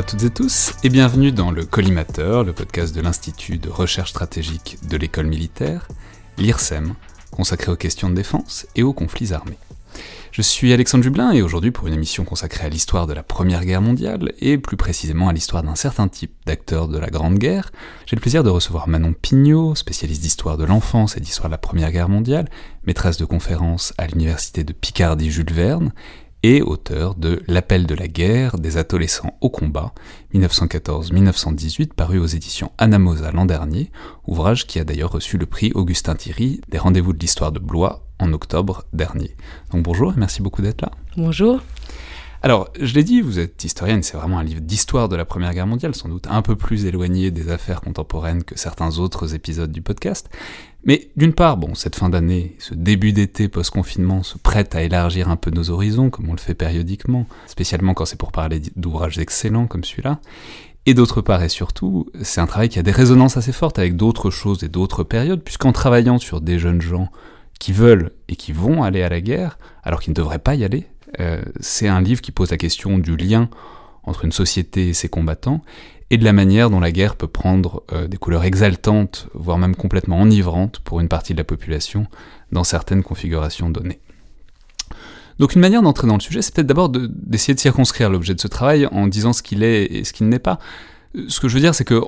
à 0.00 0.02
toutes 0.02 0.22
et 0.22 0.30
tous 0.30 0.72
et 0.82 0.88
bienvenue 0.88 1.30
dans 1.30 1.50
le 1.50 1.66
Collimateur, 1.66 2.42
le 2.42 2.54
podcast 2.54 2.94
de 2.96 3.02
l'Institut 3.02 3.58
de 3.58 3.68
recherche 3.68 4.08
stratégique 4.08 4.78
de 4.88 4.96
l'école 4.96 5.26
militaire, 5.26 5.88
l'IRSEM, 6.38 6.94
consacré 7.30 7.70
aux 7.70 7.76
questions 7.76 8.08
de 8.08 8.14
défense 8.14 8.66
et 8.76 8.82
aux 8.82 8.94
conflits 8.94 9.34
armés. 9.34 9.58
Je 10.32 10.40
suis 10.40 10.72
Alexandre 10.72 11.04
Jublin 11.04 11.32
et 11.32 11.42
aujourd'hui 11.42 11.70
pour 11.70 11.86
une 11.86 11.92
émission 11.92 12.24
consacrée 12.24 12.64
à 12.64 12.70
l'histoire 12.70 13.06
de 13.06 13.12
la 13.12 13.22
Première 13.22 13.62
Guerre 13.62 13.82
mondiale 13.82 14.32
et 14.38 14.56
plus 14.56 14.78
précisément 14.78 15.28
à 15.28 15.34
l'histoire 15.34 15.62
d'un 15.62 15.74
certain 15.74 16.08
type 16.08 16.32
d'acteurs 16.46 16.88
de 16.88 16.96
la 16.96 17.08
Grande 17.10 17.36
Guerre, 17.36 17.70
j'ai 18.06 18.16
le 18.16 18.22
plaisir 18.22 18.42
de 18.42 18.48
recevoir 18.48 18.88
Manon 18.88 19.12
Pignot, 19.12 19.74
spécialiste 19.74 20.22
d'histoire 20.22 20.56
de 20.56 20.64
l'enfance 20.64 21.18
et 21.18 21.20
d'histoire 21.20 21.50
de 21.50 21.54
la 21.54 21.58
Première 21.58 21.92
Guerre 21.92 22.08
mondiale, 22.08 22.48
maîtresse 22.86 23.18
de 23.18 23.26
conférences 23.26 23.92
à 23.98 24.06
l'université 24.06 24.64
de 24.64 24.72
Picardie 24.72 25.30
Jules 25.30 25.52
Verne 25.52 25.92
et 26.42 26.62
auteur 26.62 27.14
de 27.14 27.42
L'appel 27.46 27.86
de 27.86 27.94
la 27.94 28.08
guerre 28.08 28.58
des 28.58 28.76
adolescents 28.76 29.36
au 29.40 29.50
combat, 29.50 29.92
1914-1918, 30.34 31.92
paru 31.94 32.18
aux 32.18 32.26
éditions 32.26 32.72
Anamosa 32.78 33.30
l'an 33.32 33.46
dernier, 33.46 33.90
ouvrage 34.26 34.66
qui 34.66 34.78
a 34.78 34.84
d'ailleurs 34.84 35.12
reçu 35.12 35.38
le 35.38 35.46
prix 35.46 35.72
Augustin 35.74 36.14
Thierry 36.14 36.60
des 36.68 36.78
rendez-vous 36.78 37.12
de 37.12 37.18
l'histoire 37.18 37.52
de 37.52 37.58
Blois 37.58 38.06
en 38.18 38.32
octobre 38.32 38.84
dernier. 38.92 39.36
Donc 39.72 39.82
bonjour 39.82 40.12
et 40.12 40.16
merci 40.16 40.42
beaucoup 40.42 40.62
d'être 40.62 40.82
là. 40.82 40.90
Bonjour. 41.16 41.60
Alors, 42.42 42.70
je 42.80 42.94
l'ai 42.94 43.04
dit, 43.04 43.20
vous 43.20 43.38
êtes 43.38 43.62
historienne, 43.62 44.02
c'est 44.02 44.16
vraiment 44.16 44.38
un 44.38 44.42
livre 44.42 44.62
d'histoire 44.62 45.10
de 45.10 45.16
la 45.16 45.26
Première 45.26 45.52
Guerre 45.52 45.66
mondiale, 45.66 45.94
sans 45.94 46.08
doute 46.08 46.26
un 46.30 46.40
peu 46.40 46.56
plus 46.56 46.86
éloigné 46.86 47.30
des 47.30 47.50
affaires 47.50 47.82
contemporaines 47.82 48.44
que 48.44 48.58
certains 48.58 48.98
autres 48.98 49.34
épisodes 49.34 49.70
du 49.70 49.82
podcast. 49.82 50.30
Mais 50.84 51.10
d'une 51.16 51.34
part, 51.34 51.58
bon, 51.58 51.74
cette 51.74 51.96
fin 51.96 52.08
d'année, 52.08 52.56
ce 52.58 52.72
début 52.72 53.12
d'été 53.12 53.48
post-confinement 53.48 54.22
se 54.22 54.38
prête 54.38 54.74
à 54.74 54.82
élargir 54.82 55.28
un 55.28 55.36
peu 55.36 55.50
nos 55.50 55.68
horizons, 55.68 56.08
comme 56.08 56.30
on 56.30 56.32
le 56.32 56.38
fait 56.38 56.54
périodiquement, 56.54 57.26
spécialement 57.46 57.92
quand 57.92 58.06
c'est 58.06 58.16
pour 58.16 58.32
parler 58.32 58.62
d'ouvrages 58.74 59.18
excellents 59.18 59.66
comme 59.66 59.84
celui-là. 59.84 60.18
Et 60.86 60.94
d'autre 60.94 61.20
part 61.20 61.42
et 61.42 61.50
surtout, 61.50 62.06
c'est 62.22 62.40
un 62.40 62.46
travail 62.46 62.70
qui 62.70 62.78
a 62.78 62.82
des 62.82 62.90
résonances 62.90 63.36
assez 63.36 63.52
fortes 63.52 63.78
avec 63.78 63.96
d'autres 63.96 64.30
choses 64.30 64.64
et 64.64 64.68
d'autres 64.68 65.04
périodes, 65.04 65.42
puisqu'en 65.42 65.72
travaillant 65.72 66.16
sur 66.16 66.40
des 66.40 66.58
jeunes 66.58 66.80
gens 66.80 67.10
qui 67.58 67.72
veulent 67.72 68.12
et 68.30 68.36
qui 68.36 68.52
vont 68.52 68.82
aller 68.82 69.02
à 69.02 69.10
la 69.10 69.20
guerre, 69.20 69.58
alors 69.82 70.00
qu'ils 70.00 70.12
ne 70.12 70.16
devraient 70.16 70.38
pas 70.38 70.54
y 70.54 70.64
aller, 70.64 70.86
euh, 71.18 71.42
c'est 71.60 71.88
un 71.88 72.00
livre 72.00 72.20
qui 72.20 72.32
pose 72.32 72.50
la 72.50 72.56
question 72.56 72.98
du 72.98 73.16
lien 73.16 73.48
entre 74.04 74.24
une 74.24 74.32
société 74.32 74.88
et 74.88 74.94
ses 74.94 75.08
combattants, 75.08 75.62
et 76.10 76.18
de 76.18 76.24
la 76.24 76.32
manière 76.32 76.70
dont 76.70 76.80
la 76.80 76.90
guerre 76.90 77.16
peut 77.16 77.28
prendre 77.28 77.84
euh, 77.92 78.08
des 78.08 78.16
couleurs 78.16 78.44
exaltantes, 78.44 79.28
voire 79.34 79.58
même 79.58 79.76
complètement 79.76 80.20
enivrantes 80.20 80.80
pour 80.80 81.00
une 81.00 81.08
partie 81.08 81.32
de 81.32 81.38
la 81.38 81.44
population 81.44 82.06
dans 82.50 82.64
certaines 82.64 83.02
configurations 83.02 83.70
données. 83.70 84.00
Donc 85.38 85.54
une 85.54 85.60
manière 85.60 85.82
d'entrer 85.82 86.06
dans 86.06 86.14
le 86.14 86.20
sujet, 86.20 86.42
c'est 86.42 86.54
peut-être 86.54 86.66
d'abord 86.66 86.90
d'essayer 86.90 87.54
de, 87.54 87.60
circonscrire 87.60 88.10
l'objet 88.10 88.34
de 88.34 88.40
ce 88.40 88.48
travail 88.48 88.86
en 88.92 89.06
disant 89.06 89.32
ce 89.32 89.42
qu'il 89.42 89.62
est 89.62 89.84
et 89.84 90.04
ce 90.04 90.12
qu'il 90.12 90.28
n'est 90.28 90.38
pas. 90.38 90.58
Ce 91.28 91.40
que 91.40 91.48
je 91.48 91.54
veux 91.54 91.60
dire, 91.60 91.74
c'est 91.74 91.84
que 91.84 92.02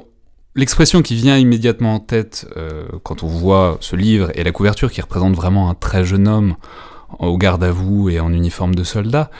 l'expression 0.54 1.00
qui 1.00 1.14
vient 1.14 1.38
immédiatement 1.38 1.94
en 1.94 2.00
tête 2.00 2.46
euh, 2.56 2.86
quand 3.04 3.22
on 3.22 3.28
voit 3.28 3.78
ce 3.80 3.96
livre 3.96 4.30
et 4.34 4.44
la 4.44 4.52
couverture 4.52 4.92
qui 4.92 5.00
représente 5.00 5.34
vraiment 5.34 5.70
un 5.70 5.74
très 5.74 6.04
jeune 6.04 6.28
homme 6.28 6.56
au 7.18 7.36
garde 7.38 7.64
à 7.64 7.70
vous 7.70 8.08
et 8.08 8.20
en 8.20 8.32
uniforme 8.32 8.74
de 8.74 8.84
soldat, 8.84 9.30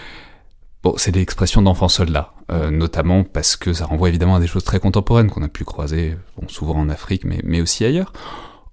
bon, 0.83 0.94
c'est 0.97 1.15
l'expression 1.15 1.62
d'enfant 1.62 1.88
soldat, 1.88 2.34
euh, 2.50 2.71
notamment 2.71 3.25
parce 3.25 3.56
que 3.56 3.72
ça 3.72 3.87
renvoie 3.87 4.09
évidemment 4.09 4.37
à 4.37 4.41
des 4.41 4.47
choses 4.47 4.65
très 4.65 4.81
contemporaines 4.81 5.31
qu'on 5.31 5.43
a 5.43 5.49
pu 5.49 5.65
croiser, 5.65 6.16
souvent 6.49 6.77
en 6.77 6.88
Afrique, 6.88 7.25
mais, 7.25 7.41
mais 7.44 7.61
aussi 7.61 7.84
ailleurs. 7.84 8.12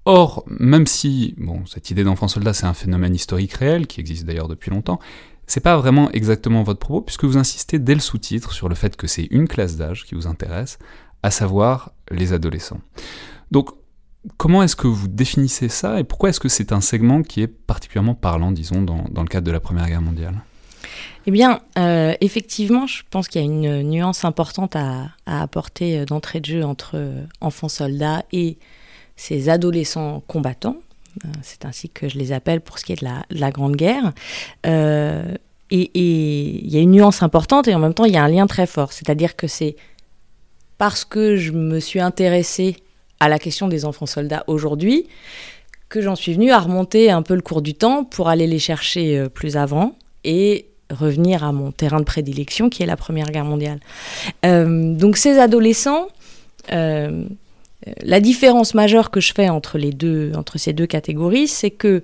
Or, 0.05 0.43
même 0.47 0.87
si 0.87 1.35
bon, 1.37 1.65
cette 1.65 1.91
idée 1.91 2.03
d'enfant 2.03 2.27
soldat, 2.27 2.53
c'est 2.53 2.65
un 2.65 2.73
phénomène 2.73 3.13
historique 3.13 3.53
réel, 3.53 3.85
qui 3.87 3.99
existe 3.99 4.25
d'ailleurs 4.25 4.47
depuis 4.47 4.71
longtemps, 4.71 4.99
c'est 5.45 5.59
pas 5.61 5.77
vraiment 5.77 6.11
exactement 6.11 6.63
votre 6.63 6.79
propos, 6.79 7.01
puisque 7.01 7.25
vous 7.25 7.37
insistez 7.37 7.79
dès 7.79 7.95
le 7.95 7.99
sous-titre 7.99 8.53
sur 8.53 8.69
le 8.69 8.75
fait 8.75 8.95
que 8.95 9.07
c'est 9.07 9.27
une 9.31 9.47
classe 9.47 9.77
d'âge 9.77 10.05
qui 10.05 10.15
vous 10.15 10.27
intéresse, 10.27 10.77
à 11.23 11.31
savoir 11.31 11.91
les 12.11 12.33
adolescents. 12.33 12.81
Donc, 13.51 13.71
Comment 14.37 14.63
est-ce 14.63 14.75
que 14.75 14.87
vous 14.87 15.07
définissez 15.07 15.69
ça 15.69 15.99
et 15.99 16.03
pourquoi 16.03 16.29
est-ce 16.29 16.41
que 16.41 16.49
c'est 16.49 16.73
un 16.73 16.81
segment 16.81 17.23
qui 17.23 17.41
est 17.41 17.47
particulièrement 17.47 18.15
parlant, 18.15 18.51
disons, 18.51 18.81
dans, 18.81 19.21
le 19.21 19.27
cadre 19.27 19.47
de 19.47 19.51
la 19.51 19.61
Première 19.61 19.87
Guerre 19.87 20.01
mondiale? 20.01 20.35
Eh 21.25 21.31
bien, 21.31 21.61
euh, 21.77 22.13
effectivement, 22.19 22.85
je 22.85 23.03
pense 23.09 23.27
qu'il 23.27 23.41
y 23.41 23.43
a 23.43 23.47
une 23.47 23.83
nuance 23.83 24.25
importante 24.25 24.75
à, 24.75 25.09
apporter 25.25 25.99
euh, 25.99 26.05
d'entrée 26.05 26.41
de 26.41 26.45
jeu 26.45 26.63
entre 26.63 26.91
euh, 26.95 27.23
enfants 27.39 27.69
soldats 27.69 28.23
et 28.33 28.57
ces 29.15 29.49
adolescents 29.49 30.21
combattants. 30.27 30.77
c'est 31.41 31.65
ainsi 31.65 31.89
que 31.89 32.09
je 32.09 32.17
les 32.17 32.31
appelle 32.31 32.61
pour 32.61 32.79
ce 32.79 32.85
qui 32.85 32.93
est 32.93 33.01
de 33.01 33.07
la, 33.29 33.51
Grande 33.51 33.75
Guerre. 33.75 34.13
et 34.65 35.91
il 35.93 36.69
y 36.69 36.77
a 36.77 36.79
une 36.79 36.91
nuance 36.91 37.21
importante 37.21 37.67
et 37.67 37.75
en 37.75 37.79
même 37.79 37.93
temps, 37.93 38.05
il 38.05 38.13
y 38.13 38.17
a 38.17 38.23
un 38.23 38.29
lien 38.29 38.47
très 38.47 38.67
fort. 38.67 38.91
C'est-à-dire 38.91 39.35
que 39.35 39.47
c'est 39.47 39.75
parce 40.77 41.05
que 41.05 41.35
je 41.35 41.51
me 41.51 41.79
suis 41.79 41.99
intéressée 41.99 42.77
à 43.19 43.29
la 43.29 43.39
question 43.39 43.67
des 43.67 43.85
enfants 43.85 44.05
soldats 44.05 44.43
aujourd'hui 44.47 45.07
que 45.89 46.01
j'en 46.01 46.15
suis 46.15 46.33
venue 46.33 46.51
à 46.51 46.59
remonter 46.59 47.09
un 47.09 47.23
peu 47.23 47.35
le 47.35 47.41
cours 47.41 47.61
du 47.61 47.73
temps 47.73 48.03
pour 48.03 48.29
aller 48.29 48.47
les 48.47 48.59
chercher 48.59 49.17
euh, 49.17 49.29
plus 49.29 49.57
avant 49.57 49.95
et 50.23 50.67
revenir 50.91 51.43
à 51.43 51.51
mon 51.51 51.71
terrain 51.71 51.99
de 51.99 52.05
prédilection 52.05 52.69
qui 52.69 52.83
est 52.83 52.85
la 52.85 52.95
Première 52.95 53.31
Guerre 53.31 53.45
mondiale. 53.45 53.79
Euh, 54.45 54.93
donc 54.93 55.17
ces 55.17 55.39
adolescents, 55.39 56.07
euh, 56.71 57.25
la 58.03 58.19
différence 58.19 58.73
majeure 58.75 59.09
que 59.09 59.19
je 59.19 59.33
fais 59.33 59.49
entre, 59.49 59.79
ces 60.57 60.73
deux 60.73 60.87
catégories, 60.87 61.47
c'est 61.47 61.71
que 61.71 62.03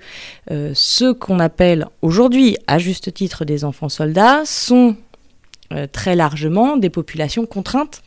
ceux 0.73 1.13
qu'on 1.13 1.39
appelle 1.39 1.87
aujourd'hui, 2.01 2.57
à 2.65 2.79
juste 2.79 3.13
titre, 3.13 3.43
des 3.43 3.65
enfants 3.65 3.89
soldats, 3.89 4.43
sont 4.45 4.95
très 5.91 6.15
largement 6.15 6.77
des 6.77 6.89
populations 6.89 7.45
contraintes, 7.45 8.03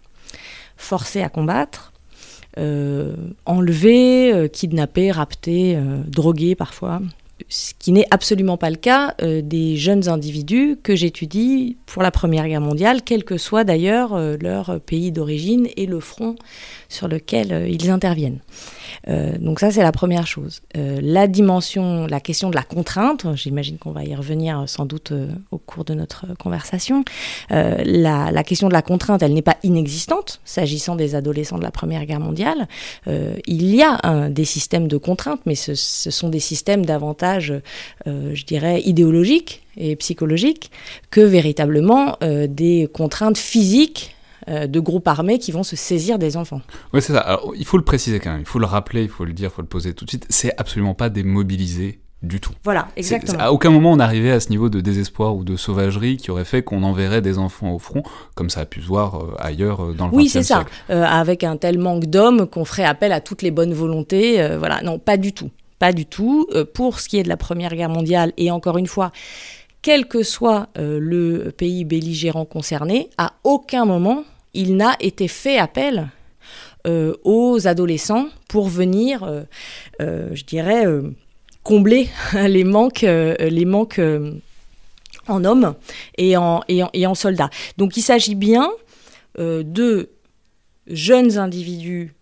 forcées 0.78 1.22
à 1.22 1.28
combattre, 1.28 1.92
enlevés, 2.56 4.32
euh, 4.32 4.48
kidnappés, 4.48 5.10
raptés, 5.10 5.76
euh, 5.76 5.98
drogués 6.06 6.54
parfois. 6.54 7.00
Ce 7.48 7.72
qui 7.78 7.92
n'est 7.92 8.06
absolument 8.10 8.56
pas 8.56 8.68
le 8.68 8.76
cas 8.76 9.14
des 9.20 9.76
jeunes 9.76 10.08
individus 10.08 10.76
que 10.82 10.96
j'étudie 10.96 11.76
pour 11.86 12.02
la 12.02 12.10
Première 12.10 12.48
Guerre 12.48 12.60
mondiale, 12.60 13.02
quel 13.04 13.22
que 13.22 13.38
soit 13.38 13.62
d'ailleurs 13.62 14.18
leur 14.18 14.80
pays 14.80 15.12
d'origine 15.12 15.68
et 15.76 15.86
le 15.86 16.00
front 16.00 16.34
sur 16.88 17.06
lequel 17.06 17.68
ils 17.70 17.90
interviennent. 17.90 18.40
Euh, 19.08 19.32
donc 19.38 19.60
ça, 19.60 19.70
c'est 19.70 19.82
la 19.82 19.92
première 19.92 20.26
chose. 20.26 20.62
Euh, 20.76 20.98
la 21.02 21.26
dimension, 21.26 22.06
la 22.06 22.20
question 22.20 22.50
de 22.50 22.54
la 22.54 22.62
contrainte, 22.62 23.26
j'imagine 23.34 23.78
qu'on 23.78 23.92
va 23.92 24.04
y 24.04 24.14
revenir 24.14 24.64
sans 24.66 24.86
doute 24.86 25.12
euh, 25.12 25.28
au 25.50 25.58
cours 25.58 25.84
de 25.84 25.94
notre 25.94 26.26
conversation. 26.38 27.04
La, 27.50 28.42
question 28.44 28.68
de 28.68 28.72
la 28.72 28.82
contrainte, 28.82 29.22
elle 29.22 29.34
n'est 29.34 29.42
pas 29.42 29.56
inexistante 29.62 30.40
s'agissant 30.44 30.96
des 30.96 31.14
adolescents 31.14 31.58
de 31.58 31.62
la 31.62 31.70
Première 31.70 32.04
Guerre 32.06 32.20
mondiale. 32.20 32.68
il 33.06 33.74
y 33.74 33.82
a 33.82 34.28
des 34.30 34.44
systèmes 34.44 34.88
de 34.88 34.96
contrainte, 34.96 35.40
mais 35.46 35.54
ce, 35.54 35.74
sont 35.74 36.28
des 36.28 36.40
systèmes 36.40 36.86
davantage, 36.86 37.52
je 38.06 38.44
dirais, 38.44 38.80
idéologiques 38.82 39.62
et 39.76 39.96
psychologiques 39.96 40.70
que 41.10 41.20
véritablement 41.20 42.16
des 42.20 42.88
contraintes 42.92 43.38
physiques 43.38 44.16
de 44.48 44.80
groupes 44.80 45.08
armés 45.08 45.38
qui 45.38 45.52
vont 45.52 45.62
se 45.62 45.76
saisir 45.76 46.18
des 46.18 46.36
enfants. 46.36 46.62
Oui, 46.92 47.02
c'est 47.02 47.12
ça. 47.12 47.20
Alors, 47.20 47.52
il 47.56 47.64
faut 47.64 47.76
le 47.76 47.84
préciser 47.84 48.18
quand 48.20 48.30
même, 48.30 48.40
il 48.40 48.46
faut 48.46 48.58
le 48.58 48.66
rappeler, 48.66 49.02
il 49.02 49.08
faut 49.08 49.24
le 49.24 49.32
dire, 49.32 49.50
il 49.52 49.54
faut 49.54 49.62
le 49.62 49.68
poser 49.68 49.94
tout 49.94 50.04
de 50.04 50.10
suite. 50.10 50.26
C'est 50.28 50.58
absolument 50.58 50.94
pas 50.94 51.08
des 51.10 51.22
mobilisés 51.22 52.00
du 52.22 52.40
tout. 52.40 52.52
Voilà, 52.64 52.88
exactement. 52.96 53.38
À 53.38 53.52
aucun 53.52 53.70
moment 53.70 53.92
on 53.92 54.00
arrivait 54.00 54.32
à 54.32 54.40
ce 54.40 54.50
niveau 54.50 54.68
de 54.68 54.80
désespoir 54.80 55.36
ou 55.36 55.44
de 55.44 55.56
sauvagerie 55.56 56.16
qui 56.16 56.30
aurait 56.30 56.44
fait 56.44 56.62
qu'on 56.62 56.82
enverrait 56.82 57.22
des 57.22 57.38
enfants 57.38 57.72
au 57.72 57.78
front, 57.78 58.02
comme 58.34 58.50
ça 58.50 58.60
a 58.60 58.66
pu 58.66 58.82
se 58.82 58.86
voir 58.86 59.16
euh, 59.16 59.34
ailleurs 59.38 59.84
euh, 59.84 59.92
dans 59.92 60.08
le 60.08 60.14
Oui, 60.14 60.28
c'est 60.28 60.42
ça. 60.42 60.64
Euh, 60.90 61.04
avec 61.04 61.44
un 61.44 61.56
tel 61.56 61.78
manque 61.78 62.06
d'hommes 62.06 62.46
qu'on 62.46 62.64
ferait 62.64 62.84
appel 62.84 63.12
à 63.12 63.20
toutes 63.20 63.42
les 63.42 63.50
bonnes 63.50 63.72
volontés. 63.72 64.56
voilà, 64.58 64.82
non, 64.82 64.98
pas 64.98 65.16
du 65.16 65.32
tout. 65.32 65.50
Pas 65.78 65.92
du 65.92 66.06
tout. 66.06 66.48
pour 66.74 66.98
ce 66.98 67.08
qui 67.08 67.18
est 67.18 67.22
de 67.22 67.28
la 67.28 67.36
Première 67.36 67.74
Guerre 67.74 67.88
mondiale, 67.88 68.32
et 68.36 68.50
encore 68.50 68.78
une 68.78 68.88
fois, 68.88 69.12
quel 69.80 70.08
que 70.08 70.24
soit 70.24 70.68
le 70.76 71.50
pays 71.56 71.84
belligérant 71.84 72.44
concerné, 72.44 73.10
à 73.16 73.34
aucun 73.44 73.84
moment 73.84 74.24
il 74.54 74.76
n'a 74.76 74.96
été 75.00 75.28
fait 75.28 75.58
appel 75.58 76.08
aux 77.24 77.66
adolescents 77.66 78.28
pour 78.48 78.68
venir, 78.68 79.44
je 80.00 80.44
dirais, 80.44 80.86
combler 81.68 82.08
les 82.32 82.64
manques, 82.64 83.04
euh, 83.04 83.36
euh, 83.98 84.32
en 85.26 85.44
hommes 85.44 85.74
et 86.16 86.36
en, 86.36 87.14
soldats. 87.14 87.50
Donc 87.76 87.98
il 87.98 88.02
s'agit 88.02 88.34
bien 88.34 88.70
euh, 89.38 89.62
de 89.62 90.08
jeunes 90.86 91.36
individus 91.36 92.14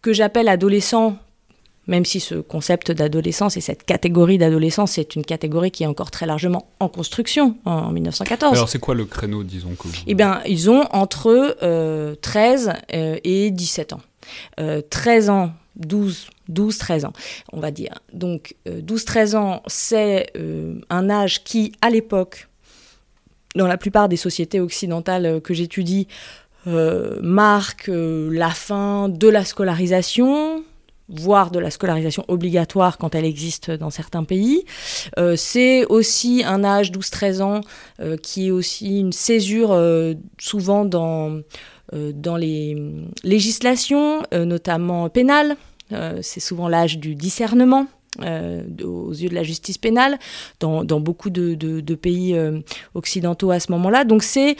que 0.00 0.14
j'appelle 0.14 0.48
adolescents 0.48 1.18
même 1.86 2.04
si 2.04 2.20
ce 2.20 2.34
concept 2.36 2.92
d'adolescence 2.92 3.56
et 3.56 3.60
cette 3.60 3.84
catégorie 3.84 4.38
d'adolescence, 4.38 4.92
c'est 4.92 5.14
une 5.16 5.24
catégorie 5.24 5.70
qui 5.70 5.84
est 5.84 5.86
encore 5.86 6.10
très 6.10 6.26
largement 6.26 6.68
en 6.80 6.88
construction 6.88 7.56
en 7.64 7.90
1914. 7.90 8.54
Alors 8.54 8.68
c'est 8.68 8.78
quoi 8.78 8.94
le 8.94 9.04
créneau, 9.04 9.44
disons 9.44 9.74
que 9.78 9.88
Eh 10.06 10.14
bien, 10.14 10.40
ils 10.46 10.70
ont 10.70 10.84
entre 10.92 11.56
13 12.20 12.72
et 12.90 13.50
17 13.50 13.92
ans. 13.92 14.00
13 14.90 15.30
ans 15.30 15.52
12, 15.76 16.28
12, 16.48 16.78
13 16.78 17.04
ans, 17.04 17.12
on 17.52 17.60
va 17.60 17.70
dire. 17.70 17.94
Donc 18.12 18.56
12, 18.66 19.02
euh, 19.02 19.04
13 19.04 19.34
ans, 19.34 19.62
c'est 19.66 20.30
euh, 20.36 20.80
un 20.90 21.10
âge 21.10 21.44
qui, 21.44 21.72
à 21.82 21.90
l'époque, 21.90 22.48
dans 23.54 23.66
la 23.66 23.76
plupart 23.76 24.08
des 24.08 24.16
sociétés 24.16 24.60
occidentales 24.60 25.26
euh, 25.26 25.40
que 25.40 25.54
j'étudie, 25.54 26.08
marque 27.22 27.88
la 27.88 28.50
fin 28.50 29.08
de 29.08 29.28
la 29.28 29.44
scolarisation, 29.44 30.64
voire 31.08 31.50
de 31.50 31.58
la 31.58 31.70
scolarisation 31.70 32.24
obligatoire 32.28 32.98
quand 32.98 33.14
elle 33.14 33.24
existe 33.24 33.70
dans 33.70 33.90
certains 33.90 34.24
pays. 34.24 34.64
c'est 35.36 35.84
aussi 35.86 36.42
un 36.44 36.64
âge 36.64 36.90
12-13 36.90 37.42
ans 37.42 37.60
qui 38.22 38.48
est 38.48 38.50
aussi 38.50 38.98
une 38.98 39.12
césure 39.12 39.78
souvent 40.38 40.84
dans 40.84 41.42
euh, 41.94 42.12
les 42.38 42.76
législations, 43.22 44.22
euh, 44.34 44.44
notamment 44.44 45.08
pénales. 45.08 45.56
Euh, 45.92 46.18
c'est 46.22 46.40
souvent 46.40 46.68
l'âge 46.68 46.98
du 46.98 47.14
discernement. 47.14 47.86
aux 48.18 49.12
yeux 49.12 49.28
de 49.28 49.34
la 49.34 49.42
justice 49.42 49.76
pénale 49.76 50.18
dans, 50.58 51.00
beaucoup 51.00 51.28
de, 51.28 51.94
pays 51.94 52.34
occidentaux 52.94 53.50
à 53.50 53.60
ce 53.60 53.70
moment-là. 53.72 54.04
Donc 54.04 54.22
c'est 54.22 54.56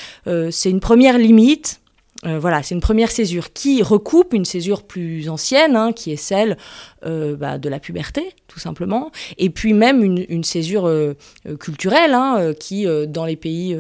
une 0.67 0.81
première 0.81 1.19
limite 1.19 1.81
euh, 2.25 2.39
voilà, 2.39 2.63
c'est 2.63 2.75
une 2.75 2.81
première 2.81 3.11
césure 3.11 3.53
qui 3.53 3.83
recoupe 3.83 4.33
une 4.33 4.45
césure 4.45 4.83
plus 4.83 5.29
ancienne, 5.29 5.77
hein, 5.77 5.93
qui 5.93 6.13
est 6.13 6.17
celle 6.17 6.57
euh, 7.05 7.37
bah, 7.37 7.59
de 7.59 7.69
la 7.69 7.79
puberté, 7.79 8.35
tout 8.49 8.59
simplement, 8.59 9.11
et 9.39 9.51
puis 9.51 9.73
même 9.73 10.03
une, 10.03 10.45
césure 10.45 10.87
euh, 10.87 11.15
culturelle, 11.61 12.15
hein, 12.15 12.53
qui, 12.59 12.87
dans 13.09 13.25
les 13.25 13.37
pays 13.37 13.77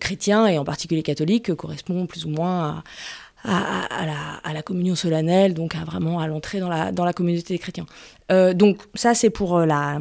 chrétiens, 0.00 0.46
et 0.46 0.58
en 0.58 0.64
particulier 0.64 1.02
catholiques, 1.02 1.54
correspond 1.54 2.06
plus 2.06 2.26
ou 2.26 2.30
moins 2.30 2.82
à, 3.44 4.52
la, 4.52 4.62
communion 4.62 4.94
solennelle, 4.94 5.54
donc 5.54 5.74
à 5.74 5.84
vraiment 5.84 6.20
à 6.20 6.26
l'entrée 6.26 6.60
dans 6.60 6.68
la, 6.68 7.12
communauté 7.12 7.54
des 7.54 7.58
chrétiens. 7.58 7.86
donc 8.54 8.78
ça, 8.94 9.14
c'est 9.14 9.30
pour 9.30 9.58
la 9.60 10.00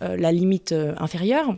limite 0.00 0.74
inférieure 0.98 1.54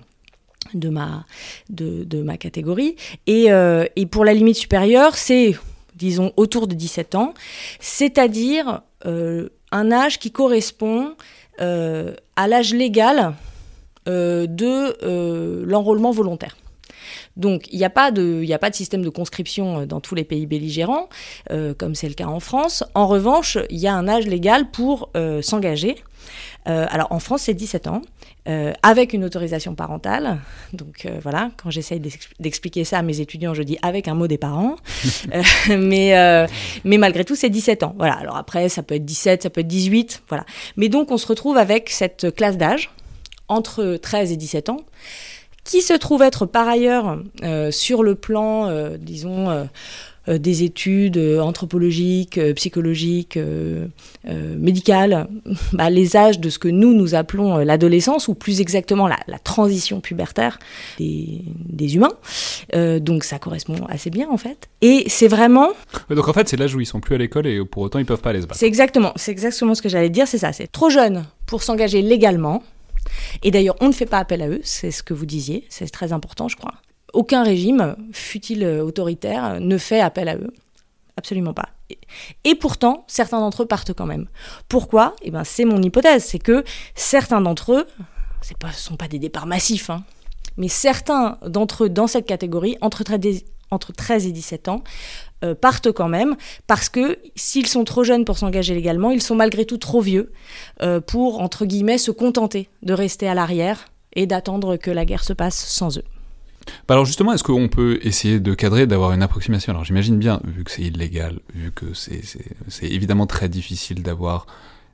de 0.72 0.88
ma, 0.88 1.24
de, 1.68 2.22
ma 2.22 2.36
catégorie. 2.36 2.96
Euh, 3.28 3.86
et, 3.96 4.06
pour 4.06 4.24
la 4.24 4.34
limite 4.34 4.56
supérieure, 4.56 5.16
c'est, 5.16 5.54
disons, 5.94 6.32
autour 6.36 6.66
de 6.66 6.74
17 6.74 7.14
ans, 7.14 7.34
c'est-à-dire 7.80 8.82
euh, 9.06 9.48
un 9.72 9.92
âge 9.92 10.18
qui 10.18 10.30
correspond 10.30 11.14
euh, 11.60 12.14
à 12.36 12.48
l'âge 12.48 12.74
légal 12.74 13.34
de 14.06 15.64
l'enrôlement 15.64 16.10
volontaire. 16.10 16.58
Donc 17.38 17.72
il 17.72 17.78
n'y 17.78 17.86
a, 17.86 17.88
de, 18.10 18.52
a 18.52 18.58
pas 18.58 18.68
de 18.68 18.74
système 18.74 19.02
de 19.02 19.08
conscription 19.08 19.86
dans 19.86 20.00
tous 20.00 20.14
les 20.14 20.24
pays 20.24 20.44
belligérants, 20.44 21.08
comme 21.78 21.94
c'est 21.94 22.08
le 22.08 22.12
cas 22.12 22.26
en 22.26 22.38
France. 22.38 22.84
En 22.92 23.06
revanche, 23.06 23.56
il 23.70 23.78
y 23.78 23.86
a 23.86 23.94
un 23.94 24.06
âge 24.06 24.26
légal 24.26 24.70
pour 24.70 25.08
s'engager. 25.40 25.96
Alors 26.66 27.12
en 27.12 27.18
France, 27.18 27.42
c'est 27.42 27.54
17 27.54 27.86
ans. 27.88 28.02
Euh, 28.46 28.74
avec 28.82 29.14
une 29.14 29.24
autorisation 29.24 29.74
parentale. 29.74 30.36
Donc 30.74 31.06
euh, 31.06 31.18
voilà, 31.22 31.50
quand 31.56 31.70
j'essaye 31.70 31.98
d'expliquer 32.38 32.84
ça 32.84 32.98
à 32.98 33.02
mes 33.02 33.20
étudiants, 33.20 33.54
je 33.54 33.62
dis 33.62 33.78
avec 33.80 34.06
un 34.06 34.14
mot 34.14 34.26
des 34.26 34.38
parents. 34.38 34.76
Euh, 35.32 35.76
mais, 35.78 36.46
mais 36.84 36.98
malgré 36.98 37.24
tout, 37.24 37.34
c'est 37.34 37.48
17 37.48 37.82
ans. 37.82 37.94
Voilà, 37.98 38.14
alors 38.14 38.36
après, 38.36 38.68
ça 38.68 38.82
peut 38.82 38.94
être 38.94 39.04
17, 39.04 39.42
ça 39.44 39.50
peut 39.50 39.62
être 39.62 39.66
18. 39.66 40.22
Voilà. 40.28 40.44
Mais 40.76 40.88
donc, 40.88 41.10
on 41.10 41.16
se 41.16 41.26
retrouve 41.26 41.56
avec 41.56 41.90
cette 41.90 42.34
classe 42.34 42.56
d'âge, 42.56 42.90
entre 43.48 43.96
13 43.96 44.32
et 44.32 44.36
17 44.36 44.68
ans, 44.68 44.80
qui 45.64 45.82
se 45.82 45.94
trouve 45.94 46.22
être 46.22 46.46
par 46.46 46.68
ailleurs, 46.68 47.18
sur 47.70 48.02
le 48.02 48.14
plan, 48.14 48.70
disons, 48.98 49.50
euh, 49.50 49.64
des 50.28 50.62
études 50.62 51.16
euh, 51.16 51.40
anthropologiques, 51.40 52.38
euh, 52.38 52.54
psychologiques, 52.54 53.38
médicales, 54.56 55.28
bah, 55.72 55.90
les 55.90 56.16
âges 56.16 56.40
de 56.40 56.48
ce 56.48 56.58
que 56.58 56.68
nous, 56.68 56.94
nous 56.94 57.14
appelons 57.14 57.58
l'adolescence, 57.58 58.28
ou 58.28 58.34
plus 58.34 58.60
exactement 58.60 59.06
la, 59.06 59.18
transition 59.42 60.00
pubertaire 60.00 60.58
des, 60.98 61.42
des 61.68 61.96
humains. 61.96 62.12
donc 63.00 63.24
ça 63.24 63.38
correspond 63.38 63.76
assez 63.88 64.10
bien 64.10 64.28
en 64.30 64.36
fait. 64.36 64.68
Et 64.80 65.04
c'est 65.08 65.28
vraiment... 65.28 65.70
Donc 66.08 66.28
en 66.28 66.32
fait 66.32 66.48
c'est 66.48 66.56
l'âge 66.56 66.74
où 66.74 66.80
ils 66.80 66.86
sont 66.86 67.00
plus 67.00 67.14
à 67.14 67.18
l'école 67.18 67.46
et 67.46 67.62
pour 67.64 67.82
autant 67.82 67.98
ils 67.98 68.06
peuvent 68.06 68.20
pas 68.20 68.30
aller 68.30 68.40
se 68.40 68.46
battre. 68.46 68.58
C'est 68.58 68.66
exactement, 68.66 69.12
c'est 69.16 69.32
exactement 69.32 69.74
ce 69.74 69.82
que 69.82 69.88
j'allais 69.88 70.10
dire, 70.10 70.26
c'est 70.26 70.38
ça, 70.38 70.52
c'est 70.52 70.70
trop 70.70 70.88
jeune 70.88 71.24
pour 71.46 71.62
s'engager 71.62 72.00
légalement. 72.00 72.62
Et 73.42 73.50
d'ailleurs, 73.50 73.76
on 73.80 73.88
ne 73.88 73.92
fait 73.92 74.06
pas 74.06 74.18
appel 74.18 74.42
à 74.42 74.48
eux, 74.48 74.60
c'est 74.62 74.90
ce 74.90 75.02
que 75.02 75.12
vous 75.12 75.26
disiez, 75.26 75.64
c'est 75.68 75.88
très 75.90 76.12
important, 76.12 76.48
je 76.48 76.56
crois 76.56 76.74
aucun 77.14 77.42
régime, 77.42 77.96
fut-il 78.12 78.64
autoritaire, 78.66 79.60
ne 79.60 79.78
fait 79.78 80.00
appel 80.00 80.28
à 80.28 80.36
eux. 80.36 80.52
Absolument 81.16 81.54
pas. 81.54 81.68
Et 82.44 82.54
pourtant, 82.54 83.04
certains 83.06 83.40
d'entre 83.40 83.62
eux 83.62 83.66
partent 83.66 83.92
quand 83.92 84.06
même. 84.06 84.26
Pourquoi? 84.68 85.14
Eh 85.22 85.30
ben, 85.30 85.44
c'est 85.44 85.64
mon 85.64 85.80
hypothèse, 85.82 86.24
c'est 86.24 86.38
que 86.38 86.64
certains 86.94 87.40
d'entre 87.40 87.72
eux, 87.72 87.86
ce 88.42 88.52
ne 88.66 88.72
sont 88.72 88.96
pas 88.96 89.08
des 89.08 89.18
départs 89.18 89.46
massifs, 89.46 89.90
hein, 89.90 90.04
mais 90.56 90.68
certains 90.68 91.38
d'entre 91.46 91.84
eux 91.84 91.88
dans 91.88 92.06
cette 92.06 92.26
catégorie, 92.26 92.76
entre 92.80 93.04
13, 93.04 94.26
et 94.26 94.32
17 94.32 94.68
ans, 94.68 94.82
euh, 95.44 95.54
partent 95.54 95.92
quand 95.92 96.08
même 96.08 96.36
parce 96.66 96.88
que 96.88 97.18
s'ils 97.34 97.66
sont 97.66 97.84
trop 97.84 98.04
jeunes 98.04 98.24
pour 98.24 98.38
s'engager 98.38 98.74
légalement, 98.74 99.10
ils 99.10 99.22
sont 99.22 99.34
malgré 99.34 99.64
tout 99.64 99.78
trop 99.78 100.00
vieux 100.00 100.32
euh, 100.82 101.00
pour, 101.00 101.40
entre 101.40 101.64
guillemets, 101.64 101.98
se 101.98 102.10
contenter 102.10 102.68
de 102.82 102.92
rester 102.92 103.28
à 103.28 103.34
l'arrière 103.34 103.86
et 104.14 104.26
d'attendre 104.26 104.76
que 104.76 104.90
la 104.90 105.04
guerre 105.04 105.24
se 105.24 105.32
passe 105.32 105.56
sans 105.56 105.98
eux. 105.98 106.04
Bah 106.88 106.94
alors 106.94 107.04
justement, 107.04 107.32
est-ce 107.32 107.44
qu'on 107.44 107.68
peut 107.68 107.98
essayer 108.02 108.40
de 108.40 108.54
cadrer, 108.54 108.86
d'avoir 108.86 109.12
une 109.12 109.22
approximation? 109.22 109.72
Alors 109.72 109.84
j'imagine 109.84 110.18
bien, 110.18 110.40
vu 110.44 110.64
que 110.64 110.70
c'est 110.70 110.82
illégal, 110.82 111.40
vu 111.54 111.72
que 111.72 111.86
c'est 111.94 112.22
évidemment 112.82 113.26
très 113.26 113.48
difficile 113.48 114.02
d'avoir 114.02 114.46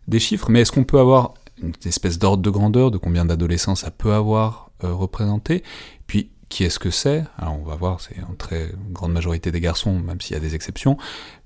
des 0.09 0.21
chiffres, 0.21 0.50
mais 0.50 0.61
est-ce 0.61 0.73
qu'on 0.73 0.85
peut 0.85 0.99
avoir 0.99 1.35
une 1.62 1.73
espèce 1.85 2.19
d'ordre 2.19 2.43
de 2.43 2.50
grandeur 2.50 2.91
de 2.91 2.99
combien 2.99 3.25
d'adolescents 3.25 3.75
ça 3.75 3.91
peut 3.91 4.12
avoir 4.12 4.71
euh, 4.85 4.93
représenté? 4.93 5.62
Puis 6.07 6.31
qui 6.49 6.65
est-ce 6.65 6.79
que 6.79 6.91
c'est? 6.91 7.25
Alors 7.39 7.59
on 7.59 7.65
va 7.65 7.77
voir, 7.77 8.00
c'est 8.00 8.17
en 8.29 8.35
très 8.35 8.73
grande 8.91 9.12
majorité 9.12 9.53
des 9.53 9.61
garçons, 9.61 9.99
même 9.99 10.21
s'il 10.21 10.35
y 10.35 10.37
a 10.37 10.41
des 10.41 10.55
exceptions, 10.55 10.97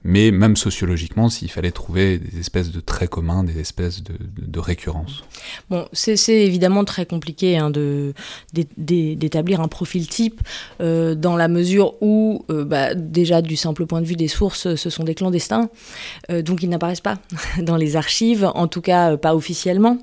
mais 0.05 0.31
même 0.31 0.55
sociologiquement, 0.55 1.31
s'il 1.31 1.51
fallait 1.51 1.71
trouver 1.71 2.19
des 2.19 2.39
espèces 2.39 2.71
de 2.71 2.81
traits 2.81 3.09
communs, 3.09 3.43
des 3.43 3.59
espèces 3.59 4.03
de, 4.03 4.59
récurrences. 4.59 5.25
Bon, 5.69 5.89
c'est 5.93 6.17
évidemment 6.29 6.85
très 6.85 7.07
compliqué 7.07 7.59
hein, 7.59 7.73
d'établir 8.77 9.61
un 9.61 9.69
profil 9.69 10.07
type 10.07 10.41
euh, 10.81 11.15
dans 11.15 11.37
la 11.37 11.49
mesure 11.49 11.95
où, 12.01 12.45
euh, 12.51 12.65
bah, 12.65 12.95
déjà 12.95 13.43
du 13.43 13.57
simple 13.57 13.85
point 13.87 14.01
de 14.01 14.07
vue 14.07 14.17
des 14.17 14.29
sources, 14.29 14.75
ce 14.75 14.91
sont 14.91 15.05
des 15.05 15.15
clandestins, 15.15 15.69
euh, 16.31 16.41
donc 16.41 16.63
ils 16.63 16.69
n'apparaissent 16.69 17.01
pas 17.01 17.19
dans 17.59 17.77
les 17.77 17.97
archives, 17.97 18.51
en 18.55 18.69
tout 18.69 18.81
cas 18.83 19.17
pas 19.17 19.35
officiellement. 19.35 19.99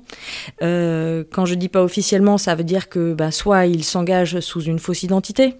quand 0.60 1.46
je 1.46 1.54
dis 1.54 1.68
pas 1.68 1.82
officiellement, 1.82 2.38
ça 2.38 2.54
veut 2.54 2.64
dire 2.64 2.88
que 2.88 3.14
bah, 3.14 3.30
soit 3.30 3.66
ils 3.66 3.84
s'engagent 3.84 4.40
sous 4.40 4.62
une 4.62 4.78
fausse 4.78 5.02
identité, 5.02 5.54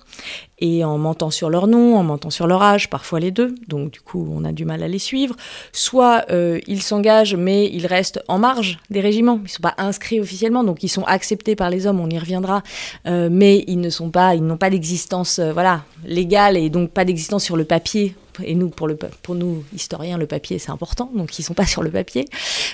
et 0.63 0.85
en 0.85 0.97
mentant 0.97 1.33
sur 1.33 1.51
leur 1.51 1.67
nom, 1.67 1.97
en 1.97 2.05
mentant 2.05 2.31
sur 2.31 2.47
leur 2.47 2.63
âge, 2.63 2.89
parfois 2.89 3.19
les 3.19 3.33
deux, 3.33 3.53
donc 3.67 3.91
du 3.91 4.01
coup 4.01 4.29
on 4.33 4.45
a 4.45 4.53
du 4.53 4.65
mal 4.65 4.85
à 4.85 4.89
les 4.89 5.01
suivre. 5.01 5.35
Soit 5.73 6.25
euh, 6.31 6.61
ils 6.69 6.83
s'engagent 6.83 7.35
mais 7.35 7.67
ils 7.67 7.87
restent 7.87 8.23
en 8.29 8.39
marge 8.39 8.79
des 8.89 9.01
régiments, 9.01 9.41
ils 9.41 9.45
ne 9.45 9.49
sont 9.49 9.63
pas 9.63 9.75
inscrits 9.77 10.21
officiellement, 10.21 10.63
donc 10.63 10.85
ils 10.85 10.89
sont 10.89 11.03
acceptés 11.03 11.57
par 11.57 11.69
les 11.69 11.89
hommes, 11.89 11.99
on 11.99 12.09
y 12.09 12.19
reviendra, 12.19 12.63
euh, 13.07 13.29
mais 13.31 13.65
ils 13.67 13.81
ne 13.81 13.91
sont 13.91 14.11
pas, 14.11 14.37
ils 14.37 14.47
n'ont 14.47 14.57
pas 14.57 14.71
d'existence 14.71 15.41
euh, 15.41 15.53
voilà 15.53 15.83
légale 16.05 16.57
et 16.57 16.71
donc 16.71 16.93
pas 16.93 17.05
d'existence 17.05 17.43
sur 17.43 17.57
le 17.57 17.65
papier 17.65 18.15
et 18.43 18.55
nous, 18.55 18.69
pour, 18.69 18.89
le, 18.89 18.97
pour 18.97 19.35
nous, 19.35 19.65
historiens, 19.75 20.19
le 20.19 20.27
papier, 20.27 20.59
c'est 20.59 20.71
important, 20.71 21.11
donc 21.15 21.39
ils 21.39 21.43
sont 21.43 21.55
pas 21.55 21.67
sur 21.67 21.83
le 21.83 21.91
papier. 21.91 22.25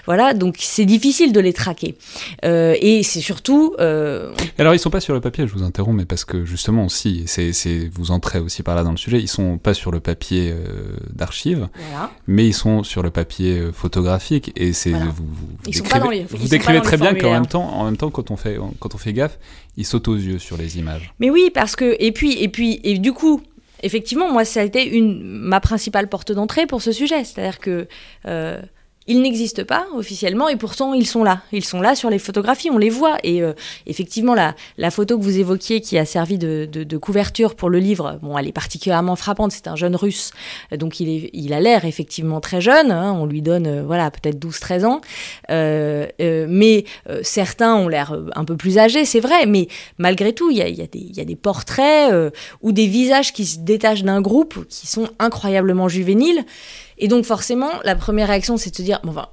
Voilà, 0.06 0.34
donc 0.34 0.56
c'est 0.58 0.84
difficile 0.84 1.32
de 1.32 1.40
les 1.40 1.52
traquer. 1.52 1.96
Euh, 2.44 2.76
et 2.80 3.02
c'est 3.02 3.20
surtout... 3.20 3.74
Euh... 3.80 4.32
Alors, 4.58 4.74
ils 4.74 4.78
sont 4.78 4.90
pas 4.90 5.00
sur 5.00 5.14
le 5.14 5.20
papier, 5.20 5.46
je 5.46 5.52
vous 5.52 5.62
interromps, 5.62 5.96
mais 5.96 6.04
parce 6.04 6.24
que 6.24 6.44
justement, 6.44 6.86
aussi, 6.86 7.24
c'est, 7.26 7.52
vous 7.92 8.10
entrez 8.10 8.38
aussi 8.38 8.62
par 8.62 8.74
là 8.74 8.82
dans 8.82 8.90
le 8.90 8.96
sujet, 8.96 9.20
ils 9.20 9.28
sont 9.28 9.58
pas 9.58 9.74
sur 9.74 9.90
le 9.90 10.00
papier 10.00 10.52
euh, 10.52 10.96
d'archives, 11.12 11.68
voilà. 11.74 12.10
mais 12.26 12.46
ils 12.46 12.54
sont 12.54 12.82
sur 12.82 13.02
le 13.02 13.10
papier 13.10 13.58
euh, 13.58 13.72
photographique, 13.72 14.52
et 14.56 14.72
c'est... 14.72 14.90
Vous, 14.90 15.12
vous, 15.18 15.48
ils 15.66 15.72
décrivez, 15.72 15.78
sont 15.78 15.84
pas 15.84 16.00
dans 16.00 16.10
les, 16.10 16.24
vous 16.24 16.48
décrivez 16.48 16.80
très 16.80 16.96
bien 16.96 17.14
qu'en 17.14 17.32
même 17.32 17.46
temps, 17.46 17.68
en 17.72 17.84
même 17.84 17.96
temps, 17.96 18.10
quand 18.10 18.30
on 18.30 18.36
fait, 18.36 18.58
quand 18.78 18.94
on 18.94 18.98
fait 18.98 19.12
gaffe, 19.12 19.38
ils 19.76 19.86
sautent 19.86 20.08
aux 20.08 20.16
yeux 20.16 20.38
sur 20.38 20.56
les 20.56 20.78
images. 20.78 21.12
Mais 21.18 21.30
oui, 21.30 21.50
parce 21.52 21.76
que... 21.76 21.96
Et 21.98 22.12
puis, 22.12 22.32
et 22.42 22.48
puis, 22.48 22.80
et 22.82 22.98
du 22.98 23.12
coup, 23.12 23.42
effectivement, 23.82 24.32
moi, 24.32 24.44
ça 24.44 24.60
a 24.60 24.64
été 24.64 24.86
une, 24.86 25.22
ma 25.22 25.60
principale 25.60 26.08
porte 26.08 26.32
d'entrée 26.32 26.66
pour 26.66 26.82
ce 26.82 26.92
sujet. 26.92 27.24
C'est-à-dire 27.24 27.58
que 27.58 27.86
euh, 28.26 28.60
ils 29.08 29.22
n'existent 29.22 29.64
pas 29.64 29.86
officiellement 29.94 30.48
et 30.48 30.56
pourtant 30.56 30.92
ils 30.92 31.06
sont 31.06 31.24
là. 31.24 31.40
Ils 31.50 31.64
sont 31.64 31.80
là 31.80 31.94
sur 31.94 32.10
les 32.10 32.18
photographies, 32.18 32.70
on 32.70 32.76
les 32.76 32.90
voit. 32.90 33.16
Et 33.24 33.42
euh, 33.42 33.54
effectivement, 33.86 34.34
la, 34.34 34.90
photo 34.90 35.18
que 35.18 35.24
vous 35.24 35.38
évoquiez 35.38 35.80
qui 35.80 35.98
a 35.98 36.04
servi 36.04 36.38
de, 36.38 36.98
couverture 36.98 37.54
pour 37.54 37.70
le 37.70 37.78
livre, 37.78 38.18
bon, 38.22 38.36
elle 38.36 38.46
est 38.46 38.52
particulièrement 38.52 39.16
frappante. 39.16 39.52
C'est 39.52 39.66
un 39.66 39.76
jeune 39.76 39.96
russe, 39.96 40.32
donc 40.72 41.00
il, 41.00 41.52
a 41.52 41.60
l'air 41.60 41.86
effectivement 41.86 42.40
très 42.40 42.60
jeune. 42.60 42.90
Hein, 42.90 43.16
on 43.18 43.24
lui 43.24 43.40
donne, 43.40 43.66
euh, 43.66 43.82
voilà, 43.82 44.10
peut-être 44.10 44.38
12-13 44.38 44.84
ans. 44.84 45.00
Euh, 45.50 46.06
mais 46.48 46.84
certains 47.22 47.76
ont 47.76 47.88
l'air 47.88 48.14
un 48.34 48.44
peu 48.44 48.56
plus 48.56 48.76
âgés, 48.76 49.06
c'est 49.06 49.20
vrai. 49.20 49.46
Mais 49.46 49.68
malgré 49.96 50.34
tout, 50.34 50.50
il 50.50 50.58
y 50.58 50.62
a, 50.62 51.24
des 51.24 51.36
portraits 51.36 52.12
ou 52.60 52.72
des 52.72 52.86
visages 52.86 53.32
qui 53.32 53.46
se 53.46 53.58
détachent 53.60 54.02
d'un 54.02 54.20
groupe 54.20 54.66
qui 54.68 54.86
sont 54.86 55.08
incroyablement 55.18 55.88
juvéniles. 55.88 56.44
Et 56.98 57.08
donc 57.08 57.24
forcément, 57.24 57.70
la 57.84 57.94
première 57.94 58.28
réaction, 58.28 58.56
c'est 58.56 58.70
de 58.70 58.76
se 58.76 58.82
dire, 58.82 59.00
bon, 59.02 59.10
enfin, 59.10 59.28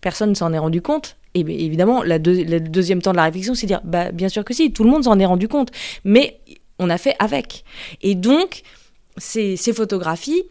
personne 0.00 0.30
ne 0.30 0.34
s'en 0.34 0.52
est 0.52 0.58
rendu 0.58 0.82
compte. 0.82 1.16
Et 1.34 1.40
évidemment, 1.40 2.02
la 2.02 2.18
le 2.18 2.58
deuxième 2.58 3.02
temps 3.02 3.12
de 3.12 3.16
la 3.16 3.24
réflexion, 3.24 3.54
c'est 3.54 3.66
de 3.66 3.72
dire, 3.72 3.80
bah, 3.84 4.10
bien 4.12 4.28
sûr 4.28 4.44
que 4.44 4.54
si, 4.54 4.72
tout 4.72 4.84
le 4.84 4.90
monde 4.90 5.04
s'en 5.04 5.18
est 5.18 5.26
rendu 5.26 5.48
compte. 5.48 5.70
Mais 6.04 6.40
on 6.78 6.90
a 6.90 6.98
fait 6.98 7.14
avec. 7.18 7.64
Et 8.02 8.14
donc, 8.14 8.62
ces 9.16 9.56
photographies, 9.72 10.44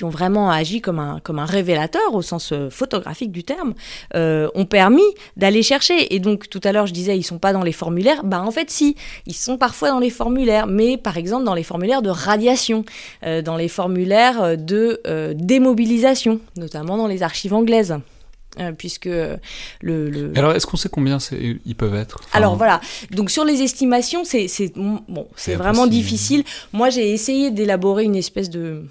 qui 0.00 0.04
ont 0.04 0.08
vraiment 0.08 0.50
agi 0.50 0.80
comme 0.80 0.98
un, 0.98 1.20
comme 1.22 1.38
un 1.38 1.44
révélateur 1.44 2.14
au 2.14 2.22
sens 2.22 2.52
euh, 2.52 2.70
photographique 2.70 3.32
du 3.32 3.44
terme, 3.44 3.74
euh, 4.14 4.48
ont 4.54 4.64
permis 4.64 5.02
d'aller 5.36 5.62
chercher. 5.62 6.14
Et 6.14 6.20
donc 6.20 6.48
tout 6.48 6.60
à 6.64 6.72
l'heure 6.72 6.86
je 6.86 6.94
disais 6.94 7.18
ils 7.18 7.22
sont 7.22 7.38
pas 7.38 7.52
dans 7.52 7.62
les 7.62 7.72
formulaires, 7.72 8.24
bah 8.24 8.40
en 8.40 8.50
fait 8.50 8.70
si, 8.70 8.96
ils 9.26 9.34
sont 9.34 9.58
parfois 9.58 9.90
dans 9.90 9.98
les 9.98 10.08
formulaires, 10.08 10.66
mais 10.66 10.96
par 10.96 11.18
exemple 11.18 11.44
dans 11.44 11.52
les 11.52 11.64
formulaires 11.64 12.00
de 12.00 12.08
radiation, 12.08 12.86
euh, 13.26 13.42
dans 13.42 13.58
les 13.58 13.68
formulaires 13.68 14.56
de 14.56 15.02
euh, 15.06 15.34
démobilisation, 15.36 16.40
notamment 16.56 16.96
dans 16.96 17.06
les 17.06 17.22
archives 17.22 17.52
anglaises. 17.52 17.94
Puisque 18.78 19.04
le, 19.04 19.38
le, 19.80 20.32
Alors, 20.34 20.52
est-ce 20.52 20.66
qu'on 20.66 20.76
sait 20.76 20.88
combien 20.88 21.18
ils 21.64 21.76
peuvent 21.76 21.94
être? 21.94 22.18
Enfin... 22.24 22.38
Alors 22.38 22.56
voilà, 22.56 22.80
donc 23.12 23.30
sur 23.30 23.44
les 23.44 23.62
estimations, 23.62 24.24
c'est 24.24 24.72
bon, 24.74 25.28
vraiment 25.46 25.86
difficile. 25.86 26.42
Moi, 26.72 26.90
j'ai 26.90 27.12
essayé 27.12 27.52
d'élaborer 27.52 28.02
une 28.02 28.16
espèce 28.16 28.50
de 28.50 28.82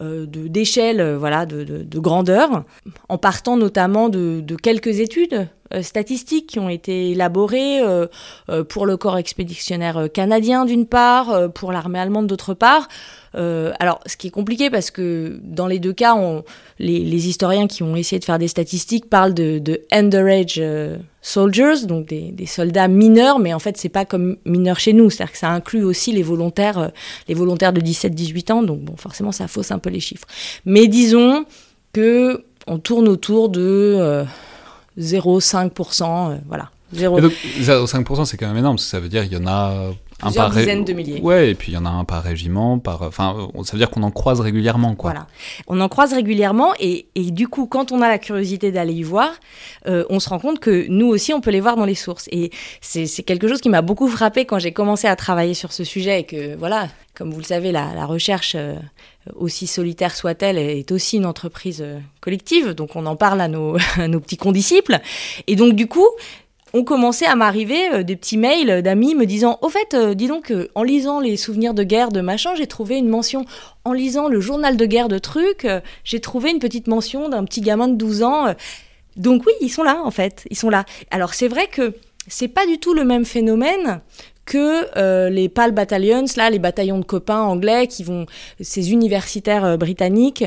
d'échelle, 0.00 1.00
euh, 1.00 1.18
voilà, 1.18 1.46
de, 1.46 1.64
de, 1.64 1.82
de, 1.82 1.98
grandeur, 1.98 2.64
en 3.08 3.18
partant 3.18 3.56
notamment 3.56 4.08
de, 4.08 4.40
de 4.40 4.56
quelques 4.56 5.00
études 5.00 5.48
euh, 5.74 5.82
statistiques 5.82 6.46
qui 6.46 6.58
ont 6.58 6.70
été 6.70 7.10
élaborées 7.10 7.80
euh, 7.80 8.06
euh, 8.48 8.64
pour 8.64 8.86
le 8.86 8.96
corps 8.96 9.18
expéditionnaire 9.18 10.08
canadien 10.12 10.64
d'une 10.64 10.86
part, 10.86 11.52
pour 11.52 11.72
l'armée 11.72 11.98
allemande 11.98 12.26
d'autre 12.26 12.54
part. 12.54 12.88
Alors, 13.34 14.00
ce 14.06 14.16
qui 14.16 14.28
est 14.28 14.30
compliqué 14.30 14.70
parce 14.70 14.90
que 14.90 15.38
dans 15.42 15.66
les 15.66 15.78
deux 15.78 15.92
cas, 15.92 16.14
les, 16.78 17.28
historiens 17.28 17.66
qui 17.66 17.82
ont 17.82 17.96
essayé 17.96 18.18
de 18.18 18.24
faire 18.24 18.38
des 18.38 18.48
statistiques 18.48 19.08
parlent 19.08 19.34
de, 19.34 19.58
de 19.58 19.82
underage 19.92 20.60
soldiers, 21.28 21.86
donc 21.86 22.06
des, 22.06 22.46
soldats 22.46 22.88
mineurs, 22.88 23.38
mais 23.38 23.52
en 23.52 23.58
fait, 23.58 23.76
c'est 23.76 23.88
pas 23.88 24.04
comme 24.04 24.36
mineurs 24.44 24.78
chez 24.80 24.92
nous, 24.92 25.10
c'est-à-dire 25.10 25.32
que 25.32 25.38
ça 25.38 25.50
inclut 25.50 25.84
aussi 25.84 26.12
les 26.12 26.22
volontaires, 26.22 26.90
les 27.28 27.34
volontaires 27.34 27.72
de 27.72 27.80
17-18 27.80 28.52
ans, 28.52 28.62
donc 28.62 28.80
forcément, 28.98 29.32
ça 29.32 29.48
fausse 29.48 29.70
un 29.70 29.78
peu 29.78 29.90
les 29.90 30.00
chiffres. 30.00 30.26
Mais 30.64 30.86
disons 30.88 31.44
que 31.92 32.44
on 32.66 32.78
tourne 32.78 33.08
autour 33.08 33.48
de 33.48 34.24
0,5%, 34.98 36.32
euh, 36.32 36.36
voilà. 36.46 36.70
0,5%, 36.94 38.24
c'est 38.24 38.36
quand 38.36 38.48
même 38.48 38.56
énorme, 38.56 38.76
parce 38.76 38.84
que 38.84 38.90
ça 38.90 39.00
veut 39.00 39.08
dire 39.08 39.24
qu'il 39.24 39.34
y 39.34 39.36
en 39.36 39.46
a 39.46 39.92
un 40.22 40.32
par 40.32 40.50
dizaines 40.50 40.84
de 40.84 40.92
milliers. 40.92 41.20
Ouais, 41.20 41.50
et 41.50 41.54
puis 41.54 41.72
il 41.72 41.74
y 41.74 41.78
en 41.78 41.86
a 41.86 41.90
un 41.90 42.04
par 42.04 42.22
régiment, 42.22 42.78
par 42.78 43.02
enfin 43.02 43.48
ça 43.64 43.72
veut 43.72 43.78
dire 43.78 43.90
qu'on 43.90 44.02
en 44.02 44.10
croise 44.10 44.40
régulièrement 44.40 44.94
quoi. 44.94 45.10
Voilà. 45.12 45.26
On 45.68 45.80
en 45.80 45.88
croise 45.88 46.12
régulièrement 46.12 46.72
et, 46.80 47.06
et 47.14 47.30
du 47.30 47.48
coup 47.48 47.66
quand 47.66 47.92
on 47.92 48.02
a 48.02 48.08
la 48.08 48.18
curiosité 48.18 48.72
d'aller 48.72 48.94
y 48.94 49.02
voir, 49.02 49.30
euh, 49.86 50.04
on 50.10 50.18
se 50.20 50.28
rend 50.28 50.38
compte 50.38 50.58
que 50.58 50.86
nous 50.88 51.06
aussi 51.06 51.32
on 51.32 51.40
peut 51.40 51.50
les 51.50 51.60
voir 51.60 51.76
dans 51.76 51.84
les 51.84 51.94
sources 51.94 52.28
et 52.32 52.50
c'est 52.80 53.06
quelque 53.22 53.48
chose 53.48 53.60
qui 53.60 53.68
m'a 53.68 53.82
beaucoup 53.82 54.08
frappé 54.08 54.44
quand 54.44 54.58
j'ai 54.58 54.72
commencé 54.72 55.06
à 55.06 55.14
travailler 55.14 55.54
sur 55.54 55.72
ce 55.72 55.84
sujet 55.84 56.20
et 56.20 56.24
que 56.24 56.56
voilà, 56.56 56.88
comme 57.14 57.30
vous 57.30 57.38
le 57.38 57.44
savez 57.44 57.70
la, 57.70 57.94
la 57.94 58.06
recherche 58.06 58.54
euh, 58.56 58.74
aussi 59.36 59.66
solitaire 59.66 60.16
soit-elle 60.16 60.58
est 60.58 60.90
aussi 60.90 61.16
une 61.16 61.26
entreprise 61.26 61.80
euh, 61.80 61.98
collective, 62.20 62.72
donc 62.72 62.96
on 62.96 63.06
en 63.06 63.16
parle 63.16 63.40
à 63.40 63.48
nos, 63.48 63.76
à 63.96 64.08
nos 64.08 64.20
petits 64.20 64.36
condisciples 64.36 64.98
et 65.46 65.54
donc 65.54 65.74
du 65.74 65.86
coup 65.86 66.06
ont 66.74 66.84
commencé 66.84 67.24
à 67.24 67.34
m'arriver 67.36 67.92
euh, 67.92 68.02
des 68.02 68.16
petits 68.16 68.36
mails 68.36 68.82
d'amis 68.82 69.14
me 69.14 69.26
disant 69.26 69.58
Au 69.62 69.68
fait, 69.68 69.94
euh, 69.94 70.14
dis 70.14 70.28
donc, 70.28 70.50
euh, 70.50 70.68
en 70.74 70.82
lisant 70.82 71.20
les 71.20 71.36
souvenirs 71.36 71.74
de 71.74 71.82
guerre 71.82 72.10
de 72.10 72.20
machin, 72.20 72.54
j'ai 72.56 72.66
trouvé 72.66 72.96
une 72.96 73.08
mention. 73.08 73.44
En 73.84 73.92
lisant 73.92 74.28
le 74.28 74.40
journal 74.40 74.76
de 74.76 74.86
guerre 74.86 75.08
de 75.08 75.18
truc, 75.18 75.66
j'ai 76.04 76.20
trouvé 76.20 76.50
une 76.50 76.58
petite 76.58 76.88
mention 76.88 77.28
d'un 77.30 77.44
petit 77.44 77.62
gamin 77.62 77.88
de 77.88 77.94
12 77.94 78.22
ans. 78.22 78.54
Donc 79.16 79.44
oui, 79.46 79.52
ils 79.62 79.70
sont 79.70 79.82
là, 79.82 80.02
en 80.04 80.10
fait. 80.10 80.44
Ils 80.50 80.58
sont 80.58 80.68
là. 80.68 80.84
Alors 81.10 81.32
c'est 81.32 81.48
vrai 81.48 81.68
que 81.68 81.94
c'est 82.26 82.48
pas 82.48 82.66
du 82.66 82.78
tout 82.78 82.92
le 82.92 83.04
même 83.04 83.24
phénomène 83.24 84.00
que 84.44 85.28
les 85.30 85.48
PAL 85.48 85.72
Battalions, 85.72 86.26
là, 86.36 86.50
les 86.50 86.58
bataillons 86.58 86.98
de 86.98 87.04
copains 87.04 87.40
anglais 87.40 87.86
qui 87.86 88.02
vont, 88.02 88.26
ces 88.60 88.92
universitaires 88.92 89.78
britanniques, 89.78 90.44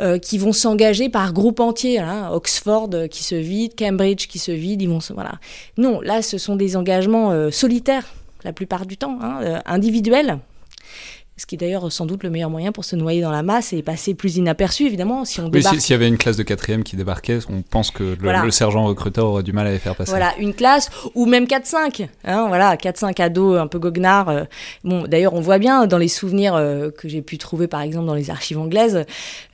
euh, 0.00 0.18
qui 0.18 0.38
vont 0.38 0.52
s'engager 0.52 1.08
par 1.08 1.32
groupe 1.32 1.60
entier. 1.60 1.98
Hein, 2.00 2.28
Oxford 2.32 2.90
euh, 2.94 3.06
qui 3.06 3.22
se 3.22 3.36
vide, 3.36 3.74
Cambridge 3.78 4.26
qui 4.26 4.38
se 4.40 4.50
vide, 4.50 4.82
ils 4.82 4.88
vont 4.88 5.00
se, 5.00 5.12
voilà. 5.12 5.34
Non, 5.78 6.00
là, 6.00 6.20
ce 6.20 6.36
sont 6.36 6.56
des 6.56 6.76
engagements 6.76 7.30
euh, 7.30 7.50
solitaires 7.50 8.04
la 8.42 8.52
plupart 8.52 8.84
du 8.84 8.98
temps, 8.98 9.18
hein, 9.22 9.62
individuels, 9.64 10.38
ce 11.36 11.46
qui 11.46 11.56
est 11.56 11.58
d'ailleurs 11.58 11.90
sans 11.90 12.06
doute 12.06 12.22
le 12.22 12.30
meilleur 12.30 12.48
moyen 12.48 12.70
pour 12.70 12.84
se 12.84 12.94
noyer 12.94 13.20
dans 13.20 13.32
la 13.32 13.42
masse 13.42 13.72
et 13.72 13.82
passer 13.82 14.14
plus 14.14 14.36
inaperçu, 14.36 14.86
évidemment, 14.86 15.24
si 15.24 15.40
on 15.40 15.48
débarque. 15.48 15.74
Oui, 15.74 15.80
s'il 15.80 15.92
y 15.92 15.96
avait 15.96 16.06
une 16.06 16.16
classe 16.16 16.36
de 16.36 16.44
quatrième 16.44 16.84
qui 16.84 16.94
débarquait, 16.94 17.40
on 17.50 17.62
pense 17.62 17.90
que 17.90 18.04
le, 18.04 18.16
voilà. 18.20 18.44
le, 18.44 18.52
sergent 18.52 18.84
recruteur 18.84 19.26
aurait 19.26 19.42
du 19.42 19.52
mal 19.52 19.66
à 19.66 19.72
les 19.72 19.80
faire 19.80 19.96
passer. 19.96 20.10
Voilà, 20.10 20.32
une 20.38 20.54
classe, 20.54 20.90
ou 21.16 21.26
même 21.26 21.46
4-5, 21.46 22.06
hein, 22.24 22.46
voilà, 22.46 22.76
4-5 22.76 23.20
ados 23.20 23.58
un 23.58 23.66
peu 23.66 23.80
goguenards. 23.80 24.28
Euh, 24.28 24.44
bon, 24.84 25.08
d'ailleurs, 25.08 25.34
on 25.34 25.40
voit 25.40 25.58
bien 25.58 25.88
dans 25.88 25.98
les 25.98 26.06
souvenirs 26.06 26.54
euh, 26.54 26.90
que 26.92 27.08
j'ai 27.08 27.20
pu 27.20 27.36
trouver, 27.36 27.66
par 27.66 27.80
exemple, 27.80 28.06
dans 28.06 28.14
les 28.14 28.30
archives 28.30 28.58
anglaises, 28.58 29.04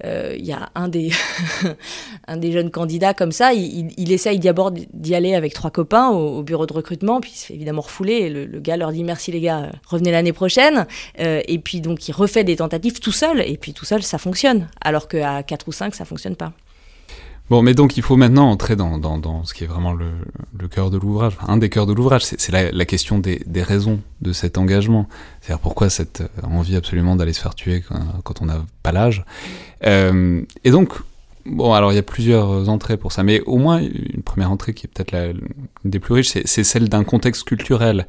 euh, 0.05 0.35
il 0.39 0.45
y 0.45 0.53
a 0.53 0.69
un 0.75 0.89
des, 0.89 1.11
un 2.29 2.37
des 2.37 2.53
jeunes 2.53 2.71
candidats 2.71 3.15
comme 3.15 3.33
ça, 3.33 3.55
il, 3.55 3.63
il, 3.63 3.89
il 3.97 4.13
essaye 4.13 4.39
d'abord 4.39 4.71
d'y 4.71 5.15
aller 5.15 5.35
avec 5.35 5.55
trois 5.55 5.71
copains 5.71 6.11
au, 6.11 6.41
au, 6.41 6.43
bureau 6.43 6.67
de 6.67 6.75
recrutement, 6.75 7.23
puis 7.23 7.31
il 7.35 7.39
se 7.39 7.47
fait 7.47 7.55
évidemment 7.55 7.81
refouler, 7.81 8.15
et 8.15 8.29
le, 8.29 8.45
le 8.45 8.61
gars 8.61 8.77
leur 8.77 8.93
dit 8.93 9.03
merci 9.03 9.33
les 9.33 9.41
gars, 9.41 9.71
revenez 9.87 10.11
l'année 10.11 10.35
prochaine, 10.35 10.87
et 11.17 11.59
puis 11.59 11.70
puis 11.71 11.81
donc 11.81 12.09
il 12.09 12.13
refait 12.13 12.43
des 12.43 12.57
tentatives 12.57 12.99
tout 12.99 13.13
seul, 13.13 13.43
et 13.47 13.57
puis 13.57 13.73
tout 13.73 13.85
seul 13.85 14.03
ça 14.03 14.19
fonctionne, 14.19 14.67
alors 14.81 15.07
qu'à 15.07 15.45
4 15.45 15.69
ou 15.69 15.73
5 15.73 15.95
ça 15.95 16.05
fonctionne 16.05 16.35
pas. 16.35 16.53
Bon, 17.49 17.63
mais 17.63 17.75
donc 17.75 17.97
il 17.97 18.03
faut 18.03 18.17
maintenant 18.17 18.51
entrer 18.51 18.75
dans, 18.75 18.99
dans, 18.99 19.45
ce 19.45 19.55
qui 19.55 19.63
est 19.63 19.69
vraiment 19.69 19.93
le, 19.93 20.67
cœur 20.67 20.91
de 20.91 20.99
l'ouvrage, 20.99 21.39
un 21.47 21.59
des 21.59 21.69
cœurs 21.69 21.87
de 21.87 21.93
l'ouvrage, 21.93 22.25
c'est 22.25 22.51
la, 22.51 22.73
la, 22.73 22.85
question 22.87 23.21
des, 23.21 23.63
raisons 23.63 24.01
de 24.21 24.33
cet 24.33 24.59
engagement. 24.59 25.07
C'est-à-dire 25.41 25.61
pourquoi 25.61 25.91
cette 25.91 26.25
envie 26.43 26.75
absolument 26.75 27.15
d'aller 27.15 27.35
se 27.35 27.41
faire 27.41 27.55
tuer 27.55 27.85
quand, 27.89 28.01
quand 28.25 28.43
on 28.43 28.47
n'a 28.47 28.65
pas 28.83 28.91
l'âge. 28.91 29.25
Euh, 29.87 30.43
et 30.65 30.73
donc, 30.73 30.95
bon, 31.47 31.73
alors 31.73 31.93
il 31.93 31.95
y 31.95 31.99
a 31.99 32.03
plusieurs 32.03 32.69
entrées 32.69 32.97
pour 32.97 33.13
ça, 33.13 33.23
mais 33.23 33.43
au 33.43 33.59
moins 33.59 33.81
une 33.81 34.23
première 34.25 34.51
entrée 34.51 34.75
qui 34.75 34.87
est 34.87 34.91
peut-être 34.93 35.13
la, 35.13 35.27
une 35.27 35.41
des 35.85 36.01
plus 36.01 36.15
riches, 36.15 36.33
c'est 36.45 36.65
celle 36.65 36.89
d'un 36.89 37.05
contexte 37.05 37.45
culturel 37.45 38.09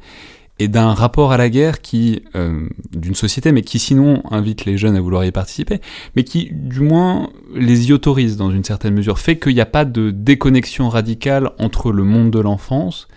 et 0.62 0.68
d'un 0.68 0.94
rapport 0.94 1.32
à 1.32 1.36
la 1.36 1.50
guerre 1.50 1.80
qui, 1.80 2.22
euh, 2.36 2.68
d'une 2.92 3.16
société, 3.16 3.50
mais 3.50 3.62
qui 3.62 3.80
sinon 3.80 4.22
invite 4.30 4.64
les 4.64 4.78
jeunes 4.78 4.94
à 4.94 5.00
vouloir 5.00 5.24
y 5.24 5.32
participer, 5.32 5.80
mais 6.14 6.22
qui, 6.22 6.50
du 6.52 6.78
moins, 6.78 7.30
les 7.52 7.88
y 7.88 7.92
autorise 7.92 8.36
dans 8.36 8.52
une 8.52 8.62
certaine 8.62 8.94
mesure, 8.94 9.18
fait 9.18 9.40
qu'il 9.40 9.54
n'y 9.54 9.60
a 9.60 9.66
pas 9.66 9.84
de 9.84 10.12
déconnexion 10.12 10.88
radicale 10.88 11.50
entre 11.58 11.90
le 11.90 12.04
monde 12.04 12.30
de 12.30 12.38
l'enfance 12.38 13.08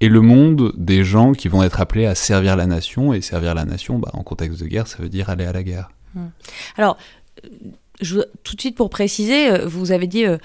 et 0.00 0.08
le 0.08 0.20
monde 0.20 0.72
des 0.76 1.02
gens 1.02 1.32
qui 1.32 1.48
vont 1.48 1.64
être 1.64 1.80
appelés 1.80 2.06
à 2.06 2.14
servir 2.14 2.54
la 2.54 2.66
nation, 2.66 3.12
et 3.12 3.20
servir 3.20 3.56
la 3.56 3.64
nation, 3.64 3.98
bah, 3.98 4.10
en 4.12 4.22
contexte 4.22 4.60
de 4.60 4.68
guerre, 4.68 4.86
ça 4.86 5.02
veut 5.02 5.08
dire 5.08 5.28
aller 5.28 5.44
à 5.44 5.52
la 5.52 5.64
guerre. 5.64 5.90
Alors, 6.76 6.96
je, 8.00 8.20
tout 8.44 8.54
de 8.54 8.60
suite 8.60 8.76
pour 8.76 8.90
préciser, 8.90 9.50
euh, 9.50 9.66
vous 9.66 9.90
avez 9.90 10.06
dit... 10.06 10.24
Euh 10.24 10.38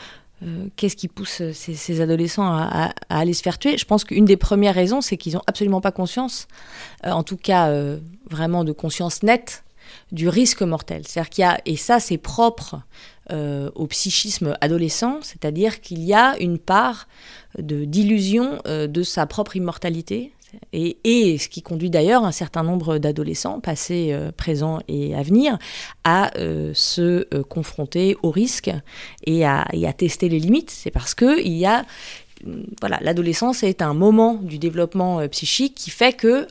euh, 0.44 0.68
qu'est-ce 0.76 0.96
qui 0.96 1.08
pousse 1.08 1.42
ces, 1.52 2.02
adolescents 2.02 2.46
à, 2.46 2.94
aller 3.10 3.34
se 3.34 3.42
faire 3.42 3.58
tuer? 3.58 3.78
Je 3.78 3.86
pense 3.86 4.04
qu'une 4.04 4.26
des 4.26 4.38
premières 4.38 4.76
raisons, 4.76 5.02
c'est 5.02 5.18
qu'ils 5.18 5.34
n'ont 5.34 5.42
absolument 5.48 5.82
pas 5.82 5.92
conscience, 5.92 6.48
euh, 7.06 7.12
en 7.12 7.24
tout 7.24 7.38
cas 7.38 7.70
euh, 7.70 7.98
vraiment 8.30 8.64
de 8.64 8.72
conscience 8.72 9.24
nette, 9.24 9.64
du 10.12 10.30
risque 10.30 10.62
mortel. 10.62 11.04
C'est-à-dire 11.08 11.30
qu'il 11.30 11.42
y 11.42 11.46
a, 11.46 11.60
et 11.66 11.76
ça 11.76 12.00
c'est 12.00 12.18
propre 12.18 12.82
au 13.30 13.88
psychisme 13.88 14.56
adolescent, 14.62 15.20
c'est-à-dire 15.22 15.82
qu'il 15.82 16.02
y 16.02 16.14
a 16.14 16.38
une 16.40 16.58
part 16.58 17.10
de 17.58 17.84
d'illusion 17.84 18.60
de 18.66 19.04
sa 19.04 19.26
propre 19.26 19.58
immortalité, 19.58 20.32
et, 20.74 21.38
ce 21.38 21.48
qui 21.50 21.62
conduit 21.62 21.90
d'ailleurs 21.90 22.24
un 22.24 22.32
certain 22.32 22.64
nombre 22.64 22.98
d'adolescents, 22.98 23.60
passés, 23.60 24.10
euh, 24.12 24.32
présents 24.32 24.80
et 24.88 25.16
à 25.16 25.22
venir, 25.22 25.58
à 26.04 26.32
se 26.74 27.24
confronter 27.44 28.18
au 28.24 28.32
risque 28.32 28.70
et 29.26 29.46
à, 29.46 29.68
et 29.74 29.88
à 29.88 29.94
tester 29.94 30.30
les 30.30 30.40
limites. 30.40 30.72
C'est 30.72 30.92
parce 30.92 31.14
que 31.14 31.42
il 31.42 31.54
y 31.54 31.66
a, 31.66 31.86
voilà, 32.80 33.00
l'adolescence 33.02 33.64
est 33.64 33.82
un 33.82 33.94
moment 33.94 34.36
du 34.36 34.58
développement 34.58 35.28
psychique 35.28 35.76
qui 35.76 35.90
fait 35.90 36.14
que 36.14 36.48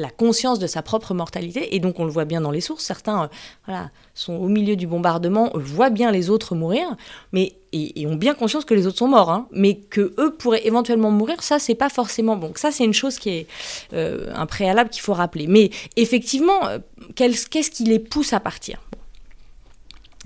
la 0.00 0.10
conscience 0.10 0.58
de 0.58 0.66
sa 0.66 0.82
propre 0.82 1.14
mortalité, 1.14 1.74
et 1.74 1.78
donc 1.78 2.00
on 2.00 2.04
le 2.04 2.10
voit 2.10 2.24
bien 2.24 2.40
dans 2.40 2.50
les 2.50 2.60
sources, 2.60 2.84
certains 2.84 3.24
euh, 3.24 3.28
voilà, 3.66 3.90
sont 4.14 4.34
au 4.34 4.48
milieu 4.48 4.76
du 4.76 4.86
bombardement, 4.86 5.50
voient 5.54 5.90
bien 5.90 6.10
les 6.10 6.30
autres 6.30 6.54
mourir, 6.54 6.96
mais 7.32 7.54
et, 7.72 8.06
ont 8.06 8.16
bien 8.16 8.34
conscience 8.34 8.64
que 8.64 8.74
les 8.74 8.86
autres 8.86 8.98
sont 8.98 9.08
morts, 9.08 9.30
hein, 9.30 9.46
mais 9.52 9.76
que 9.76 10.12
eux 10.18 10.34
pourraient 10.36 10.66
éventuellement 10.66 11.10
mourir, 11.10 11.42
ça 11.42 11.58
c'est 11.58 11.74
pas 11.74 11.88
forcément 11.88 12.36
bon. 12.36 12.52
Ça 12.56 12.72
c'est 12.72 12.84
une 12.84 12.94
chose 12.94 13.18
qui 13.18 13.30
est 13.30 13.46
euh, 13.92 14.32
un 14.34 14.46
préalable 14.46 14.90
qu'il 14.90 15.02
faut 15.02 15.14
rappeler. 15.14 15.46
Mais 15.46 15.70
effectivement, 15.96 16.66
euh, 16.66 16.78
qu'est-ce 17.14 17.70
qui 17.70 17.84
les 17.84 17.98
pousse 17.98 18.32
à 18.32 18.40
partir? 18.40 18.80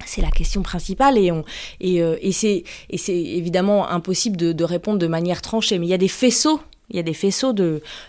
C'est 0.06 0.22
la 0.22 0.30
question 0.30 0.62
principale 0.62 1.16
et, 1.18 1.30
et, 1.80 1.98
et 1.98 2.32
c'est 2.32 2.64
évidemment 3.08 3.88
impossible 3.88 4.36
de, 4.36 4.64
répondre 4.64 4.98
de 4.98 5.06
manière 5.06 5.40
tranchée, 5.40 5.78
mais 5.78 5.86
il 5.86 5.90
y 5.90 5.94
a 5.94 5.98
des 5.98 6.08
faisceaux 6.08 6.60
il 6.90 6.96
y 6.96 6.98
a 6.98 7.02
des 7.02 7.14
faisceaux 7.14 7.54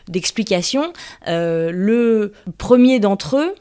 d'explications. 0.08 0.94
Euh, 1.28 1.72
le 1.72 2.34
premier 2.58 3.00
d'entre 3.00 3.38
eux, 3.38 3.56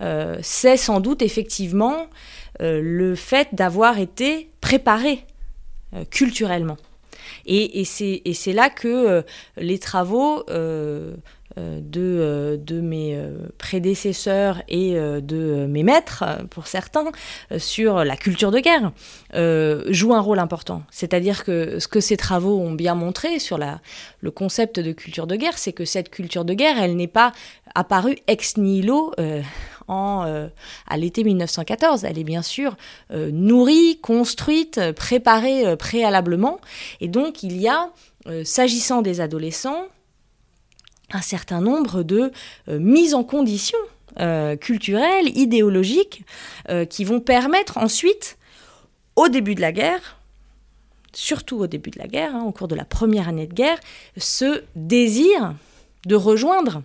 euh, 0.00 0.38
c'est 0.42 0.76
sans 0.76 1.00
doute 1.00 1.22
effectivement 1.22 2.08
euh, 2.60 2.80
le 2.82 3.14
fait 3.14 3.48
d'avoir 3.52 3.98
été 3.98 4.50
préparé 4.60 5.24
culturellement. 6.10 6.76
Et, 7.46 7.80
et 7.80 7.84
c'est 7.84 8.52
là 8.52 8.68
que 8.68 9.22
les 9.56 9.78
travaux 9.78 10.44
de, 11.56 12.00
euh, 12.00 12.56
de, 12.56 12.80
mes 12.80 13.16
euh, 13.16 13.48
prédécesseurs 13.58 14.62
et 14.68 14.94
de 14.94 15.66
mes 15.66 15.82
maîtres, 15.82 16.24
pour 16.50 16.66
certains, 16.66 17.12
sur 17.58 18.04
la 18.04 18.16
culture 18.16 18.50
de 18.50 18.60
guerre, 18.60 18.92
jouent 19.92 20.14
un 20.14 20.20
rôle 20.20 20.38
important. 20.38 20.82
C'est-à-dire 20.90 21.44
que 21.44 21.78
ce 21.78 21.88
que 21.88 22.00
ces 22.00 22.16
travaux 22.16 22.58
ont 22.58 22.72
bien 22.72 22.94
montré 22.94 23.38
sur 23.38 23.58
la, 23.58 23.80
le 24.20 24.30
concept 24.30 24.80
de 24.80 24.92
culture 24.92 25.26
de 25.26 25.36
guerre, 25.36 25.58
c'est 25.58 25.72
que 25.72 25.84
cette 25.84 26.10
culture 26.10 26.44
de 26.44 26.54
guerre, 26.54 26.76
elle 26.80 26.96
n'est 26.96 27.06
pas 27.06 27.32
apparue 27.74 28.16
ex 28.26 28.56
nihilo. 28.56 29.12
En, 29.86 30.48
à 30.88 30.96
l'été 30.96 31.24
1914. 31.24 32.06
Elle 32.06 32.18
est 32.18 32.24
bien 32.24 32.40
sûr 32.40 32.74
nourrie, 33.12 33.98
construite, 34.00 34.80
préparée 34.96 35.76
préalablement. 35.76 36.58
Et 37.02 37.08
donc 37.08 37.42
il 37.42 37.60
y 37.60 37.68
a, 37.68 37.90
s'agissant 38.44 39.02
des 39.02 39.20
adolescents, 39.20 39.84
un 41.12 41.20
certain 41.20 41.60
nombre 41.60 42.02
de 42.02 42.32
euh, 42.68 42.78
mises 42.78 43.14
en 43.14 43.24
condition 43.24 43.78
euh, 44.20 44.56
culturelles, 44.56 45.36
idéologiques, 45.36 46.24
euh, 46.68 46.84
qui 46.84 47.04
vont 47.04 47.20
permettre 47.20 47.78
ensuite, 47.78 48.38
au 49.16 49.28
début 49.28 49.54
de 49.54 49.60
la 49.60 49.72
guerre, 49.72 50.18
surtout 51.12 51.58
au 51.58 51.66
début 51.66 51.90
de 51.90 51.98
la 51.98 52.06
guerre, 52.06 52.34
hein, 52.34 52.44
au 52.46 52.52
cours 52.52 52.68
de 52.68 52.74
la 52.74 52.84
première 52.84 53.28
année 53.28 53.46
de 53.46 53.54
guerre, 53.54 53.78
ce 54.16 54.62
désir 54.76 55.54
de 56.06 56.14
rejoindre 56.14 56.82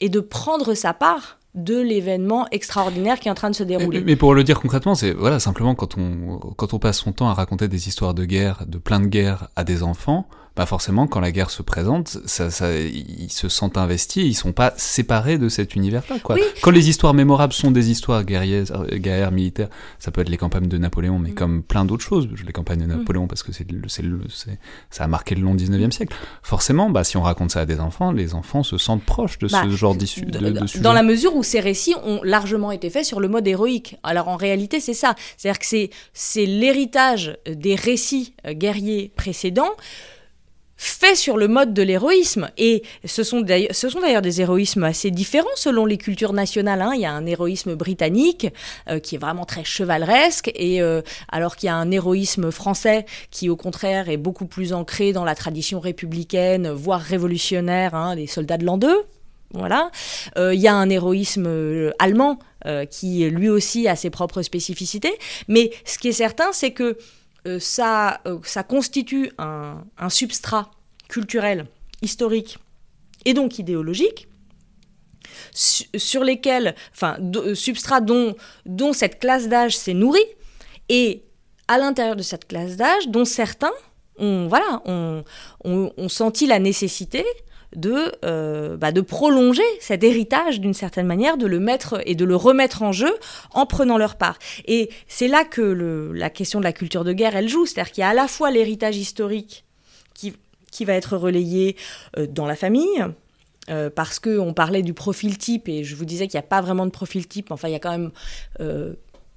et 0.00 0.08
de 0.08 0.20
prendre 0.20 0.74
sa 0.74 0.94
part 0.94 1.38
de 1.54 1.80
l'événement 1.80 2.46
extraordinaire 2.50 3.18
qui 3.18 3.28
est 3.28 3.30
en 3.30 3.34
train 3.34 3.50
de 3.50 3.56
se 3.56 3.64
dérouler. 3.64 4.02
Mais, 4.02 4.16
pour 4.16 4.34
le 4.34 4.44
dire 4.44 4.60
concrètement, 4.60 4.94
c'est 4.94 5.12
voilà 5.12 5.40
simplement 5.40 5.74
quand 5.74 5.98
on 5.98 6.38
quand 6.56 6.74
on 6.74 6.78
passe 6.78 6.98
son 6.98 7.12
temps 7.12 7.28
à 7.28 7.34
raconter 7.34 7.66
des 7.66 7.88
histoires 7.88 8.14
de 8.14 8.24
guerre, 8.24 8.64
de 8.66 8.78
plein 8.78 9.00
de 9.00 9.06
guerres 9.06 9.48
à 9.56 9.64
des 9.64 9.82
enfants, 9.82 10.28
bah 10.60 10.66
forcément, 10.66 11.06
quand 11.06 11.20
la 11.20 11.32
guerre 11.32 11.48
se 11.48 11.62
présente, 11.62 12.18
ça, 12.26 12.50
ça, 12.50 12.70
ils 12.74 13.32
se 13.32 13.48
sentent 13.48 13.78
investis, 13.78 14.26
ils 14.26 14.34
sont 14.34 14.52
pas 14.52 14.74
séparés 14.76 15.38
de 15.38 15.48
cet 15.48 15.74
univers-là. 15.74 16.18
Quoi. 16.22 16.36
Quand 16.60 16.70
les 16.70 16.90
histoires 16.90 17.14
mémorables 17.14 17.54
sont 17.54 17.70
des 17.70 17.90
histoires 17.90 18.24
guerrières, 18.24 18.66
guerrières, 18.92 19.32
militaires, 19.32 19.70
ça 19.98 20.10
peut 20.10 20.20
être 20.20 20.28
les 20.28 20.36
campagnes 20.36 20.68
de 20.68 20.76
Napoléon, 20.76 21.18
mais 21.18 21.30
mm. 21.30 21.34
comme 21.34 21.62
plein 21.62 21.86
d'autres 21.86 22.04
choses, 22.04 22.28
les 22.46 22.52
campagnes 22.52 22.80
de 22.80 22.84
mm. 22.84 22.98
Napoléon, 22.98 23.26
parce 23.26 23.42
que 23.42 23.52
c'est, 23.52 23.66
c'est, 23.88 24.04
ça 24.90 25.04
a 25.04 25.06
marqué 25.06 25.34
le 25.34 25.40
long 25.40 25.54
19e 25.54 25.92
siècle. 25.92 26.14
Forcément, 26.42 26.90
bah, 26.90 27.04
si 27.04 27.16
on 27.16 27.22
raconte 27.22 27.52
ça 27.52 27.60
à 27.60 27.64
des 27.64 27.80
enfants, 27.80 28.12
les 28.12 28.34
enfants 28.34 28.62
se 28.62 28.76
sentent 28.76 29.04
proches 29.04 29.38
de 29.38 29.48
ce 29.48 29.54
bah, 29.54 29.66
genre 29.70 29.94
d'issue. 29.94 30.26
De, 30.26 30.82
dans 30.82 30.92
la 30.92 31.02
mesure 31.02 31.34
où 31.36 31.42
ces 31.42 31.60
récits 31.60 31.94
ont 32.04 32.20
largement 32.22 32.70
été 32.70 32.90
faits 32.90 33.06
sur 33.06 33.20
le 33.20 33.28
mode 33.28 33.48
héroïque. 33.48 33.96
Alors 34.02 34.28
en 34.28 34.36
réalité, 34.36 34.78
c'est 34.78 34.92
ça. 34.92 35.14
C'est-à-dire 35.38 35.58
que 35.58 35.64
c'est, 35.64 35.88
c'est 36.12 36.44
l'héritage 36.44 37.38
des 37.46 37.76
récits 37.76 38.34
euh, 38.46 38.52
guerriers 38.52 39.10
précédents 39.16 39.72
fait 40.80 41.14
sur 41.14 41.36
le 41.36 41.46
mode 41.46 41.74
de 41.74 41.82
l'héroïsme. 41.82 42.50
Et 42.56 42.82
ce 43.04 43.22
sont 43.22 43.42
d'ailleurs 43.42 44.22
des 44.22 44.40
héroïsmes 44.40 44.84
assez 44.84 45.10
différents 45.10 45.46
selon 45.54 45.84
les 45.84 45.98
cultures 45.98 46.32
nationales. 46.32 46.80
Hein. 46.80 46.92
Il 46.94 47.02
y 47.02 47.06
a 47.06 47.12
un 47.12 47.26
héroïsme 47.26 47.74
britannique 47.74 48.46
euh, 48.88 48.98
qui 48.98 49.16
est 49.16 49.18
vraiment 49.18 49.44
très 49.44 49.62
chevaleresque, 49.62 50.50
et 50.54 50.80
euh, 50.80 51.02
alors 51.28 51.56
qu'il 51.56 51.66
y 51.66 51.70
a 51.70 51.76
un 51.76 51.90
héroïsme 51.90 52.50
français 52.50 53.04
qui, 53.30 53.50
au 53.50 53.56
contraire, 53.56 54.08
est 54.08 54.16
beaucoup 54.16 54.46
plus 54.46 54.72
ancré 54.72 55.12
dans 55.12 55.24
la 55.24 55.34
tradition 55.34 55.80
républicaine, 55.80 56.70
voire 56.70 57.02
révolutionnaire, 57.02 57.94
hein, 57.94 58.16
des 58.16 58.26
soldats 58.26 58.56
de 58.56 58.64
l'an 58.64 58.78
2. 58.78 59.02
Voilà. 59.52 59.90
Euh, 60.38 60.54
il 60.54 60.60
y 60.60 60.68
a 60.68 60.74
un 60.74 60.88
héroïsme 60.88 61.92
allemand 61.98 62.38
qui, 62.90 63.28
lui 63.30 63.48
aussi, 63.48 63.88
a 63.88 63.96
ses 63.96 64.10
propres 64.10 64.42
spécificités. 64.42 65.12
Mais 65.48 65.70
ce 65.84 65.98
qui 65.98 66.08
est 66.08 66.12
certain, 66.12 66.52
c'est 66.52 66.72
que 66.72 66.96
ça, 67.58 68.20
euh, 68.26 68.38
ça 68.44 68.62
constitue 68.62 69.30
un, 69.38 69.84
substrat 70.08 70.70
culturel, 71.08 71.66
historique 72.02 72.58
et 73.24 73.34
donc 73.34 73.58
idéologique, 73.58 74.28
sur 75.52 76.24
lesquels, 76.24 76.74
enfin, 76.94 77.18
euh, 77.36 77.54
substrat 77.54 78.00
dont, 78.00 78.34
cette 78.92 79.18
classe 79.20 79.48
d'âge 79.48 79.76
s'est 79.76 79.94
nourrie, 79.94 80.20
et 80.88 81.22
à 81.68 81.78
l'intérieur 81.78 82.16
de 82.16 82.22
cette 82.22 82.46
classe 82.48 82.76
d'âge, 82.76 83.08
dont 83.08 83.24
certains 83.24 83.72
ont, 84.18 84.48
voilà, 84.48 84.82
ont 84.84 86.08
senti 86.08 86.46
la 86.46 86.58
nécessité 86.58 87.24
de, 87.76 88.12
euh, 88.24 88.76
bah, 88.76 88.92
de 88.92 89.00
prolonger 89.00 89.62
cet 89.80 90.02
héritage 90.02 90.60
d'une 90.60 90.74
certaine 90.74 91.06
manière, 91.06 91.36
de 91.36 91.46
le 91.46 91.60
mettre 91.60 92.00
et 92.06 92.14
de 92.14 92.24
le 92.24 92.36
remettre 92.36 92.82
en 92.82 92.92
jeu 92.92 93.14
en 93.52 93.66
prenant 93.66 93.98
leur 93.98 94.16
part. 94.16 94.38
Et 94.66 94.90
c'est 95.06 95.28
là 95.28 95.44
que 95.44 95.60
le, 95.60 96.12
la 96.12 96.30
question 96.30 96.58
de 96.58 96.64
la 96.64 96.72
culture 96.72 97.04
de 97.04 97.12
guerre, 97.12 97.36
elle 97.36 97.48
joue, 97.48 97.66
c'est-à-dire 97.66 97.92
qu'il 97.92 98.02
y 98.02 98.04
a 98.04 98.10
à 98.10 98.14
la 98.14 98.28
fois 98.28 98.50
l'héritage 98.50 98.96
historique 98.96 99.64
qui, 100.14 100.34
qui 100.72 100.84
va 100.84 100.94
être 100.94 101.16
relayé 101.16 101.76
euh, 102.16 102.26
dans 102.26 102.46
la 102.46 102.56
famille, 102.56 103.04
euh, 103.68 103.88
parce 103.88 104.18
qu'on 104.18 104.52
parlait 104.52 104.82
du 104.82 104.94
profil 104.94 105.38
type, 105.38 105.68
et 105.68 105.84
je 105.84 105.94
vous 105.94 106.04
disais 106.04 106.26
qu'il 106.26 106.38
n'y 106.38 106.44
a 106.44 106.48
pas 106.48 106.60
vraiment 106.60 106.86
de 106.86 106.90
profil 106.90 107.28
type, 107.28 107.52
enfin 107.52 107.68
il 107.68 107.72
y 107.72 107.76
a 107.76 107.78
quand 107.78 107.96
même, 107.96 108.10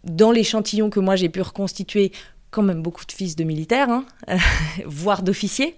dans 0.03 0.31
l'échantillon 0.31 0.89
que 0.89 0.99
moi 0.99 1.15
j'ai 1.15 1.29
pu 1.29 1.41
reconstituer, 1.41 2.11
quand 2.53 2.61
même 2.61 2.81
beaucoup 2.81 3.05
de 3.05 3.11
fils 3.11 3.35
de 3.35 3.43
militaires, 3.43 3.89
hein, 3.89 4.05
voire 4.85 5.23
d'officiers. 5.23 5.75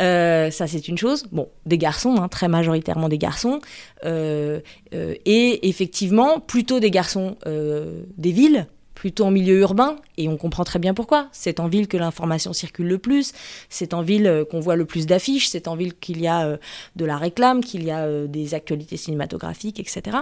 Euh, 0.00 0.50
ça, 0.50 0.66
c'est 0.66 0.86
une 0.86 0.98
chose. 0.98 1.24
Bon, 1.32 1.48
des 1.66 1.78
garçons, 1.78 2.16
hein, 2.18 2.28
très 2.28 2.48
majoritairement 2.48 3.08
des 3.08 3.18
garçons. 3.18 3.60
Euh, 4.04 4.60
euh, 4.94 5.14
et 5.24 5.68
effectivement, 5.68 6.38
plutôt 6.38 6.78
des 6.78 6.90
garçons 6.90 7.36
des 7.44 8.32
villes, 8.32 8.66
plutôt 8.94 9.24
en 9.24 9.30
milieu 9.30 9.58
urbain. 9.60 9.96
Et 10.18 10.28
on 10.28 10.36
comprend 10.36 10.64
très 10.64 10.78
bien 10.78 10.92
pourquoi. 10.92 11.28
C'est 11.32 11.58
en 11.58 11.66
ville 11.66 11.88
que 11.88 11.96
l'information 11.96 12.52
circule 12.52 12.86
le 12.86 12.98
plus. 12.98 13.32
C'est 13.70 13.94
en 13.94 14.02
ville 14.02 14.44
qu'on 14.50 14.60
voit 14.60 14.76
le 14.76 14.84
plus 14.84 15.06
d'affiches. 15.06 15.48
C'est 15.48 15.66
en 15.66 15.76
ville 15.76 15.94
qu'il 15.94 16.20
y 16.20 16.28
a 16.28 16.58
de 16.96 17.04
la 17.04 17.16
réclame, 17.16 17.64
qu'il 17.64 17.84
y 17.84 17.90
a 17.90 18.26
des 18.26 18.54
actualités 18.54 18.98
cinématographiques, 18.98 19.80
etc. 19.80 20.18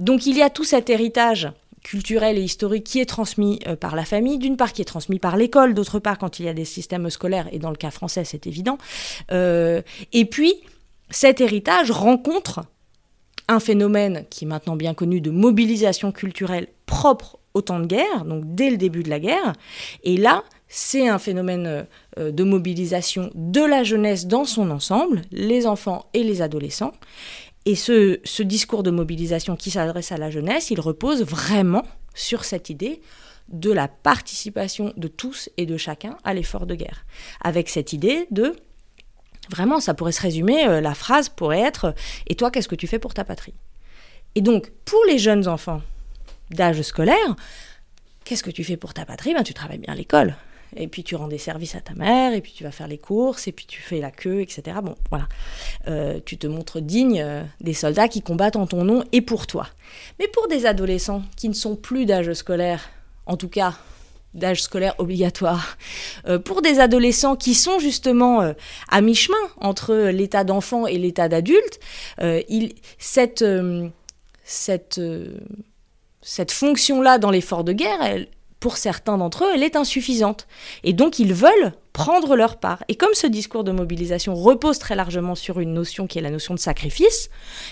donc 0.00 0.26
il 0.26 0.36
y 0.36 0.42
a 0.42 0.50
tout 0.50 0.64
cet 0.64 0.88
héritage 0.88 1.50
culturel 1.86 2.36
et 2.36 2.42
historique 2.42 2.82
qui 2.82 2.98
est 2.98 3.06
transmis 3.06 3.60
euh, 3.68 3.76
par 3.76 3.94
la 3.94 4.04
famille, 4.04 4.38
d'une 4.38 4.56
part 4.56 4.72
qui 4.72 4.82
est 4.82 4.86
transmis 4.86 5.20
par 5.20 5.36
l'école, 5.36 5.72
d'autre 5.72 6.00
part 6.00 6.18
quand 6.18 6.40
il 6.40 6.46
y 6.46 6.48
a 6.48 6.52
des 6.52 6.64
systèmes 6.64 7.08
scolaires, 7.10 7.48
et 7.52 7.60
dans 7.60 7.70
le 7.70 7.76
cas 7.76 7.92
français 7.92 8.24
c'est 8.24 8.48
évident. 8.48 8.76
Euh, 9.30 9.82
et 10.12 10.24
puis 10.24 10.52
cet 11.10 11.40
héritage 11.40 11.92
rencontre 11.92 12.64
un 13.46 13.60
phénomène 13.60 14.24
qui 14.30 14.46
est 14.46 14.48
maintenant 14.48 14.74
bien 14.74 14.94
connu 14.94 15.20
de 15.20 15.30
mobilisation 15.30 16.10
culturelle 16.10 16.66
propre 16.86 17.38
au 17.54 17.62
temps 17.62 17.78
de 17.78 17.86
guerre, 17.86 18.24
donc 18.24 18.42
dès 18.44 18.70
le 18.70 18.76
début 18.76 19.04
de 19.04 19.08
la 19.08 19.20
guerre. 19.20 19.52
Et 20.02 20.16
là, 20.16 20.42
c'est 20.66 21.08
un 21.08 21.20
phénomène 21.20 21.86
euh, 22.18 22.32
de 22.32 22.42
mobilisation 22.42 23.30
de 23.36 23.60
la 23.60 23.84
jeunesse 23.84 24.26
dans 24.26 24.44
son 24.44 24.70
ensemble, 24.72 25.22
les 25.30 25.68
enfants 25.68 26.06
et 26.14 26.24
les 26.24 26.42
adolescents. 26.42 26.92
Et 27.66 27.74
ce, 27.74 28.42
discours 28.42 28.84
de 28.84 28.92
mobilisation 28.92 29.56
qui 29.56 29.72
s'adresse 29.72 30.12
à 30.12 30.16
la 30.16 30.30
jeunesse, 30.30 30.70
il 30.70 30.80
repose 30.80 31.24
vraiment 31.24 31.84
sur 32.14 32.44
cette 32.44 32.70
idée 32.70 33.02
de 33.48 33.72
la 33.72 33.88
participation 33.88 34.92
de 34.96 35.08
tous 35.08 35.50
et 35.56 35.66
de 35.66 35.76
chacun 35.76 36.16
à 36.22 36.32
l'effort 36.32 36.66
de 36.66 36.76
guerre. 36.76 37.04
Avec 37.42 37.68
cette 37.68 37.92
idée 37.92 38.28
de, 38.30 38.54
vraiment, 39.50 39.80
ça 39.80 39.94
pourrait 39.94 40.12
se 40.12 40.22
résumer, 40.22 40.66
euh, 40.68 40.80
la 40.80 40.94
phrase 40.94 41.28
pourrait 41.28 41.60
être⁇ 41.60 41.88
Et 42.28 42.36
toi, 42.36 42.52
qu'est-ce 42.52 42.68
que 42.68 42.76
tu 42.76 42.86
fais 42.86 43.00
pour 43.00 43.14
ta 43.14 43.24
patrie?⁇ 43.24 43.52
Et 44.36 44.42
donc, 44.42 44.70
pour 44.84 45.04
les 45.08 45.18
jeunes 45.18 45.48
enfants 45.48 45.82
d'âge 46.50 46.82
scolaire, 46.82 47.36
qu'est-ce 48.24 48.44
que 48.44 48.50
tu 48.50 48.62
fais 48.62 48.76
pour 48.76 48.94
ta 48.94 49.04
patrie? 49.04 49.34
Ben, 49.34 49.42
Tu 49.42 49.54
travailles 49.54 49.78
bien 49.78 49.92
à 49.92 49.96
l'école. 49.96 50.36
Et 50.74 50.88
puis 50.88 51.04
tu 51.04 51.14
rends 51.14 51.28
des 51.28 51.38
services 51.38 51.74
à 51.74 51.80
ta 51.80 51.94
mère, 51.94 52.32
et 52.32 52.40
puis 52.40 52.52
tu 52.52 52.64
vas 52.64 52.70
faire 52.70 52.88
les 52.88 52.98
courses, 52.98 53.46
et 53.46 53.52
puis 53.52 53.66
tu 53.66 53.80
fais 53.80 54.00
la 54.00 54.10
queue, 54.10 54.40
etc. 54.40 54.78
Bon, 54.82 54.94
voilà. 55.10 55.28
Euh, 55.88 56.20
tu 56.24 56.38
te 56.38 56.46
montres 56.46 56.80
digne 56.80 57.20
euh, 57.20 57.42
des 57.60 57.74
soldats 57.74 58.08
qui 58.08 58.22
combattent 58.22 58.56
en 58.56 58.66
ton 58.66 58.84
nom 58.84 59.04
et 59.12 59.20
pour 59.20 59.46
toi. 59.46 59.68
Mais 60.18 60.28
pour 60.28 60.48
des 60.48 60.66
adolescents 60.66 61.22
qui 61.36 61.48
ne 61.48 61.54
sont 61.54 61.76
plus 61.76 62.06
d'âge 62.06 62.32
scolaire, 62.32 62.90
en 63.26 63.36
tout 63.36 63.48
cas 63.48 63.74
d'âge 64.34 64.62
scolaire 64.62 64.94
obligatoire, 64.98 65.78
euh, 66.26 66.38
pour 66.38 66.62
des 66.62 66.80
adolescents 66.80 67.36
qui 67.36 67.54
sont 67.54 67.78
justement 67.78 68.52
à 68.88 69.00
mi-chemin 69.00 69.36
entre 69.60 69.94
l'état 70.10 70.44
d'enfant 70.44 70.86
et 70.86 70.98
l'état 70.98 71.28
d'adulte, 71.28 71.80
cette, 72.98 73.44
cette, 74.44 75.00
cette 76.20 76.52
fonction-là 76.52 77.18
dans 77.18 77.30
l'effort 77.30 77.64
de 77.64 77.72
guerre, 77.72 78.02
elle, 78.02 78.28
pour 78.60 78.76
certains 78.76 79.18
d'entre 79.18 79.44
eux, 79.44 79.48
elle 79.54 79.62
est 79.62 79.76
insuffisante. 79.76 80.46
Et 80.82 80.92
donc 80.92 81.18
ils 81.18 81.34
veulent 81.34 81.72
prendre 81.92 82.36
leur 82.36 82.58
part. 82.58 82.84
Et 82.88 82.94
comme 82.94 83.14
ce 83.14 83.26
discours 83.26 83.64
de 83.64 83.72
mobilisation 83.72 84.34
repose 84.34 84.78
très 84.78 84.94
largement 84.94 85.34
sur 85.34 85.60
une 85.60 85.72
notion 85.72 86.06
qui 86.06 86.18
est 86.18 86.22
la 86.22 86.30
notion 86.30 86.54
de 86.54 86.58
sacrifice, 86.58 87.30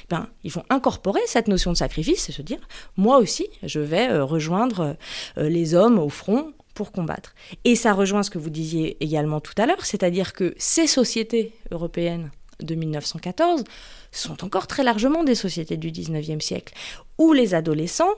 ben, 0.09 0.29
ils 0.45 0.51
vont 0.51 0.65
incorporer 0.71 1.21
cette 1.27 1.49
notion 1.49 1.73
de 1.73 1.77
sacrifice 1.77 2.29
et 2.29 2.33
se 2.33 2.43
dire, 2.43 2.61
moi 2.97 3.19
aussi, 3.19 3.49
je 3.63 3.81
vais 3.81 4.09
euh, 4.09 4.25
rejoindre 4.25 4.97
euh, 5.39 5.49
les 5.49 5.75
hommes 5.75 5.99
au 5.99 6.09
front 6.09 6.53
pour 6.75 6.93
combattre. 6.93 7.35
Et 7.65 7.77
ça 7.77 7.93
rejoint 7.93 8.23
ce 8.23 8.31
que 8.31 8.39
vous 8.39 8.51
disiez 8.51 8.97
également 9.03 9.41
tout 9.41 9.55
à 9.59 9.67
l'heure, 9.67 9.85
c'est-à-dire 9.85 10.33
que 10.33 10.55
ces 10.59 10.87
sociétés 10.87 11.53
européennes 11.71 12.31
de 12.61 12.75
1914 12.75 13.65
sont 14.11 14.45
encore 14.45 14.67
très 14.67 14.83
largement 14.83 15.25
des 15.25 15.35
sociétés 15.35 15.77
du 15.77 15.91
19e 15.91 16.41
siècle, 16.41 16.75
où 17.19 17.33
les 17.33 17.55
adolescents 17.55 18.15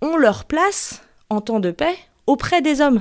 ont 0.00 0.16
leur 0.16 0.44
place 0.44 1.02
en 1.30 1.40
temps 1.40 1.60
de 1.60 1.70
paix 1.70 1.96
auprès 2.26 2.62
des 2.62 2.80
hommes. 2.80 3.00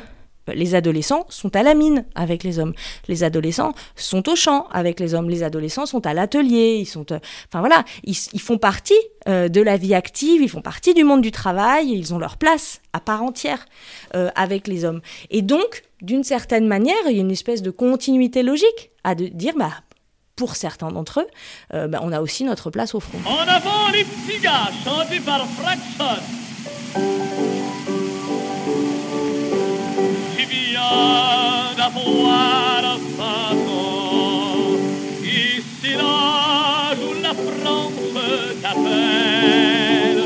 Les 0.54 0.76
adolescents 0.76 1.26
sont 1.30 1.56
à 1.56 1.64
la 1.64 1.74
mine 1.74 2.06
avec 2.16 2.44
les 2.44 2.60
hommes. 2.60 2.74
Les 3.08 3.24
adolescents 3.24 3.74
sont 3.96 4.30
au 4.30 4.36
champ 4.36 4.68
avec 4.72 5.00
les 5.00 5.14
hommes. 5.14 5.30
Les 5.30 5.44
adolescents 5.44 5.86
sont 5.86 6.06
à 6.06 6.14
l'atelier. 6.14 6.78
Ils 6.80 6.86
sont, 6.86 7.06
euh, 7.12 7.20
voilà, 7.54 7.84
ils, 8.04 8.16
font 8.16 8.58
partie 8.58 8.94
euh, 9.28 9.50
de 9.50 9.62
la 9.62 9.78
vie 9.78 9.94
active. 9.94 10.42
Ils 10.42 10.50
font 10.50 10.62
partie 10.62 10.94
du 10.94 11.04
monde 11.04 11.22
du 11.22 11.32
travail. 11.32 11.92
Ils 11.92 12.14
ont 12.14 12.18
leur 12.18 12.38
place 12.38 12.82
à 12.94 13.00
part 13.00 13.24
entière 13.24 13.66
euh, 14.16 14.30
avec 14.36 14.68
les 14.68 14.86
hommes. 14.86 15.02
Et 15.30 15.42
donc, 15.42 15.84
d'une 16.02 16.24
certaine 16.24 16.68
manière, 16.68 16.96
il 17.10 17.16
y 17.16 17.20
a 17.20 17.22
une 17.22 17.32
espèce 17.32 17.62
de 17.62 17.72
continuité 17.72 18.44
logique 18.44 18.92
à 19.04 19.16
dire, 19.16 19.54
bah, 19.58 19.72
pour 20.36 20.56
certains 20.56 20.92
d'entre 20.92 21.22
eux, 21.22 21.88
bah, 21.88 22.00
on 22.04 22.12
a 22.12 22.22
aussi 22.22 22.44
notre 22.44 22.70
place 22.70 22.94
au 22.94 23.00
front. 23.00 23.18
En 23.26 23.48
avant 23.48 23.90
les 23.92 24.04
petits 24.04 24.46
chantés 24.84 25.20
par 25.20 25.48
d'avoir 31.88 32.98
façon. 33.18 34.78
Ici 35.24 35.94
là 35.96 36.94
où 37.02 37.22
la 37.22 37.34
France 37.34 37.94
t'appelle, 38.62 40.24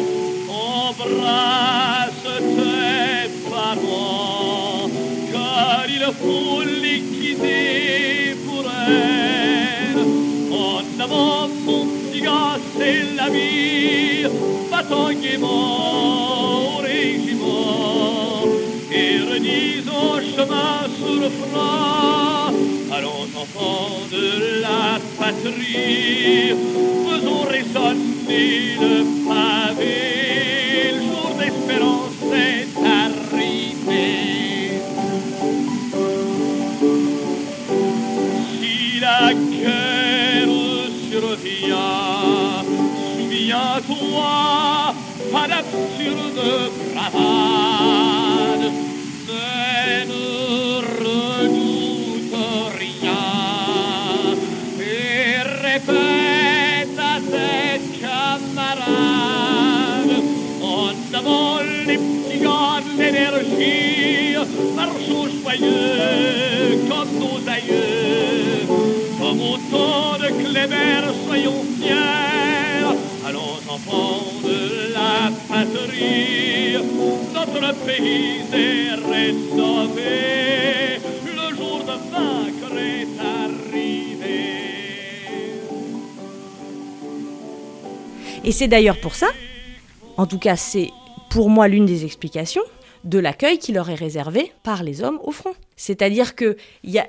embrasse 0.50 2.28
tes 2.58 3.30
parents, 3.50 4.90
car 5.32 5.86
il 5.88 6.06
faut 6.22 6.64
liquider 6.64 8.36
pour 8.46 8.66
elle. 8.88 10.00
En 10.52 11.04
avant, 11.04 11.48
mon 11.66 11.86
petit 11.86 12.22
gars, 12.22 12.58
c'est 12.78 13.16
la 13.16 13.30
vie, 13.30 14.24
va-t'en 14.72 15.12
gaiement 15.14 15.81
Allons 22.94 23.28
enfants 23.36 24.02
de 24.12 24.62
la 24.62 25.00
patrie, 25.20 26.54
faisons 27.08 27.44
résonner 27.44 28.76
le 28.80 28.94
pavé, 29.28 29.96
le 30.94 31.02
jour 31.02 31.30
d'espérance 31.40 32.24
est 32.34 32.74
arrivé. 32.86 34.10
Si 38.60 39.00
la 39.00 39.34
guerre 39.34 40.56
survient, 41.10 42.64
souviens-toi, 43.18 44.32
pas 45.32 45.48
d'absurde 45.48 46.42
bravade, 46.94 47.61
comme 65.62 67.12
nos 67.20 67.50
aïeux, 67.50 68.66
comme 69.20 69.42
au 69.42 69.58
temps 69.72 70.18
de 70.18 70.28
Clébert, 70.44 71.14
soyons 71.28 71.64
fiers, 71.80 72.96
allons 73.26 73.60
enfants 73.70 74.24
de 74.44 74.94
la 74.94 75.32
patrie, 75.48 76.78
notre 77.34 77.74
pays 77.86 78.42
est 78.54 78.94
rénové, 79.12 81.00
le 81.26 81.56
jour 81.56 81.80
de 81.80 81.96
vaincre 82.12 82.74
est 82.78 83.20
arrivé. 83.20 84.40
Et 88.44 88.52
c'est 88.52 88.68
d'ailleurs 88.68 89.00
pour 89.00 89.16
ça, 89.16 89.28
en 90.18 90.26
tout 90.26 90.40
cas 90.40 90.56
c'est 90.56 90.90
pour 91.30 91.50
moi 91.50 91.68
l'une 91.68 91.86
des 91.86 92.04
explications, 92.04 92.64
de 93.04 93.20
l'accueil 93.20 93.58
qui 93.58 93.72
leur 93.72 93.90
est 93.90 93.96
réservé 93.96 94.52
par 94.64 94.84
les 94.84 95.02
hommes 95.04 95.20
au 95.24 95.32
front. 95.32 95.54
C'est-à-dire 95.76 96.36
que 96.36 96.58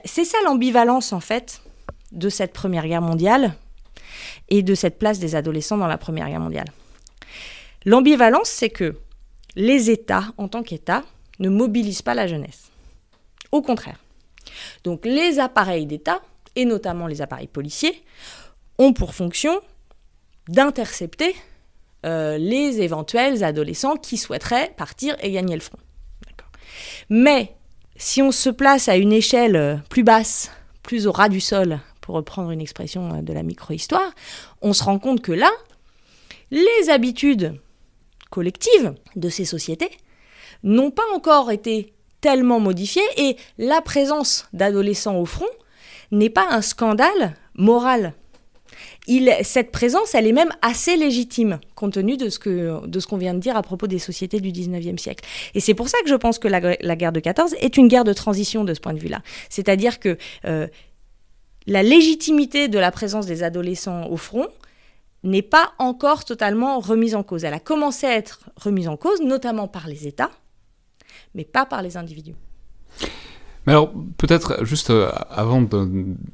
c'est 0.05 0.25
ça 0.25 0.39
l'ambivalence 0.45 1.13
en 1.13 1.21
fait 1.21 1.63
de 2.13 2.29
cette 2.29 2.53
Première 2.53 2.87
Guerre 2.87 3.03
mondiale 3.03 3.55
et 4.49 4.63
de 4.63 4.75
cette 4.75 4.99
place 4.99 5.19
des 5.19 5.35
adolescents 5.35 5.77
dans 5.77 5.87
la 5.87 5.99
Première 5.99 6.29
Guerre 6.29 6.41
mondiale. 6.41 6.73
L'ambivalence, 7.85 8.49
c'est 8.49 8.71
que 8.71 8.97
les 9.57 9.91
États, 9.91 10.33
en 10.39 10.49
tant 10.49 10.63
qu'États, 10.63 11.03
ne 11.39 11.49
mobilisent 11.49 12.03
pas 12.03 12.15
la 12.15 12.27
jeunesse. 12.27 12.71
Au 13.51 13.61
contraire. 13.61 13.99
Donc 14.85 15.05
les 15.05 15.39
appareils 15.39 15.87
d'État, 15.87 16.23
et 16.57 16.65
notamment 16.65 17.07
les 17.07 17.23
appareils 17.23 17.49
policiers, 17.49 18.03
ont 18.79 18.93
pour 18.93 19.15
fonction 19.15 19.61
d'intercepter 20.49 21.35
euh, 22.05 22.39
les 22.39 22.81
éventuels 22.81 23.45
adolescents 23.45 23.97
qui 23.97 24.17
souhaiteraient 24.17 24.73
partir 24.77 25.17
et 25.23 25.31
gagner 25.31 25.55
le 25.55 25.61
front. 25.61 25.79
Mais 27.09 27.55
si 27.97 28.23
on 28.23 28.33
se 28.33 28.51
place 28.51 28.89
à 28.89 28.97
une 28.97 29.13
échelle 29.13 29.57
euh, 29.57 29.77
plus 29.89 30.03
basse, 30.03 30.51
plus 30.83 31.07
au 31.07 31.13
ras 31.13 31.29
du 31.29 31.41
sol, 31.41 31.79
pour 32.01 32.15
reprendre 32.17 32.51
une 32.51 32.61
expression 32.61 33.15
euh, 33.15 33.23
de 33.23 33.33
la 33.33 33.43
micro-histoire, 33.43 34.13
on 34.61 34.73
se 34.73 34.85
rend 34.85 34.99
compte 34.99 35.23
que 35.23 35.33
là, 35.33 35.51
les 36.51 36.91
habitudes 36.91 37.55
collectives 38.31 38.95
de 39.17 39.29
ces 39.29 39.45
sociétés 39.45 39.91
n'ont 40.63 40.91
pas 40.91 41.03
encore 41.15 41.51
été 41.51 41.93
tellement 42.21 42.61
modifiées 42.61 43.03
et 43.17 43.37
la 43.59 43.81
présence 43.81 44.49
d'adolescents 44.53 45.19
au 45.19 45.27
front 45.27 45.47
n'est 46.11 46.31
pas 46.31 46.47
un 46.51 46.63
scandale 46.63 47.37
moral. 47.55 48.15
Cette 49.43 49.73
présence, 49.73 50.15
elle 50.15 50.29
est 50.29 50.33
même 50.33 50.51
assez 50.63 50.97
légitime, 50.97 51.59
compte 51.75 51.95
tenu 51.95 52.17
de 52.17 52.29
ce 52.29 52.39
que 52.39 52.87
de 52.87 53.01
ce 53.01 53.07
qu'on 53.09 53.17
vient 53.17 53.35
de 53.35 53.41
dire 53.41 53.57
à 53.57 53.63
propos 53.63 53.89
des 53.89 53.99
sociétés 53.99 54.41
du 54.41 54.53
19e 54.53 54.97
siècle. 54.97 55.25
Et 55.55 55.61
c'est 55.61 55.75
pour 55.75 55.89
ça 55.89 55.99
que 56.03 56.09
je 56.09 56.15
pense 56.15 56.39
que 56.39 56.47
la, 56.47 56.61
la 56.81 56.97
guerre 56.97 57.13
de 57.13 57.19
14 57.19 57.55
est 57.61 57.77
une 57.77 57.89
guerre 57.89 58.05
de 58.05 58.13
transition 58.13 58.65
de 58.65 58.75
ce 58.75 58.81
point 58.81 58.95
de 58.95 59.01
vue-là. 59.01 59.23
C'est-à-dire 59.49 59.99
que 59.99 60.17
euh, 60.45 60.69
la 61.67 61.83
légitimité 61.83 62.69
de 62.69 62.79
la 62.79 62.93
présence 62.93 63.27
des 63.27 63.43
adolescents 63.43 64.07
au 64.09 64.17
front 64.17 64.47
n'est 65.25 65.43
pas 65.43 65.73
encore 65.79 66.25
totalement 66.25 66.79
remise 66.81 67.15
en 67.15 67.23
cause. 67.23 67.45
Elle 67.45 67.55
a 67.55 67.61
commencé 67.61 68.07
à 68.07 68.17
être 68.17 68.41
remise 68.57 68.89
en 68.89 68.97
cause, 68.97 69.21
notamment 69.21 69.69
par 69.69 69.87
les 69.87 70.07
États, 70.07 70.31
mais 71.35 71.45
pas 71.45 71.67
par 71.67 71.83
les 71.83 71.97
individus. 71.97 72.35
Mais 73.67 73.73
alors, 73.73 73.93
peut-être, 74.19 74.65
juste 74.65 74.91
euh, 74.91 75.11
avant 75.31 75.63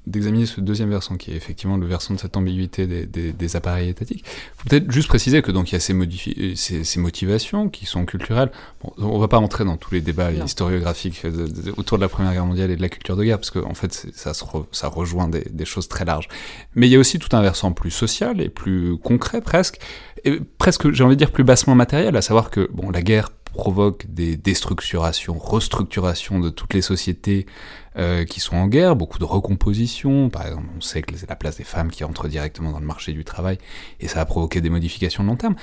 d'examiner 0.07 0.47
ce 0.47 0.61
deuxième 0.61 0.89
versant, 0.89 1.17
qui 1.17 1.33
est 1.33 1.37
effectivement 1.37 1.77
le 1.77 1.87
versant 1.87 2.15
de 2.15 2.19
cette 2.19 2.37
ambiguïté 2.37 2.87
des, 2.87 3.07
des, 3.07 3.57
appareils 3.57 3.91
étatiques, 3.91 4.25
faut 4.57 4.69
peut-être 4.69 4.91
juste 4.91 5.09
préciser 5.09 5.43
que 5.43 5.51
donc 5.51 5.71
il 5.71 5.75
y 5.75 5.77
a 5.77 5.81
ces, 5.81 5.95
ces, 6.57 6.85
ces 6.85 7.01
motivations 7.01 7.69
qui 7.69 7.87
sont 7.87 8.07
culturelles. 8.07 8.51
Bon, 8.83 8.93
on 8.99 9.19
va 9.19 9.29
pas 9.29 9.39
rentrer 9.39 9.65
dans 9.65 9.77
tous 9.77 9.93
les 9.93 10.01
débats 10.01 10.33
historiographiques 10.33 11.23
autour 11.77 11.99
de 11.99 12.03
la 12.03 12.09
Première 12.09 12.33
Guerre 12.33 12.47
mondiale 12.47 12.71
et 12.71 12.77
de 12.77 12.83
la 12.83 12.89
culture 12.89 13.17
de 13.17 13.25
guerre, 13.25 13.39
parce 13.39 13.51
qu'en 13.51 13.71
en 13.71 13.75
fait, 13.75 14.07
ça, 14.15 14.33
se 14.33 14.45
ça 14.73 14.89
rejoint 14.89 15.29
des, 15.29 15.47
des 15.51 15.65
choses 15.65 15.89
très 15.89 16.05
larges. 16.05 16.29
Mais 16.75 16.87
il 16.89 16.91
y 16.91 16.97
a 16.97 16.99
aussi 16.99 17.19
tout 17.19 17.35
un 17.37 17.43
versant 17.43 17.73
plus 17.73 17.91
social 17.91 18.41
et 18.41 18.49
plus 18.49 18.97
concret 18.99 19.41
presque, 19.43 19.79
et 20.25 20.41
presque, 20.59 20.91
j'ai 20.93 21.05
envie 21.05 21.17
de 21.17 21.19
dire, 21.19 21.31
plus 21.31 21.45
bassement 21.45 21.75
matériel, 21.75 22.17
à 22.17 22.23
savoir 22.23 22.51
que 22.51 22.69
bon, 22.73 22.91
la 22.91 23.03
guerre 23.03 23.31
provoque 23.53 24.07
des 24.09 24.37
déstructurations, 24.37 25.39
restructurations 25.39 26.41
de 26.41 26.51
toutes 26.51 26.75
les 26.75 26.83
sociétés 26.83 27.47
euh, 27.97 28.25
qui 28.25 28.41
sont 28.41 28.57
en 28.57 28.67
guerre, 28.67 28.97
beaucoup 28.97 29.19
de 29.19 29.25
recompositions. 29.25 30.31
Par 30.31 30.47
exemple, 30.47 30.67
on 30.77 30.81
sait 30.81 31.03
que 31.03 31.17
c'est 31.17 31.29
la 31.29 31.37
place 31.37 31.57
des 31.57 31.65
femmes 31.65 31.91
qui 31.91 32.05
entrent 32.05 32.29
directement 32.29 32.71
dans 32.73 32.81
le 32.81 32.87
marché 32.87 33.13
du 33.13 33.25
travail, 33.25 33.59
et 34.01 34.09
ça 34.09 34.21
a 34.21 34.25
provoqué 34.25 34.61
des 34.61 34.71
modifications 34.71 35.23
de 35.23 35.29
long 35.29 35.37
terme. 35.37 35.57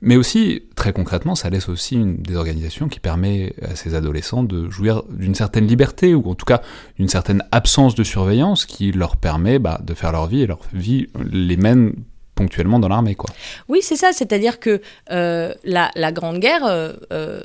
Mais 0.00 0.16
aussi, 0.16 0.62
très 0.76 0.92
concrètement, 0.92 1.34
ça 1.34 1.50
laisse 1.50 1.68
aussi 1.68 1.96
une 1.96 2.18
désorganisation 2.18 2.88
qui 2.88 3.00
permet 3.00 3.52
à 3.62 3.74
ces 3.74 3.96
adolescents 3.96 4.44
de 4.44 4.70
jouir 4.70 5.02
d'une 5.10 5.34
certaine 5.34 5.66
liberté, 5.66 6.14
ou 6.14 6.30
en 6.30 6.34
tout 6.34 6.44
cas 6.44 6.62
d'une 6.98 7.08
certaine 7.08 7.42
absence 7.50 7.94
de 7.96 8.04
surveillance 8.04 8.64
qui 8.64 8.92
leur 8.92 9.16
permet 9.16 9.58
bah, 9.58 9.80
de 9.82 9.94
faire 9.94 10.12
leur 10.12 10.26
vie, 10.26 10.42
et 10.42 10.46
leur 10.46 10.60
vie 10.72 11.08
les 11.18 11.56
mène 11.56 11.94
ponctuellement 12.38 12.78
dans 12.78 12.88
l'armée. 12.88 13.16
Oui, 13.68 13.80
c'est 13.82 13.96
ça, 13.96 14.12
c'est-à-dire 14.12 14.60
que 14.60 14.80
euh, 15.10 15.52
la, 15.64 16.12
Grande 16.12 16.38
Guerre 16.38 16.64
euh, 16.64 16.92
euh, 17.12 17.42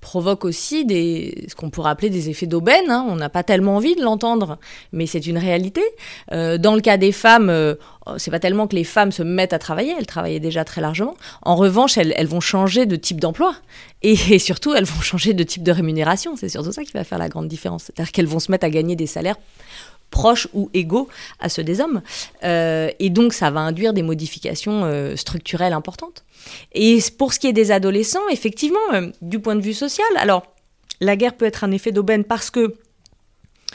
provoque 0.00 0.44
aussi 0.44 0.84
des, 0.84 1.46
ce 1.48 1.54
qu'on 1.54 1.70
pourrait 1.70 1.90
appeler 1.90 2.10
des 2.10 2.28
effets 2.28 2.46
d'aubaine. 2.46 2.90
Hein. 2.90 3.06
On 3.08 3.14
n'a 3.14 3.28
pas 3.28 3.44
tellement 3.44 3.76
envie 3.76 3.94
de 3.94 4.02
l'entendre, 4.02 4.58
mais 4.92 5.06
c'est 5.06 5.26
une 5.28 5.38
réalité. 5.38 5.82
dans 6.32 6.74
le 6.74 6.80
cas 6.80 6.96
des 6.96 7.12
femmes, 7.12 7.52
c'est 8.16 8.32
pas 8.32 8.40
tellement 8.40 8.66
que 8.66 8.74
les 8.74 8.84
femmes 8.84 9.12
se 9.12 9.22
mettent 9.22 9.52
à 9.52 9.60
travailler, 9.60 9.94
elles 9.96 10.06
travaillaient 10.06 10.40
déjà 10.40 10.64
très 10.64 10.80
largement. 10.80 11.14
En 11.42 11.54
revanche, 11.54 11.96
elles, 11.96 12.12
elles 12.16 12.26
vont 12.26 12.40
changer 12.40 12.84
de 12.84 12.96
type 12.96 13.20
d'emploi 13.20 13.54
et, 14.02 14.16
et, 14.30 14.40
surtout, 14.40 14.74
elles 14.74 14.84
vont 14.84 15.00
changer 15.02 15.34
de 15.34 15.44
type 15.44 15.62
de 15.62 15.72
rémunération. 15.72 16.34
C'est 16.36 16.48
surtout 16.48 16.72
ça 16.72 16.82
qui 16.82 16.92
va 16.92 17.04
faire 17.04 17.18
la 17.18 17.28
grande 17.28 17.46
différence. 17.46 17.84
C'est-à-dire 17.84 18.10
qu'elles 18.10 18.26
vont 18.26 18.40
se 18.40 18.50
mettre 18.50 18.66
à 18.66 18.70
gagner 18.70 18.96
des 18.96 19.06
salaires 19.06 19.36
proches 20.16 20.48
ou 20.54 20.70
égaux 20.72 21.08
à 21.40 21.50
ceux 21.50 21.62
des 21.62 21.82
hommes. 21.82 22.00
Euh, 22.42 22.88
et 22.98 23.10
donc, 23.10 23.34
ça 23.34 23.50
va 23.50 23.60
induire 23.60 23.92
des 23.92 24.02
modifications 24.02 24.84
euh, 24.84 25.14
structurelles 25.14 25.74
importantes. 25.74 26.24
Et 26.72 26.98
pour 27.18 27.34
ce 27.34 27.38
qui 27.38 27.48
est 27.48 27.52
des 27.52 27.70
adolescents, 27.70 28.26
effectivement, 28.30 28.86
euh, 28.94 29.10
du 29.20 29.40
point 29.40 29.56
de 29.56 29.60
vue 29.60 29.74
social, 29.74 30.06
alors, 30.16 30.44
la 31.02 31.16
guerre 31.16 31.34
peut 31.34 31.44
être 31.44 31.64
un 31.64 31.70
effet 31.70 31.92
d'aubaine 31.92 32.24
parce 32.24 32.48
que 32.50 32.76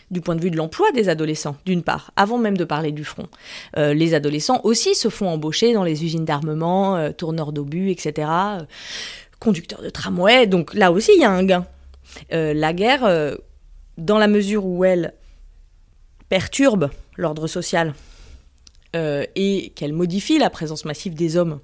du 0.09 0.19
point 0.19 0.35
de 0.35 0.41
vue 0.41 0.49
de 0.49 0.57
l'emploi 0.57 0.87
des 0.95 1.09
adolescents, 1.09 1.57
d'une 1.63 1.83
part, 1.83 2.11
avant 2.15 2.39
même 2.39 2.57
de 2.57 2.65
parler 2.65 2.91
du 2.91 3.05
front. 3.05 3.27
les 3.77 4.13
adolescents 4.13 4.59
aussi 4.65 4.93
se 4.93 5.07
font 5.07 5.29
embaucher 5.29 5.73
dans 5.73 5.85
les 5.85 6.03
usines 6.03 6.25
d'armement, 6.25 7.11
tourneurs 7.13 7.53
d'obus, 7.53 7.91
etc., 7.91 8.27
conducteurs 9.39 9.81
de 9.81 9.89
tramway, 9.89 10.47
donc 10.47 10.73
là 10.73 10.91
aussi 10.91 11.11
il 11.15 11.21
y 11.21 11.23
a 11.23 11.31
un 11.31 11.43
gain. 11.43 11.65
la 12.29 12.73
guerre, 12.73 13.37
dans 13.97 14.17
la 14.17 14.27
mesure 14.27 14.65
où 14.65 14.83
elle 14.83 15.13
perturbe 16.31 16.89
l'ordre 17.17 17.45
social 17.45 17.93
euh, 18.95 19.25
et 19.35 19.73
qu'elle 19.75 19.91
modifie 19.91 20.39
la 20.39 20.49
présence 20.49 20.85
massive 20.85 21.13
des 21.13 21.35
hommes 21.35 21.59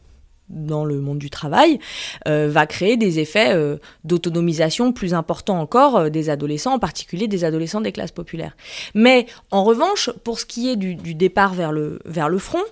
dans 0.50 0.84
le 0.84 1.00
monde 1.00 1.20
du 1.20 1.30
travail, 1.30 1.80
euh, 2.28 2.50
va 2.52 2.68
créer 2.68 2.98
des 2.98 3.20
effets 3.20 3.54
euh, 3.54 3.78
d'autonomisation 4.04 4.92
plus 4.92 5.14
importants 5.14 5.62
encore 5.62 6.12
des 6.12 6.30
adolescents, 6.30 6.74
en 6.74 6.80
particulier 6.80 7.30
des 7.30 7.46
adolescents 7.46 7.80
des 7.80 7.94
classes 7.94 8.12
populaires. 8.12 8.58
Mais 8.94 9.28
en 9.52 9.64
revanche, 9.64 10.10
pour 10.26 10.38
ce 10.38 10.46
qui 10.46 10.70
est 10.70 10.76
du, 10.76 11.16
départ 11.16 11.54
vers 11.54 11.72
le, 11.72 12.00
vers 12.04 12.28
le 12.28 12.38
front, 12.38 12.64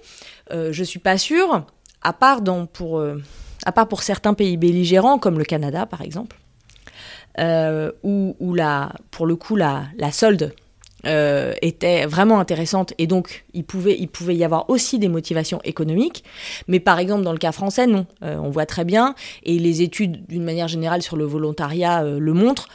je 0.52 0.78
ne 0.78 0.86
suis 0.86 1.00
pas 1.00 1.18
sûre, 1.18 1.66
à 2.02 2.12
part, 2.12 2.42
pour 2.44 4.04
certains 4.04 4.34
pays 4.34 4.58
belligérants, 4.58 5.18
comme 5.18 5.40
le 5.40 5.46
Canada 5.46 5.86
par 5.86 6.02
exemple, 6.02 6.36
où, 8.04 8.36
où 8.38 8.54
la, 8.54 8.92
pour 9.12 9.26
le 9.26 9.38
coup 9.38 9.56
la, 9.56 9.84
la 9.98 10.12
solde 10.12 10.54
euh, 11.06 11.54
était 11.62 12.06
vraiment 12.06 12.40
intéressante 12.40 12.94
et 12.98 13.06
donc 13.06 13.46
il 13.54 13.64
pouvait, 13.64 13.96
il 13.98 14.08
pouvait 14.08 14.36
y 14.36 14.44
avoir 14.44 14.70
aussi 14.70 14.98
des 14.98 15.08
motivations 15.08 15.60
économiques. 15.64 16.24
Mais 16.68 16.80
par 16.80 17.00
exemple, 17.00 17.24
dans 17.24 17.32
le 17.32 17.38
cas 17.38 17.52
français, 17.52 17.86
non. 17.86 18.08
Euh, 18.24 18.38
on 18.38 18.50
voit 18.50 18.66
très 18.66 18.86
bien, 18.86 19.14
et 19.44 19.60
les 19.60 19.82
études 19.82 20.26
d'une 20.28 20.44
manière 20.44 20.68
générale 20.68 21.02
sur 21.02 21.16
le 21.16 21.26
volontariat 21.26 22.04
euh, 22.04 22.20
le 22.20 22.34
montrent. 22.34 22.68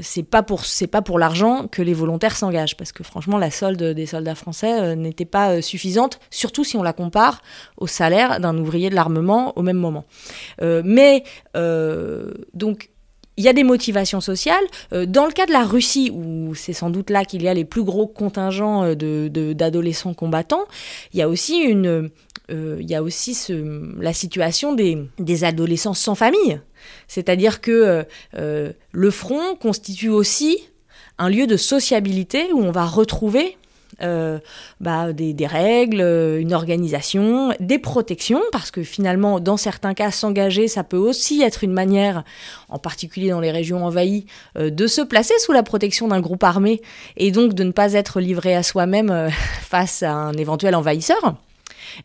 c'est 0.00 0.24
pas 0.24 0.42
pour 0.42 0.62
pas 0.90 1.02
pour 1.02 1.18
l'argent 1.18 1.68
que 1.68 1.82
les 1.82 1.94
volontaires 1.94 2.36
s'engagent 2.36 2.76
parce 2.76 2.92
que 2.92 3.04
franchement 3.04 3.38
la 3.38 3.50
solde 3.50 3.82
des 3.82 4.06
soldats 4.06 4.34
français 4.34 4.96
n'était 4.96 5.24
pas 5.24 5.62
suffisante 5.62 6.18
surtout 6.30 6.64
si 6.64 6.76
on 6.76 6.82
la 6.82 6.92
compare 6.92 7.40
au 7.78 7.86
salaire 7.86 8.40
d'un 8.40 8.58
ouvrier 8.58 8.90
de 8.90 8.96
l'armement 8.96 9.56
au 9.56 9.62
même 9.62 9.78
moment 9.78 10.04
mais 10.84 11.22
donc 12.54 12.90
il 13.36 13.44
y 13.44 13.48
a 13.48 13.52
des 13.52 13.64
motivations 13.64 14.20
sociales. 14.20 14.64
Euh, 14.92 15.06
dans 15.06 15.26
le 15.26 15.32
cas 15.32 15.46
de 15.46 15.52
la 15.52 15.64
Russie, 15.64 16.10
où 16.12 16.54
c'est 16.54 16.72
sans 16.72 16.90
doute 16.90 17.10
là 17.10 17.24
qu'il 17.24 17.42
y 17.42 17.48
a 17.48 17.54
les 17.54 17.64
plus 17.64 17.82
gros 17.82 18.06
contingents 18.06 18.84
euh, 18.84 18.94
d'adolescents 19.54 20.10
de, 20.10 20.16
combattants, 20.16 20.64
il 21.12 21.18
y 21.18 21.22
a 21.22 21.28
aussi, 21.28 21.60
une, 21.60 22.10
euh, 22.50 22.76
il 22.80 22.88
y 22.88 22.94
a 22.94 23.02
aussi 23.02 23.36
la 23.98 24.12
situation 24.12 24.74
des, 24.74 24.98
des, 25.18 25.44
adolescents 25.44 25.94
sans 25.94 26.14
famille. 26.14 26.60
C'est-à-dire 27.08 27.60
que 27.60 28.04
le 28.34 29.10
front 29.10 29.54
constitue 29.54 30.08
aussi 30.08 30.68
un 31.18 31.28
lieu 31.28 31.46
de 31.46 31.56
sociabilité 31.56 32.52
où 32.52 32.60
on 32.60 32.72
va 32.72 32.84
retrouver 32.84 33.56
euh, 34.02 34.38
bah, 34.80 35.12
des, 35.12 35.46
règles, 35.46 36.00
euh, 36.00 36.40
une 36.40 36.54
organisation, 36.54 37.52
des 37.60 37.78
protections, 37.78 38.42
parce 38.50 38.70
que 38.70 38.82
finalement, 38.82 39.40
dans 39.40 39.56
certains 39.56 39.94
cas, 39.94 40.10
s'engager, 40.10 40.68
ça 40.68 40.84
peut 40.84 40.96
aussi 40.96 41.42
être 41.42 41.64
une 41.64 41.72
manière, 41.72 42.24
en 42.68 42.78
particulier 42.78 43.30
dans 43.30 43.40
les 43.40 43.50
régions 43.50 43.84
envahies, 43.84 44.26
euh, 44.56 44.70
de 44.70 44.86
se 44.86 45.00
placer 45.00 45.34
sous 45.38 45.52
la 45.52 45.62
protection 45.62 46.08
d'un 46.08 46.20
groupe 46.20 46.44
armé 46.44 46.82
et 47.16 47.30
donc 47.30 47.54
de 47.54 47.64
ne 47.64 47.72
pas 47.72 47.92
être 47.92 48.20
livré 48.20 48.54
à 48.54 48.62
soi-même 48.62 49.28
face 49.62 50.02
à 50.02 50.12
un 50.12 50.32
éventuel 50.32 50.74
envahisseur. 50.74 51.36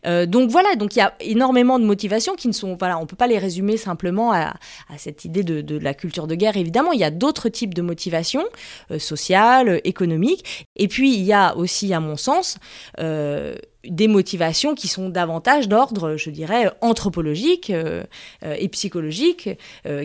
Euh, 0.06 0.26
donc 0.26 0.50
voilà, 0.50 0.76
donc 0.76 0.96
il 0.96 0.98
y 0.98 1.02
a 1.02 1.14
énormément 1.20 1.78
de 1.78 1.84
motivations 1.84 2.34
qui 2.34 2.48
ne 2.48 2.52
sont, 2.52 2.76
voilà, 2.76 2.98
on 2.98 3.06
peut 3.06 3.16
pas 3.16 3.26
les 3.26 3.38
résumer 3.38 3.76
simplement 3.76 4.32
à, 4.32 4.54
cette 4.96 5.24
idée 5.24 5.42
de, 5.42 5.78
la 5.78 5.94
culture 5.94 6.26
de 6.26 6.34
guerre. 6.34 6.56
Évidemment, 6.56 6.92
il 6.92 7.00
y 7.00 7.04
a 7.04 7.10
d'autres 7.10 7.48
types 7.48 7.74
de 7.74 7.82
motivations 7.82 8.44
euh, 8.90 8.98
sociales, 8.98 9.80
économiques, 9.84 10.66
et 10.76 10.88
puis 10.88 11.14
il 11.14 11.22
y 11.22 11.32
a 11.32 11.56
aussi, 11.56 11.92
à 11.94 12.00
mon 12.00 12.16
sens, 12.16 12.58
euh, 12.98 13.54
des 13.84 14.08
motivations 14.08 14.74
qui 14.74 14.88
sont 14.88 15.08
davantage 15.08 15.68
d'ordre, 15.68 16.16
je 16.16 16.30
dirais, 16.30 16.70
anthropologique 16.80 17.72
et 18.42 18.68
psychologique, 18.68 19.48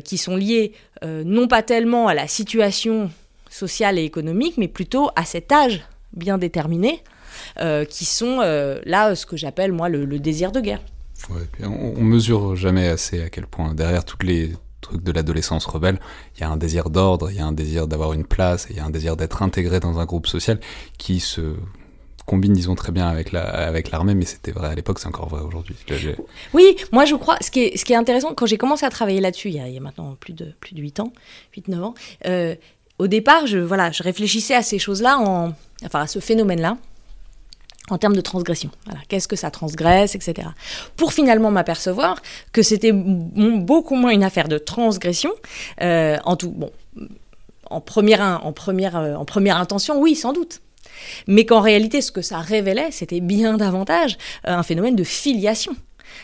qui 0.05 0.17
sont 0.17 0.35
liées 0.35 0.73
non 1.03 1.47
pas 1.47 1.63
tellement 1.63 2.07
à 2.07 2.13
la 2.13 2.27
situation 2.27 3.09
sociale 3.49 3.99
et 3.99 4.03
économique, 4.03 4.57
mais 4.57 4.67
plutôt 4.67 5.09
à 5.15 5.25
cet 5.25 5.51
âge 5.51 5.81
bien 6.13 6.37
déterminé 6.37 7.01
qui 7.85 8.05
sont 8.05 8.39
euh, 8.41 8.79
là 8.85 9.15
ce 9.15 9.25
que 9.25 9.37
j'appelle 9.37 9.71
moi 9.71 9.89
le, 9.89 10.05
désir 10.19 10.51
de 10.51 10.61
guerre. 10.61 10.81
on, 11.61 11.93
on, 11.97 12.03
mesure 12.03 12.55
jamais 12.55 12.87
assez 12.87 13.21
à 13.21 13.29
quel 13.29 13.47
point 13.47 13.73
derrière 13.73 14.05
toutes 14.05 14.23
les 14.23 14.53
trucs 14.81 15.03
de 15.03 15.11
l'adolescence 15.11 15.65
rebelle, 15.65 15.99
il 16.35 16.41
y 16.41 16.43
a 16.43 16.49
un 16.49 16.57
désir 16.57 16.89
d'ordre, 16.89 17.31
il 17.31 17.37
y 17.37 17.39
a 17.39 17.45
un 17.45 17.53
désir 17.53 17.87
d'avoir 17.87 18.13
une 18.13 18.25
place, 18.25 18.67
il 18.69 18.75
y 18.75 18.79
a 18.79 18.85
un 18.85 18.89
désir 18.89 19.15
d'être 19.15 19.41
intégré 19.41 19.79
dans 19.79 19.97
un 19.99 20.05
groupe 20.05 20.27
social 20.27 20.59
qui 20.97 21.19
se 21.19 21.55
combine, 22.25 22.53
disons, 22.53 22.75
très 22.75 22.91
bien 22.91 23.07
avec 23.07 23.31
la 23.31 23.43
avec 23.43 23.91
l'armée, 23.91 24.13
mais 24.13 24.25
c'était 24.25 24.51
vrai 24.51 24.69
à 24.69 24.75
l'époque, 24.75 24.99
c'est 24.99 25.07
encore 25.07 25.29
vrai 25.29 25.41
aujourd'hui. 25.41 25.75
Oui, 26.53 26.75
moi 26.91 27.05
je 27.05 27.15
crois, 27.15 27.37
ce 27.41 27.51
qui 27.51 27.61
est, 27.61 27.77
ce 27.77 27.85
qui 27.85 27.93
est 27.93 27.97
intéressant, 27.97 28.33
quand 28.33 28.45
j'ai 28.45 28.57
commencé 28.57 28.85
à 28.85 28.89
travailler 28.89 29.19
là-dessus, 29.19 29.49
il, 29.49 29.55
il, 29.55 29.73
y 29.73 29.77
a 29.77 29.81
maintenant 29.81 30.15
plus 30.19 30.33
de, 30.33 30.53
plus 30.59 30.75
de 30.75 30.81
8 30.81 30.99
ans, 30.99 31.13
8-9 31.57 31.81
ans, 31.81 31.93
euh, 32.25 32.55
au 32.99 33.07
départ, 33.07 33.47
je, 33.47 33.57
voilà, 33.57 33.91
je 33.91 34.03
réfléchissais 34.03 34.55
à 34.55 34.61
ces 34.61 34.79
choses-là, 34.79 35.17
en, 35.19 35.53
enfin 35.83 36.01
à 36.01 36.07
ce 36.07 36.19
phénomène-là, 36.19 36.77
en 37.93 37.99
termes 37.99 38.15
de 38.15 38.21
transgression. 38.21 38.71
Qu'est-ce 39.07 39.27
que 39.27 39.35
ça 39.35 39.51
transgresse, 39.51 40.15
etc. 40.15 40.47
Pour 40.97 41.13
finalement 41.13 41.51
m'apercevoir 41.51 42.21
que 42.51 42.63
c'était 42.63 42.91
beaucoup 42.91 43.95
moins 43.95 44.11
une 44.11 44.23
affaire 44.23 44.47
de 44.47 44.57
transgression, 44.57 45.31
euh, 45.81 46.17
en 46.25 46.35
tout, 46.35 46.49
bon, 46.49 46.71
euh, 47.71 47.75
en 47.75 47.81
première 47.81 49.57
intention, 49.57 49.99
oui, 49.99 50.15
sans 50.15 50.33
doute. 50.33 50.61
Mais 51.27 51.45
qu'en 51.45 51.61
réalité, 51.61 52.01
ce 52.01 52.11
que 52.11 52.23
ça 52.23 52.39
révélait, 52.39 52.89
c'était 52.91 53.21
bien 53.21 53.57
davantage 53.57 54.17
euh, 54.47 54.55
un 54.55 54.63
phénomène 54.63 54.95
de 54.95 55.03
filiation. 55.03 55.75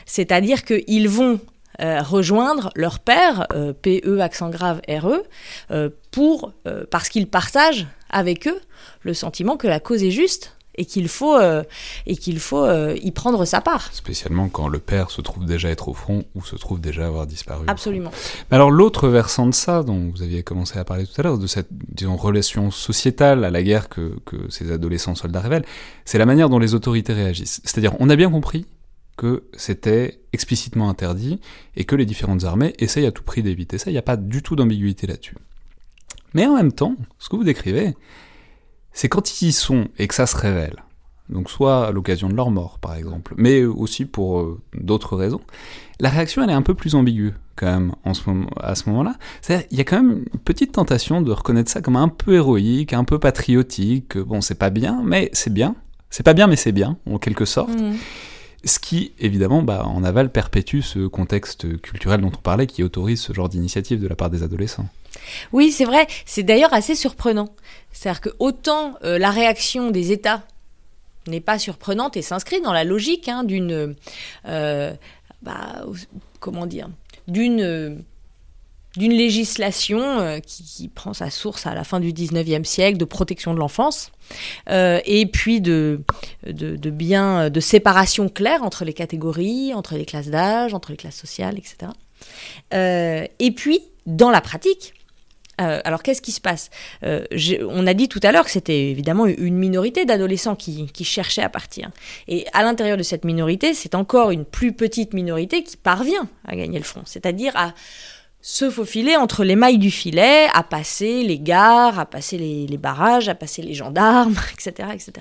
C'est-à-dire 0.06 0.66
qu'ils 0.66 1.10
vont 1.10 1.40
rejoindre 1.82 2.72
leur 2.76 3.00
père, 3.00 3.48
PE 3.82 4.20
accent 4.20 4.50
grave 4.50 4.82
RE, 4.90 5.24
parce 6.92 7.08
qu'ils 7.08 7.28
partagent 7.28 7.88
avec 8.10 8.50
eux 8.50 8.60
le 9.04 9.14
sentiment 9.14 9.56
que 9.56 9.68
la 9.68 9.80
cause 9.80 10.04
est 10.04 10.12
juste 10.12 10.59
et 10.80 10.86
qu'il 10.86 11.10
faut, 11.10 11.38
euh, 11.38 11.64
et 12.08 12.16
qu'il 12.16 12.40
faut 12.40 12.64
euh, 12.64 12.96
y 13.04 13.12
prendre 13.12 13.44
sa 13.46 13.60
part. 13.60 13.94
Spécialement 13.94 14.48
quand 14.48 14.70
le 14.70 14.80
père 14.80 15.12
se 15.12 15.22
trouve 15.22 15.46
déjà 15.46 15.70
être 15.70 15.90
au 15.90 15.94
front 15.94 16.24
ou 16.36 16.44
se 16.44 16.56
trouve 16.56 16.80
déjà 16.80 17.06
avoir 17.06 17.28
disparu. 17.28 17.66
Absolument. 17.68 18.12
Mais 18.50 18.56
alors 18.56 18.72
l'autre 18.72 19.10
versant 19.10 19.46
de 19.46 19.54
ça, 19.54 19.84
dont 19.84 20.10
vous 20.10 20.24
aviez 20.24 20.42
commencé 20.42 20.80
à 20.80 20.86
parler 20.86 21.06
tout 21.06 21.20
à 21.20 21.24
l'heure, 21.24 21.38
de 21.38 21.48
cette 21.48 21.68
disons, 21.70 22.16
relation 22.16 22.72
sociétale 22.72 23.44
à 23.44 23.52
la 23.52 23.62
guerre 23.62 23.90
que, 23.90 24.16
que 24.26 24.50
ces 24.50 24.72
adolescents 24.72 25.16
soldats 25.16 25.42
révèlent, 25.42 25.66
c'est 26.06 26.18
la 26.18 26.26
manière 26.26 26.50
dont 26.50 26.60
les 26.60 26.74
autorités 26.74 27.14
réagissent. 27.14 27.60
C'est-à-dire, 27.66 27.94
on 28.00 28.10
a 28.10 28.16
bien 28.16 28.32
compris 28.32 28.66
que 29.18 29.44
c'était 29.58 30.22
explicitement 30.32 30.90
interdit 30.90 31.42
et 31.76 31.84
que 31.84 31.98
les 31.98 32.06
différentes 32.06 32.46
armées 32.46 32.74
essayent 32.80 33.06
à 33.06 33.12
tout 33.12 33.24
prix 33.24 33.44
d'éviter 33.44 33.78
ça. 33.78 33.90
Il 33.90 33.94
n'y 33.94 34.00
a 34.00 34.02
pas 34.02 34.16
du 34.16 34.42
tout 34.42 34.56
d'ambiguïté 34.56 35.08
là-dessus. 35.08 35.36
Mais 36.34 36.46
en 36.46 36.56
même 36.56 36.72
temps, 36.72 36.96
ce 37.18 37.28
que 37.28 37.36
vous 37.36 37.44
décrivez, 37.44 37.96
c'est 39.00 39.08
quand 39.08 39.42
ils 39.42 39.48
y 39.48 39.52
sont 39.54 39.88
et 39.98 40.10
que 40.10 40.14
ça 40.14 40.28
se 40.28 40.36
révèle. 40.36 40.84
Donc 41.30 41.50
soit 41.50 41.88
à 41.88 41.92
l'occasion 41.92 42.28
de 42.28 42.36
leur 42.36 42.52
mort, 42.52 42.80
par 42.80 42.96
exemple, 42.96 43.34
mais 43.38 43.64
aussi 43.64 44.04
pour 44.04 44.42
euh, 44.42 44.60
d'autres 44.74 45.16
raisons. 45.16 45.40
La 46.02 46.10
réaction, 46.10 46.44
elle 46.44 46.50
est 46.50 46.54
un 46.54 46.62
peu 46.62 46.74
plus 46.74 46.96
ambiguë 46.96 47.34
quand 47.56 47.68
même 47.68 47.94
en 48.04 48.14
ce 48.14 48.30
moment, 48.30 48.50
à 48.60 48.76
ce 48.76 48.90
moment-là. 48.90 49.16
Il 49.72 49.78
y 49.78 49.80
a 49.80 49.86
quand 49.86 50.04
même 50.04 50.26
une 50.34 50.40
petite 50.42 50.74
tentation 50.74 51.22
de 51.22 51.32
reconnaître 51.32 51.72
ça 51.72 51.80
comme 51.80 51.96
un 51.96 52.10
peu 52.10 52.34
héroïque, 52.34 52.92
un 52.92 53.06
peu 53.06 53.20
patriotique. 53.20 54.18
Bon, 54.18 54.42
c'est 54.42 54.60
pas 54.60 54.70
bien, 54.70 55.02
mais 55.02 55.30
c'est 55.32 55.54
bien. 55.54 55.76
C'est 56.10 56.24
pas 56.24 56.34
bien, 56.34 56.48
mais 56.48 56.58
c'est 56.58 56.74
bien, 56.74 56.98
en 57.10 57.20
quelque 57.20 57.46
sorte. 57.46 57.80
Mm. 57.80 57.94
Ce 58.66 58.80
qui, 58.80 59.14
évidemment, 59.18 59.64
bah, 59.64 59.86
en 59.86 60.04
aval 60.04 60.30
perpétue 60.30 60.82
ce 60.82 61.08
contexte 61.08 61.80
culturel 61.82 62.20
dont 62.20 62.34
on 62.38 62.42
parlait 62.42 62.68
qui 62.68 62.84
autorise 62.84 63.22
ce 63.22 63.32
genre 63.32 63.48
d'initiative 63.48 64.02
de 64.02 64.08
la 64.10 64.18
part 64.18 64.30
des 64.30 64.44
adolescents. 64.44 64.90
Oui, 65.54 65.72
c'est 65.72 65.86
vrai. 65.86 66.08
C'est 66.26 66.44
d'ailleurs 66.44 66.74
assez 66.74 66.96
surprenant. 66.96 67.50
C'est-à-dire 67.92 68.22
que 68.22 68.30
autant 68.40 68.98
euh, 69.04 69.18
la 69.18 69.32
réaction 69.32 69.92
des 69.92 70.12
États 70.12 70.44
n'est 71.28 71.42
pas 71.42 71.60
surprenante 71.60 72.18
et 72.18 72.22
s'inscrit 72.22 72.62
dans 72.62 72.74
la 72.74 72.84
logique 72.84 73.28
hein, 73.28 73.44
d'une, 73.44 73.96
euh, 74.48 74.94
bah, 75.42 75.86
d'une 77.28 77.64
législation 78.96 80.00
euh, 80.00 80.40
qui, 80.40 80.88
prend 80.88 81.14
sa 81.14 81.30
source 81.30 81.68
à 81.68 81.76
la 81.76 81.84
fin 81.84 82.00
du 82.00 82.14
19e 82.14 82.64
siècle 82.64 82.98
de 82.98 83.06
protection 83.06 83.54
de 83.54 83.60
l'enfance 83.60 84.12
et 84.68 85.26
puis 85.32 85.62
de, 85.62 86.02
de, 86.48 86.90
bien 86.90 87.50
de 87.50 87.60
séparation 87.60 88.30
claire 88.30 88.64
entre 88.64 88.86
les 88.86 88.94
catégories, 88.94 89.74
entre 89.74 89.96
les 89.96 90.06
classes 90.06 90.30
d'âge, 90.30 90.74
entre 90.74 90.92
les 90.92 90.98
classes 90.98 91.18
sociales, 91.18 91.58
etc. 91.58 91.92
Et 93.40 93.52
puis 93.52 93.82
dans 94.06 94.32
la 94.32 94.42
pratique. 94.42 94.94
Euh, 95.60 95.82
alors 95.84 96.04
qu'est-ce 96.04 96.22
qui 96.22 96.32
se 96.32 96.42
passe? 96.42 96.70
Euh, 97.04 97.26
On 97.68 97.86
a 97.88 97.94
dit 97.94 98.08
tout 98.08 98.20
à 98.24 98.32
l'heure 98.32 98.46
que 98.46 98.52
c'était 98.52 98.90
évidemment 98.90 99.26
une 99.26 99.58
minorité 99.58 100.06
d'adolescents 100.06 100.56
qui, 100.56 100.90
cherchaient 101.04 101.42
à 101.42 101.50
partir. 101.50 101.90
Et 102.28 102.46
à 102.54 102.64
l'intérieur 102.64 102.98
de 102.98 103.04
cette 103.04 103.26
minorité, 103.26 103.74
c'est 103.74 103.96
encore 103.96 104.32
une 104.32 104.46
plus 104.46 104.74
petite 104.74 105.14
minorité 105.14 105.64
qui 105.64 105.78
parvient 105.78 106.28
à 106.46 106.56
gagner 106.56 106.78
le 106.78 106.86
front, 106.86 107.02
c'est-à-dire 107.06 107.56
à 107.56 107.74
se 108.42 108.70
faufiler 108.70 109.18
entre 109.18 109.44
les 109.44 109.56
mailles 109.56 109.80
du 109.80 109.92
filet, 109.92 110.48
à 110.54 110.64
passer 110.64 111.24
les 111.24 111.40
gares, 111.40 112.00
à 112.00 112.06
passer 112.06 112.38
les, 112.38 112.68
les 112.68 112.78
barrages, 112.78 113.28
à 113.28 113.36
passer 113.36 113.62
les 113.62 113.74
gendarmes, 113.74 114.36
etc., 114.54 114.90
etc. 114.94 115.12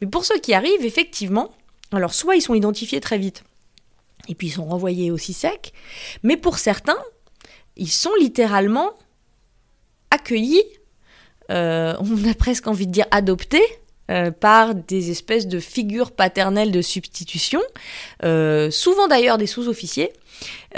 Mais 0.00 0.08
pour 0.08 0.24
ceux 0.24 0.38
qui 0.38 0.54
arrivent, 0.54 0.84
effectivement, 0.84 1.50
alors 1.92 2.14
soit 2.14 2.34
ils 2.34 2.42
sont 2.42 2.54
identifiés 2.54 3.00
très 3.00 3.18
vite, 3.18 3.44
et 4.28 4.34
puis 4.34 4.48
ils 4.48 4.52
sont 4.52 4.66
renvoyés 4.66 5.10
aussi 5.10 5.32
secs, 5.32 5.72
mais 6.22 6.36
pour 6.36 6.58
certains, 6.58 6.98
ils 7.76 7.90
sont 7.90 8.14
littéralement 8.18 8.92
accueillis, 10.10 10.64
euh, 11.50 11.94
on 12.00 12.28
a 12.28 12.34
presque 12.34 12.66
envie 12.66 12.86
de 12.86 12.92
dire 12.92 13.06
adoptés, 13.10 13.64
euh, 14.10 14.30
par 14.30 14.74
des 14.74 15.10
espèces 15.10 15.46
de 15.46 15.60
figures 15.60 16.12
paternelles 16.12 16.72
de 16.72 16.80
substitution, 16.80 17.60
euh, 18.24 18.70
souvent 18.70 19.06
d'ailleurs 19.06 19.36
des 19.36 19.46
sous-officiers, 19.46 20.14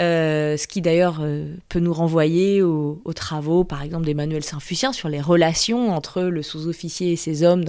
euh, 0.01 0.57
ce 0.57 0.66
qui 0.66 0.81
d'ailleurs 0.81 1.23
peut 1.69 1.79
nous 1.79 1.93
renvoyer 1.93 2.61
aux, 2.61 3.01
aux 3.05 3.12
travaux, 3.12 3.62
par 3.62 3.83
exemple, 3.83 4.05
d'Emmanuel 4.05 4.43
Saint-Fucien 4.43 4.93
sur 4.93 5.09
les 5.09 5.21
relations 5.21 5.95
entre 5.95 6.23
le 6.23 6.43
sous-officier 6.43 7.12
et 7.12 7.16
ses 7.16 7.45
hommes, 7.45 7.64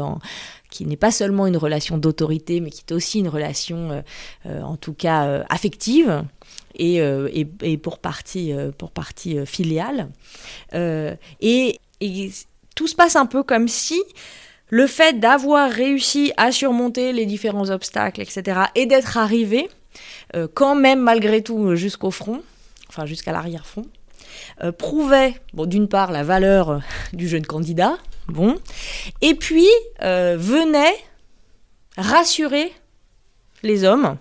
qui 0.72 0.88
n'est 0.88 0.98
pas 0.98 1.12
seulement 1.12 1.46
une 1.46 1.58
relation 1.58 2.00
d'autorité, 2.00 2.60
mais 2.60 2.72
qui 2.72 2.82
est 2.90 2.92
aussi 2.92 3.20
une 3.20 3.30
relation, 3.30 4.04
en 4.46 4.78
tout 4.78 4.94
cas, 4.94 5.44
affective. 5.48 6.24
Et, 6.84 7.00
euh, 7.00 7.30
et, 7.32 7.78
pour 7.78 8.00
partie, 8.00 8.52
euh, 8.54 8.72
pour 8.76 8.90
partie 8.90 9.38
euh, 9.38 9.46
filiale. 9.46 10.10
Et, 10.74 11.80
tout 12.74 12.88
se 12.88 12.96
passe 12.96 13.16
un 13.16 13.28
peu 13.28 13.44
comme 13.44 13.68
si 13.68 14.02
le 14.70 14.88
fait 14.88 15.20
d'avoir 15.20 15.70
réussi 15.70 16.34
à 16.38 16.52
surmonter 16.52 17.14
les 17.14 17.28
différents 17.28 17.70
obstacles, 17.70 18.22
etc., 18.22 18.62
et 18.74 18.88
d'être 18.88 19.18
arrivé, 19.18 19.70
quand 20.56 20.74
même 20.74 21.02
malgré 21.02 21.44
tout 21.44 21.76
jusqu'au 21.76 22.10
front, 22.10 22.42
enfin 22.90 23.06
jusqu'à 23.06 23.34
l'arrière-front, 23.34 23.86
prouvait, 24.80 25.36
bon, 25.54 25.68
d'une 25.68 25.88
part, 25.88 26.12
la 26.12 26.24
valeur 26.24 26.82
du 27.14 27.28
jeune 27.28 27.46
candidat, 27.46 27.98
bon, 28.28 28.56
et 29.22 29.36
puis 29.36 29.70
venait 30.00 30.96
rassurer 31.98 32.72
les 33.62 33.84
hommes 33.84 34.18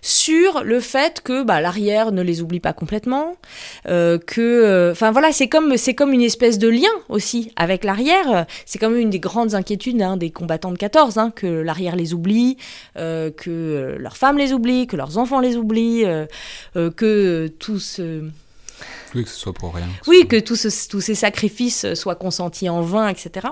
sur 0.00 0.62
le 0.64 0.80
fait 0.80 1.20
que 1.22 1.42
bah, 1.42 1.60
l'arrière 1.60 2.12
ne 2.12 2.22
les 2.22 2.40
oublie 2.42 2.60
pas 2.60 2.72
complètement, 2.72 3.36
euh, 3.88 4.18
que, 4.18 4.90
enfin 4.92 5.10
voilà, 5.10 5.32
c'est 5.32 5.48
comme 5.48 5.76
c'est 5.76 5.94
comme 5.94 6.12
une 6.12 6.22
espèce 6.22 6.58
de 6.58 6.68
lien 6.68 6.88
aussi 7.08 7.52
avec 7.56 7.84
l'arrière. 7.84 8.46
C'est 8.66 8.78
quand 8.78 8.90
même 8.90 9.00
une 9.00 9.10
des 9.10 9.20
grandes 9.20 9.54
inquiétudes 9.54 10.00
hein, 10.02 10.16
des 10.16 10.30
combattants 10.30 10.72
de 10.72 10.78
14, 10.78 11.18
hein, 11.18 11.30
que 11.34 11.46
l'arrière 11.46 11.96
les 11.96 12.14
oublie, 12.14 12.56
euh, 12.96 13.30
que 13.30 13.50
euh, 13.50 13.98
leurs 13.98 14.16
femmes 14.16 14.38
les 14.38 14.52
oublient, 14.52 14.86
que 14.86 14.96
leurs 14.96 15.18
enfants 15.18 15.40
les 15.40 15.56
oublient, 15.56 16.04
euh, 16.04 16.26
euh, 16.76 16.90
que 16.90 17.48
tout 17.58 17.78
ce 17.78 18.22
Oui, 19.14 19.24
que 19.24 19.30
ce 19.30 19.36
soit 19.38 19.52
pour 19.52 19.74
rien. 19.74 19.86
oui, 20.06 20.26
que 20.28 20.38
tous 20.40 20.56
ce- 20.68 20.88
tous 20.88 21.00
ces 21.00 21.14
sacrifices 21.14 21.94
soient 21.94 22.14
consentis 22.16 22.68
en 22.68 22.80
vain, 22.82 23.08
etc. 23.08 23.48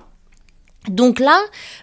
Donc 0.88 1.20
là, 1.20 1.38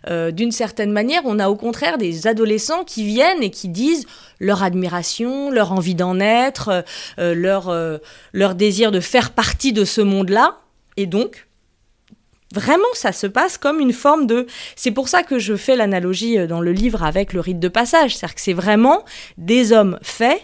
euh, 0.09 0.31
d'une 0.31 0.51
certaine 0.51 0.91
manière, 0.91 1.21
on 1.25 1.37
a 1.37 1.49
au 1.49 1.55
contraire 1.55 1.99
des 1.99 2.25
adolescents 2.25 2.83
qui 2.83 3.05
viennent 3.05 3.43
et 3.43 3.51
qui 3.51 3.69
disent 3.69 4.05
leur 4.39 4.63
admiration, 4.63 5.51
leur 5.51 5.71
envie 5.71 5.93
d'en 5.93 6.19
être, 6.19 6.83
euh, 7.19 7.35
leur, 7.35 7.69
euh, 7.69 7.99
leur 8.33 8.55
désir 8.55 8.91
de 8.91 8.99
faire 8.99 9.31
partie 9.31 9.71
de 9.71 9.85
ce 9.85 10.01
monde-là. 10.01 10.57
Et 10.97 11.05
donc, 11.05 11.47
vraiment, 12.55 12.87
ça 12.93 13.11
se 13.11 13.27
passe 13.27 13.59
comme 13.59 13.79
une 13.79 13.93
forme 13.93 14.25
de... 14.25 14.47
C'est 14.75 14.91
pour 14.91 15.09
ça 15.09 15.21
que 15.21 15.37
je 15.37 15.55
fais 15.55 15.75
l'analogie 15.75 16.47
dans 16.47 16.61
le 16.61 16.71
livre 16.71 17.03
avec 17.03 17.33
le 17.33 17.39
rite 17.39 17.59
de 17.59 17.67
passage. 17.67 18.15
C'est-à-dire 18.15 18.35
que 18.35 18.41
c'est 18.41 18.53
vraiment 18.53 19.05
des 19.37 19.73
hommes 19.73 19.99
faits 20.01 20.41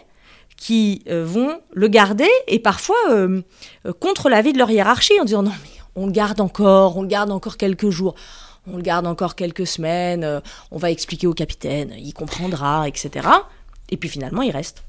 qui 0.57 1.03
vont 1.09 1.59
le 1.73 1.87
garder 1.87 2.29
et 2.47 2.59
parfois 2.59 2.95
contre 3.99 4.29
l'avis 4.29 4.53
de 4.53 4.59
leur 4.59 4.69
hiérarchie 4.69 5.19
en 5.19 5.25
disant 5.25 5.43
non 5.43 5.51
mais 5.63 5.72
on 5.95 6.05
le 6.07 6.11
garde 6.11 6.41
encore, 6.41 6.97
on 6.97 7.01
le 7.01 7.07
garde 7.07 7.31
encore 7.31 7.57
quelques 7.57 7.89
jours, 7.89 8.15
on 8.71 8.77
le 8.77 8.81
garde 8.83 9.05
encore 9.07 9.35
quelques 9.35 9.67
semaines, 9.67 10.23
euh, 10.23 10.39
on 10.71 10.77
va 10.77 10.89
expliquer 10.91 11.27
au 11.27 11.33
capitaine, 11.33 11.93
il 11.97 12.13
comprendra, 12.13 12.87
etc. 12.87 13.27
Et 13.89 13.97
puis 13.97 14.09
finalement 14.09 14.41
il 14.41 14.51
reste. 14.51 14.83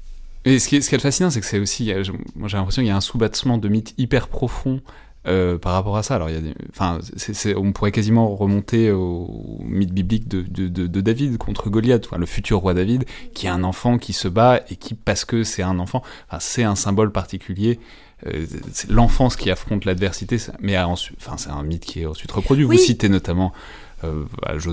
Et 0.45 0.59
ce 0.59 0.67
qui 0.69 0.75
est, 0.77 0.81
ce 0.81 0.89
qui 0.89 0.95
est 0.95 0.99
fascinant, 0.99 1.29
c'est 1.31 1.39
que 1.41 1.45
c'est 1.47 1.59
aussi, 1.59 1.91
moi 2.35 2.47
j'ai 2.47 2.57
l'impression 2.57 2.81
qu'il 2.83 2.89
y 2.89 2.91
a 2.91 2.95
un 2.95 3.01
sous-battement 3.01 3.57
de 3.57 3.67
mythes 3.67 3.93
hyper 3.97 4.27
profond 4.27 4.79
euh, 5.27 5.57
par 5.57 5.73
rapport 5.73 5.97
à 5.97 6.03
ça. 6.03 6.13
Alors, 6.15 6.29
il 6.29 6.35
y 6.35 6.37
a 6.37 6.41
des- 6.41 6.53
enfin, 6.69 6.99
on 7.57 7.71
pourrait 7.71 7.91
quasiment 7.91 8.35
remonter 8.35 8.91
au 8.91 9.57
mythe 9.63 9.91
biblique 9.91 10.27
de, 10.27 10.43
de- 10.43 10.67
de- 10.67 10.85
de 10.85 11.01
David 11.01 11.39
contre 11.39 11.71
Goliath, 11.71 12.05
enfin, 12.05 12.19
le 12.19 12.27
futur 12.27 12.59
roi 12.59 12.75
David, 12.75 13.05
qui 13.33 13.47
est 13.47 13.49
un 13.49 13.63
enfant 13.63 13.97
qui 13.97 14.13
se 14.13 14.27
bat 14.27 14.61
et 14.69 14.75
qui, 14.75 14.93
parce 14.93 15.25
que 15.25 15.43
c'est 15.43 15.63
un 15.63 15.79
enfant, 15.79 16.03
enfin, 16.29 16.37
c'est 16.39 16.63
un 16.63 16.75
symbole 16.75 17.11
particulier. 17.11 17.79
Euh, 18.25 18.45
c'est 18.71 18.89
l'enfance 18.89 19.35
qui 19.35 19.51
affronte 19.51 19.85
l'adversité, 19.85 20.37
mais 20.59 20.77
ensuite, 20.77 21.17
enfin, 21.19 21.37
c'est 21.37 21.49
un 21.49 21.63
mythe 21.63 21.85
qui 21.85 22.01
est 22.01 22.05
ensuite 22.05 22.31
reproduit. 22.31 22.63
Oui. 22.65 22.77
Vous 22.77 22.81
citez 22.83 23.09
notamment 23.09 23.51
euh, 24.03 24.23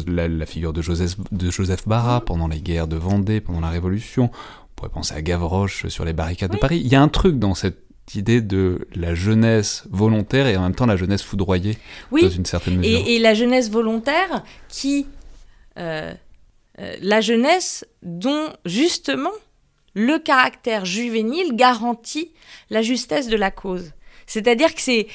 la, 0.07 0.29
la 0.29 0.47
figure 0.47 0.73
de 0.73 0.83
Joseph, 0.83 1.17
de 1.33 1.51
Joseph 1.51 1.87
Barra 1.89 2.21
pendant 2.25 2.49
les 2.49 2.61
guerres 2.61 2.89
de 2.89 2.97
Vendée, 2.97 3.41
pendant 3.41 3.61
la 3.61 3.71
Révolution. 3.71 4.31
On 4.33 4.69
pourrait 4.77 4.91
penser 4.91 5.15
à 5.15 5.23
Gavroche 5.23 5.87
sur 5.89 6.05
les 6.05 6.13
barricades 6.13 6.53
de. 6.53 6.57
Paris. 6.57 6.81
Il 6.85 6.89
y 6.91 6.95
a 6.95 7.03
un 7.03 7.09
truc 7.09 7.39
dans 7.39 7.55
cette 7.55 7.79
idée 8.15 8.41
de 8.41 8.87
la 8.95 9.15
jeunesse 9.15 9.85
volontaire 9.91 10.47
et 10.47 10.57
en 10.57 10.63
même 10.63 10.75
temps 10.75 10.87
la 10.87 10.97
jeunesse 10.97 11.23
foudroyée 11.23 11.75
dans 11.75 11.79
Oui, 12.17 12.35
une 12.37 12.45
certaine 12.45 12.79
mesure. 12.79 13.07
et, 13.07 13.15
et 13.15 13.19
la 13.21 13.35
jeunesse 13.35 13.71
volontaire 13.71 14.43
qui... 14.69 15.07
euh, 15.79 16.13
la 17.01 17.21
jeunesse 17.21 17.85
dont 18.03 18.49
justement 18.65 19.31
le 19.95 20.19
caractère 20.19 20.85
juvénile 20.85 21.55
garantit 21.55 22.33
la 22.71 22.83
justesse 22.83 23.29
de 23.29 23.37
la 23.37 23.51
cause. 23.51 23.93
C'est-à-dire 24.27 24.75
que 24.75 24.81
c'est, 24.81 25.07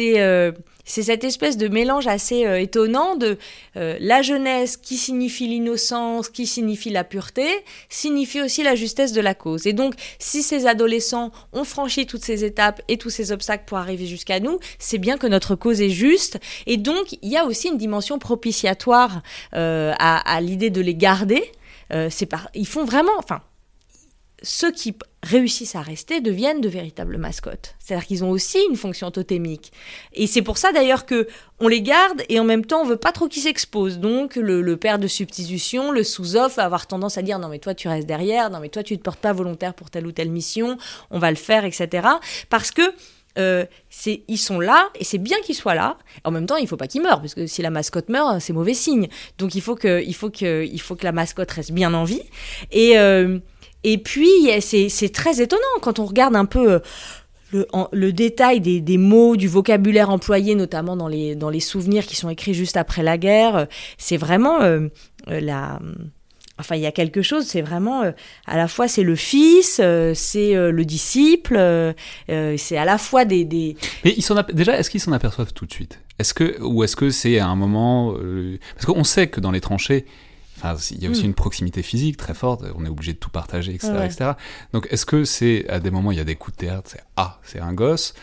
euh, 0.00 0.52
cette 0.84 1.24
espèce 1.24 1.56
de 1.56 1.68
mélange 1.68 2.06
assez 2.06 2.46
euh, 2.46 2.60
étonnant 2.60 3.16
de 3.16 3.38
euh, 3.76 3.96
la 4.00 4.22
jeunesse 4.22 4.76
qui 4.76 4.96
signifie 4.96 5.46
l'innocence, 5.46 6.28
qui 6.28 6.46
signifie 6.46 6.90
la 6.90 7.04
pureté, 7.04 7.46
signifie 7.88 8.40
aussi 8.40 8.62
la 8.62 8.74
justesse 8.74 9.12
de 9.12 9.20
la 9.20 9.34
cause. 9.34 9.66
Et 9.66 9.72
donc, 9.72 9.94
si 10.18 10.42
ces 10.42 10.66
adolescents 10.66 11.32
ont 11.52 11.64
franchi 11.64 12.06
toutes 12.06 12.24
ces 12.24 12.44
étapes 12.44 12.80
et 12.88 12.96
tous 12.96 13.10
ces 13.10 13.32
obstacles 13.32 13.64
pour 13.66 13.78
arriver 13.78 14.06
jusqu'à 14.06 14.40
nous, 14.40 14.58
c'est 14.78 14.98
bien 14.98 15.18
que 15.18 15.26
notre 15.26 15.54
cause 15.54 15.82
est 15.82 15.90
juste. 15.90 16.38
Et 16.66 16.76
donc, 16.78 17.12
il 17.20 17.28
y 17.28 17.36
a 17.36 17.44
aussi 17.44 17.68
une 17.68 17.78
dimension 17.78 18.18
propitiatoire 18.18 19.22
à, 19.52 20.40
l'idée 20.40 20.70
de 20.70 20.80
les 20.80 20.94
garder. 20.94 21.42
Ils 22.54 22.66
font 22.66 22.84
vraiment... 22.84 23.12
Enfin, 23.18 23.42
ceux 24.42 24.72
qui 24.72 24.94
réussissent 25.22 25.76
à 25.76 25.82
rester 25.82 26.20
deviennent 26.20 26.60
de 26.60 26.68
véritables 26.68 27.16
mascottes. 27.16 27.76
C'est-à-dire 27.78 28.06
qu'ils 28.06 28.24
ont 28.24 28.30
aussi 28.30 28.58
une 28.68 28.76
fonction 28.76 29.10
totémique. 29.10 29.72
Et 30.12 30.26
c'est 30.26 30.42
pour 30.42 30.58
ça 30.58 30.72
d'ailleurs 30.72 31.06
que 31.06 31.28
on 31.60 31.68
les 31.68 31.80
garde 31.80 32.22
et 32.28 32.40
en 32.40 32.44
même 32.44 32.64
temps 32.64 32.80
on 32.82 32.84
veut 32.84 32.96
pas 32.96 33.12
trop 33.12 33.28
qu'ils 33.28 33.42
s'exposent. 33.42 33.98
Donc 33.98 34.34
le, 34.36 34.76
père 34.76 34.98
de 34.98 35.06
substitution, 35.06 35.92
le 35.92 36.02
sous-off, 36.02 36.56
va 36.56 36.64
avoir 36.64 36.86
tendance 36.86 37.18
à 37.18 37.22
dire 37.22 37.38
non 37.38 37.48
mais 37.48 37.60
toi 37.60 37.74
tu 37.74 37.88
restes 37.88 38.06
derrière, 38.06 38.50
non 38.50 38.58
mais 38.58 38.68
toi 38.68 38.82
tu 38.82 38.98
te 38.98 39.02
portes 39.02 39.20
pas 39.20 39.32
volontaire 39.32 39.74
pour 39.74 39.90
telle 39.90 40.06
ou 40.06 40.12
telle 40.12 40.30
mission, 40.30 40.76
on 41.10 41.18
va 41.18 41.30
le 41.30 41.36
faire, 41.36 41.64
etc. 41.64 42.08
Parce 42.50 42.72
que 42.72 42.82
euh, 43.38 43.64
ils 44.28 44.38
sont 44.38 44.60
là 44.60 44.90
et 44.98 45.04
c'est 45.04 45.18
bien 45.18 45.38
qu'ils 45.40 45.54
soient 45.54 45.74
là. 45.74 45.96
En 46.24 46.30
même 46.30 46.46
temps, 46.46 46.56
il 46.56 46.66
faut 46.68 46.76
pas 46.76 46.88
qu'ils 46.88 47.02
meurent 47.02 47.20
parce 47.20 47.34
que 47.34 47.46
si 47.46 47.62
la 47.62 47.70
mascotte 47.70 48.08
meurt, 48.08 48.40
c'est 48.40 48.52
mauvais 48.52 48.74
signe. 48.74 49.08
Donc 49.38 49.54
il 49.54 49.62
faut 49.62 49.76
que 49.76 50.02
la 51.02 51.12
mascotte 51.12 51.50
reste 51.50 51.72
bien 51.72 51.94
en 51.94 52.04
vie. 52.04 52.22
Et 52.72 52.98
euh, 52.98 53.38
et 53.84 53.98
puis, 53.98 54.30
c'est 54.60 55.12
très 55.12 55.40
étonnant 55.40 55.62
quand 55.80 55.98
on 55.98 56.06
regarde 56.06 56.36
un 56.36 56.44
peu 56.44 56.80
euh, 57.54 57.84
le, 57.92 58.12
détail 58.12 58.60
des, 58.60 58.98
mots, 58.98 59.36
du 59.36 59.48
vocabulaire 59.48 60.10
employé, 60.10 60.54
notamment 60.54 60.96
dans 60.96 61.08
les, 61.08 61.34
dans 61.34 61.50
les 61.50 61.60
souvenirs 61.60 62.06
qui 62.06 62.16
sont 62.16 62.28
écrits 62.28 62.54
juste 62.54 62.76
après 62.76 63.02
la 63.02 63.18
guerre. 63.18 63.66
C'est 63.98 64.16
vraiment 64.16 64.62
euh, 64.62 64.88
euh, 65.28 65.40
la... 65.40 65.80
Enfin, 66.58 66.76
il 66.76 66.82
y 66.82 66.86
a 66.86 66.92
quelque 66.92 67.22
chose, 67.22 67.46
c'est 67.46 67.62
vraiment 67.62 68.02
à 68.46 68.56
la 68.56 68.68
fois 68.68 68.86
c'est 68.86 69.02
le 69.02 69.16
fils, 69.16 69.80
c'est 70.14 70.54
le 70.54 70.84
disciple, 70.84 71.56
c'est 72.28 72.76
à 72.76 72.84
la 72.84 72.98
fois 72.98 73.24
des. 73.24 73.74
Mais 74.04 74.14
ils 74.16 74.24
déjà, 74.52 74.78
est-ce 74.78 74.88
qu'ils 74.88 75.00
s'en 75.00 75.12
aperçoivent 75.12 75.52
tout 75.54 75.66
de 75.66 75.72
suite? 75.72 75.98
Est-ce 76.20 76.34
que 76.34 76.60
ou 76.62 76.84
est-ce 76.84 76.94
que 76.94 77.10
c'est 77.10 77.40
à 77.40 77.48
un 77.48 77.56
moment 77.56 78.14
parce 78.74 78.86
qu'on 78.86 79.02
sait 79.02 79.26
que 79.26 79.40
dans 79.40 79.50
les 79.50 79.62
tranchées, 79.62 80.04
il 80.90 81.02
y 81.02 81.06
a 81.06 81.10
aussi 81.10 81.24
mm. 81.24 81.26
une 81.26 81.34
proximité 81.34 81.82
physique 81.82 82.16
très 82.16 82.34
forte, 82.34 82.64
on 82.76 82.84
est 82.84 82.88
obligé 82.88 83.12
de 83.12 83.18
tout 83.18 83.30
partager, 83.30 83.74
etc. 83.74 84.32
Donc, 84.72 84.86
est-ce 84.90 85.06
que 85.06 85.24
c'est, 85.24 85.68
à 85.68 85.80
des 85.80 85.90
moments, 85.90 86.12
il 86.12 86.18
y 86.18 86.20
a 86.20 86.24
des 86.24 86.36
coups 86.36 86.56
de 86.56 86.66
théâtre, 86.66 86.90
c'est 86.90 87.02
Ah, 87.16 87.38
c'est 87.42 87.60
un 87.60 87.72
gosse 87.72 88.14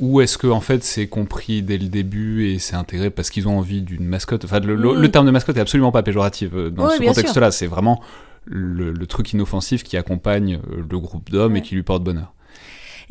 ou 0.00 0.20
est-ce 0.20 0.36
que 0.36 0.48
en 0.48 0.60
fait 0.60 0.82
c'est 0.82 1.06
compris 1.06 1.62
dès 1.62 1.78
le 1.78 1.86
début 1.86 2.48
et 2.48 2.58
c'est 2.58 2.74
intégré 2.74 3.08
parce 3.10 3.30
qu'ils 3.30 3.46
ont 3.46 3.56
envie 3.56 3.82
d'une 3.82 4.04
mascotte? 4.04 4.44
Enfin, 4.44 4.58
le, 4.58 4.74
le, 4.74 4.94
mm. 4.94 5.10
terme 5.10 5.26
de 5.26 5.30
mascotte 5.30 5.56
est 5.56 5.60
absolument 5.60 5.92
pas 5.92 6.02
péjoratif 6.02 6.50
euh, 6.54 6.70
dans 6.70 6.90
ce 6.90 6.98
contexte-là. 6.98 7.52
C'est 7.52 7.68
vraiment 7.68 8.02
le, 8.44 9.06
truc 9.06 9.32
inoffensif 9.32 9.84
qui 9.84 9.96
accompagne 9.96 10.58
euh, 10.70 10.82
le 10.90 10.98
groupe 10.98 11.30
d'hommes 11.30 11.56
et 11.56 11.62
qui 11.62 11.74
lui 11.74 11.84
porte 11.84 12.02
bonheur. 12.02 12.32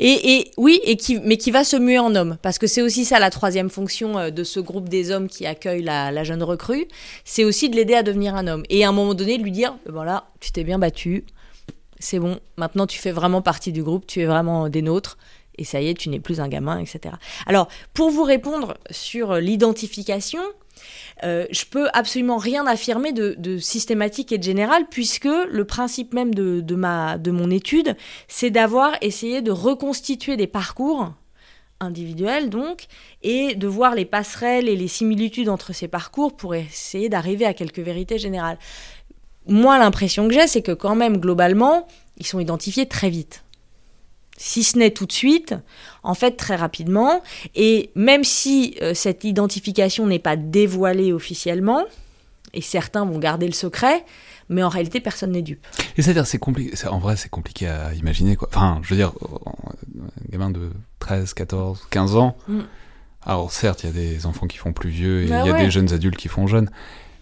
Et, 0.03 0.49
oui, 0.57 0.81
et 0.83 0.97
qui, 0.97 1.19
mais 1.19 1.37
qui 1.37 1.51
va 1.51 1.63
se 1.63 1.77
muer 1.77 1.99
en 1.99 2.15
homme. 2.15 2.37
Parce 2.41 2.57
que 2.57 2.65
c'est 2.65 2.81
aussi 2.81 3.05
ça 3.05 3.19
la 3.19 3.29
troisième 3.29 3.69
fonction 3.69 4.17
euh, 4.17 4.29
de 4.31 4.43
ce 4.43 4.59
groupe 4.59 4.89
des 4.89 5.11
hommes 5.11 5.27
qui 5.27 5.45
accueille 5.45 5.83
la, 5.83 6.23
jeune 6.23 6.41
recrue. 6.41 6.87
C'est 7.23 7.43
aussi 7.43 7.69
de 7.69 7.75
l'aider 7.75 7.93
à 7.93 8.01
devenir 8.01 8.35
un 8.35 8.47
homme. 8.47 8.63
Et 8.69 8.83
à 8.83 8.89
un 8.89 8.91
moment 8.91 9.13
donné, 9.13 9.37
de 9.37 9.43
lui 9.43 9.51
dire 9.51 9.75
voilà, 9.87 10.25
tu 10.39 10.51
t'es 10.51 10.63
bien 10.63 10.79
battu, 10.79 11.23
c'est 11.99 12.17
bon, 12.17 12.39
maintenant 12.57 12.87
tu 12.87 12.97
fais 12.97 13.11
vraiment 13.11 13.43
partie 13.43 13.71
du 13.71 13.83
groupe, 13.83 14.07
tu 14.07 14.21
es 14.21 14.25
vraiment 14.25 14.69
des 14.69 14.81
nôtres 14.81 15.17
et 15.57 15.63
ça 15.63 15.81
y 15.81 15.89
est, 15.89 15.93
tu 15.93 16.09
n'es 16.09 16.19
plus 16.19 16.39
un 16.39 16.47
gamin, 16.47 16.79
etc. 16.79 17.15
Alors, 17.45 17.67
pour 17.93 18.09
vous 18.09 18.23
répondre 18.23 18.77
sur 18.89 19.35
l'identification, 19.35 20.41
euh, 21.23 21.45
je 21.51 21.65
peux 21.65 21.88
absolument 21.93 22.38
rien 22.38 22.65
affirmer 22.67 23.11
de, 23.11 23.57
systématique 23.57 24.32
et 24.32 24.38
de 24.38 24.43
général, 24.43 24.86
puisque 24.89 25.25
le 25.25 25.65
principe 25.65 26.13
même 26.13 26.34
de, 26.34 26.75
ma, 26.75 27.17
de 27.17 27.32
mon 27.32 27.49
étude, 27.51 27.95
c'est 28.27 28.49
d'avoir 28.49 28.93
essayé 29.01 29.41
de 29.41 29.51
reconstituer 29.51 30.38
des 30.38 30.47
parcours 30.47 31.13
individuels, 31.79 32.49
donc, 32.49 32.86
et 33.23 33.55
de 33.55 33.67
voir 33.67 33.95
les 33.95 34.05
passerelles 34.05 34.69
et 34.69 34.75
les 34.75 34.88
similitudes 34.88 35.49
entre 35.49 35.73
ces 35.73 35.88
parcours 35.88 36.36
pour 36.36 36.55
essayer 36.55 37.09
d'arriver 37.09 37.45
à 37.45 37.53
quelques 37.53 37.79
vérités 37.79 38.19
générales. 38.19 38.57
Moi, 39.47 39.79
l'impression 39.79 40.27
que 40.27 40.34
j'ai, 40.34 40.47
c'est 40.47 40.61
que 40.61 40.71
quand 40.71 40.95
même, 40.95 41.17
globalement, 41.17 41.88
ils 42.17 42.27
sont 42.27 42.39
identifiés 42.39 42.86
très 42.86 43.09
vite 43.09 43.43
si 44.41 44.63
ce 44.63 44.75
n'est 44.75 44.89
tout 44.89 45.05
de 45.05 45.11
suite, 45.11 45.53
en 46.01 46.15
fait 46.15 46.31
très 46.31 46.55
rapidement. 46.55 47.21
Et 47.53 47.91
même 47.93 48.23
si 48.23 48.75
euh, 48.81 48.95
cette 48.95 49.23
identification 49.23 50.07
n'est 50.07 50.19
pas 50.19 50.35
dévoilée 50.35 51.13
officiellement, 51.13 51.85
et 52.55 52.61
certains 52.61 53.05
vont 53.05 53.19
garder 53.19 53.45
le 53.45 53.53
secret, 53.53 54.03
mais 54.49 54.63
en 54.63 54.69
réalité 54.69 54.99
personne 54.99 55.31
n'est 55.31 55.43
dupe. 55.43 55.65
Et 55.95 56.01
c'est-à-dire, 56.01 56.25
c'est 56.25 56.39
compliqué, 56.39 56.75
en 56.87 56.97
vrai 56.97 57.17
c'est 57.17 57.29
compliqué 57.29 57.67
à 57.67 57.93
imaginer 57.93 58.35
quoi. 58.35 58.49
Enfin, 58.51 58.79
je 58.81 58.89
veux 58.89 58.95
dire, 58.95 59.13
un 59.45 60.31
gamin 60.31 60.49
de 60.49 60.71
13, 60.97 61.35
14, 61.35 61.87
15 61.91 62.15
ans, 62.15 62.35
mm. 62.47 62.61
alors 63.23 63.51
certes, 63.51 63.83
il 63.83 63.87
y 63.87 63.89
a 63.89 63.93
des 63.93 64.25
enfants 64.25 64.47
qui 64.47 64.57
font 64.57 64.73
plus 64.73 64.89
vieux 64.89 65.23
et 65.23 65.27
bah 65.27 65.43
il 65.43 65.51
y 65.51 65.53
a 65.53 65.57
des 65.57 65.69
jeunes 65.69 65.93
adultes 65.93 66.17
qui 66.17 66.29
font 66.29 66.47
jeunes, 66.47 66.71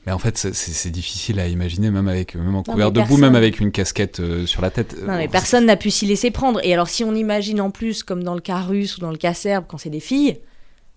mais 0.09 0.13
en 0.15 0.17
fait, 0.17 0.37
c'est 0.37 0.89
difficile 0.89 1.39
à 1.39 1.47
imaginer, 1.47 1.91
même 1.91 2.07
avec 2.07 2.33
même 2.33 2.55
en 2.55 2.63
couvert 2.63 2.91
debout, 2.91 3.17
même 3.17 3.35
avec 3.35 3.59
une 3.59 3.71
casquette 3.71 4.19
euh, 4.19 4.47
sur 4.47 4.59
la 4.59 4.71
tête. 4.71 4.99
Non, 5.03 5.17
mais 5.17 5.27
personne 5.27 5.67
n'a 5.67 5.75
pu 5.75 5.91
s'y 5.91 6.07
laisser 6.07 6.31
prendre. 6.31 6.59
Et 6.63 6.73
alors, 6.73 6.89
si 6.89 7.03
on 7.03 7.13
imagine 7.13 7.61
en 7.61 7.69
plus, 7.69 8.01
comme 8.01 8.23
dans 8.23 8.33
le 8.33 8.41
cas 8.41 8.59
russe 8.61 8.97
ou 8.97 9.01
dans 9.01 9.11
le 9.11 9.17
cas 9.17 9.35
serbe, 9.35 9.65
quand 9.67 9.77
c'est 9.77 9.91
des 9.91 9.99
filles, 9.99 10.39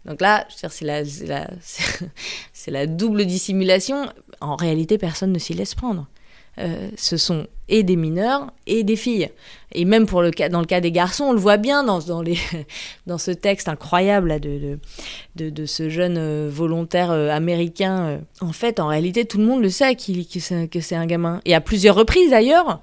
donc 0.06 0.22
là, 0.22 0.46
c'est 0.48 0.80
la, 0.80 1.02
la, 1.26 1.50
la 2.68 2.86
double 2.86 3.26
dissimulation. 3.26 4.08
En 4.40 4.56
réalité, 4.56 4.96
personne 4.96 5.30
ne 5.30 5.38
s'y 5.38 5.52
laisse 5.52 5.74
prendre. 5.74 6.06
Euh, 6.58 6.90
ce 6.96 7.16
sont 7.16 7.46
et 7.68 7.82
des 7.82 7.96
mineurs 7.96 8.52
et 8.66 8.82
des 8.82 8.96
filles. 8.96 9.30
Et 9.72 9.86
même 9.86 10.04
pour 10.04 10.20
le 10.20 10.30
cas, 10.30 10.50
dans 10.50 10.60
le 10.60 10.66
cas 10.66 10.80
des 10.80 10.92
garçons, 10.92 11.24
on 11.24 11.32
le 11.32 11.38
voit 11.38 11.56
bien 11.56 11.82
dans, 11.82 12.00
dans, 12.00 12.20
les, 12.20 12.36
dans 13.06 13.16
ce 13.16 13.30
texte 13.30 13.68
incroyable 13.68 14.38
de, 14.38 14.78
de, 15.36 15.48
de, 15.48 15.66
ce 15.66 15.88
jeune 15.88 16.18
euh, 16.18 16.50
volontaire 16.52 17.10
euh, 17.10 17.30
américain. 17.30 18.20
En 18.42 18.52
fait, 18.52 18.80
en 18.80 18.88
réalité, 18.88 19.24
tout 19.24 19.38
le 19.38 19.44
monde 19.44 19.62
le 19.62 19.70
sait 19.70 19.96
que 19.96 20.80
c'est 20.80 20.96
un 20.96 21.06
gamin. 21.06 21.40
Et 21.46 21.54
à 21.54 21.62
plusieurs 21.62 21.94
reprises 21.94 22.30
d'ailleurs, 22.30 22.80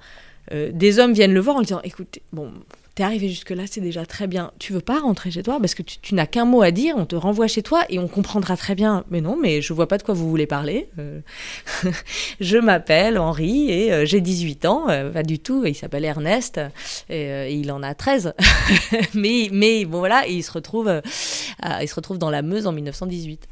des 0.50 0.98
hommes 0.98 1.12
viennent 1.12 1.34
le 1.34 1.38
voir 1.38 1.56
en 1.56 1.60
disant 1.60 1.80
Écoute, 1.84 2.18
bon, 2.32 2.50
t'es 3.00 3.04
arrivé 3.04 3.30
jusque-là, 3.30 3.62
c'est 3.64 3.80
déjà 3.80 4.04
très 4.04 4.26
bien. 4.26 4.50
Tu 4.58 4.74
veux 4.74 4.82
pas 4.82 5.00
rentrer 5.00 5.30
chez 5.30 5.42
toi 5.42 5.56
parce 5.58 5.74
que 5.74 5.82
tu, 5.82 6.14
n'as 6.14 6.26
qu'un 6.26 6.44
mot 6.44 6.60
à 6.60 6.70
dire, 6.70 6.96
on 6.98 7.06
te 7.06 7.16
renvoie 7.16 7.46
chez 7.46 7.62
toi 7.62 7.82
et 7.88 7.98
on 7.98 8.08
comprendra 8.08 8.58
très 8.58 8.74
bien. 8.74 9.04
Mais 9.10 9.22
non, 9.22 9.38
mais 9.40 9.62
je 9.62 9.72
vois 9.72 9.88
pas 9.88 9.96
de 9.96 10.02
quoi 10.02 10.12
vous 10.12 10.28
voulez 10.28 10.44
parler. 10.44 10.90
Euh, 10.98 11.22
je 12.40 12.58
m'appelle 12.58 13.16
Henri 13.16 13.70
et 13.70 13.90
euh, 13.90 14.04
j'ai 14.04 14.20
18 14.20 14.66
ans. 14.66 14.90
Euh, 14.90 15.08
pas 15.10 15.22
du 15.22 15.38
tout, 15.38 15.64
il 15.64 15.74
s'appelle 15.74 16.04
Ernest 16.04 16.60
et, 17.08 17.54
il 17.54 17.72
en 17.72 17.82
a 17.82 17.94
13. 17.94 18.34
mais, 19.14 19.86
bon 19.86 20.00
voilà, 20.00 20.26
il 20.26 20.42
se 20.42 20.52
retrouve, 20.52 21.00
il 21.80 21.88
se 21.88 21.94
retrouve 21.94 22.18
dans 22.18 22.28
la 22.28 22.42
Meuse 22.42 22.66
en 22.66 22.72
1918. 22.72 23.48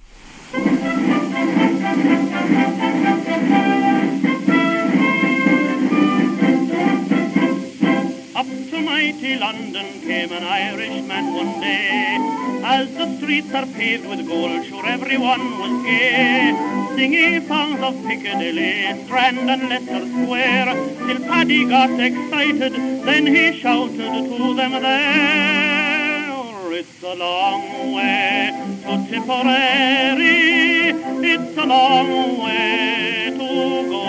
London 9.38 10.00
came 10.00 10.32
an 10.32 10.42
Irishman 10.42 11.32
one 11.32 11.60
day. 11.60 12.18
As 12.64 12.92
the 12.94 13.16
streets 13.18 13.54
are 13.54 13.66
paved 13.66 14.06
with 14.08 14.26
gold, 14.26 14.64
sure 14.66 14.84
everyone 14.84 15.58
was 15.60 15.84
gay. 15.84 16.52
Singing 16.96 17.46
songs 17.46 17.80
of 17.80 17.94
Piccadilly, 18.04 19.04
Strand 19.04 19.48
and 19.48 19.68
Leicester 19.68 20.04
Square, 20.08 20.74
till 21.06 21.20
Paddy 21.28 21.68
got 21.68 21.90
excited, 22.00 22.72
then 23.06 23.26
he 23.26 23.58
shouted 23.60 24.12
to 24.36 24.54
them 24.54 24.72
there. 24.82 26.30
Oh, 26.32 26.70
it's 26.72 27.02
a 27.02 27.14
long 27.14 27.94
way 27.94 28.50
to 28.82 29.06
Tipperary, 29.08 30.90
it's 31.32 31.56
a 31.56 31.64
long 31.64 32.42
way 32.42 33.30
to 33.38 33.88
go. 33.94 34.04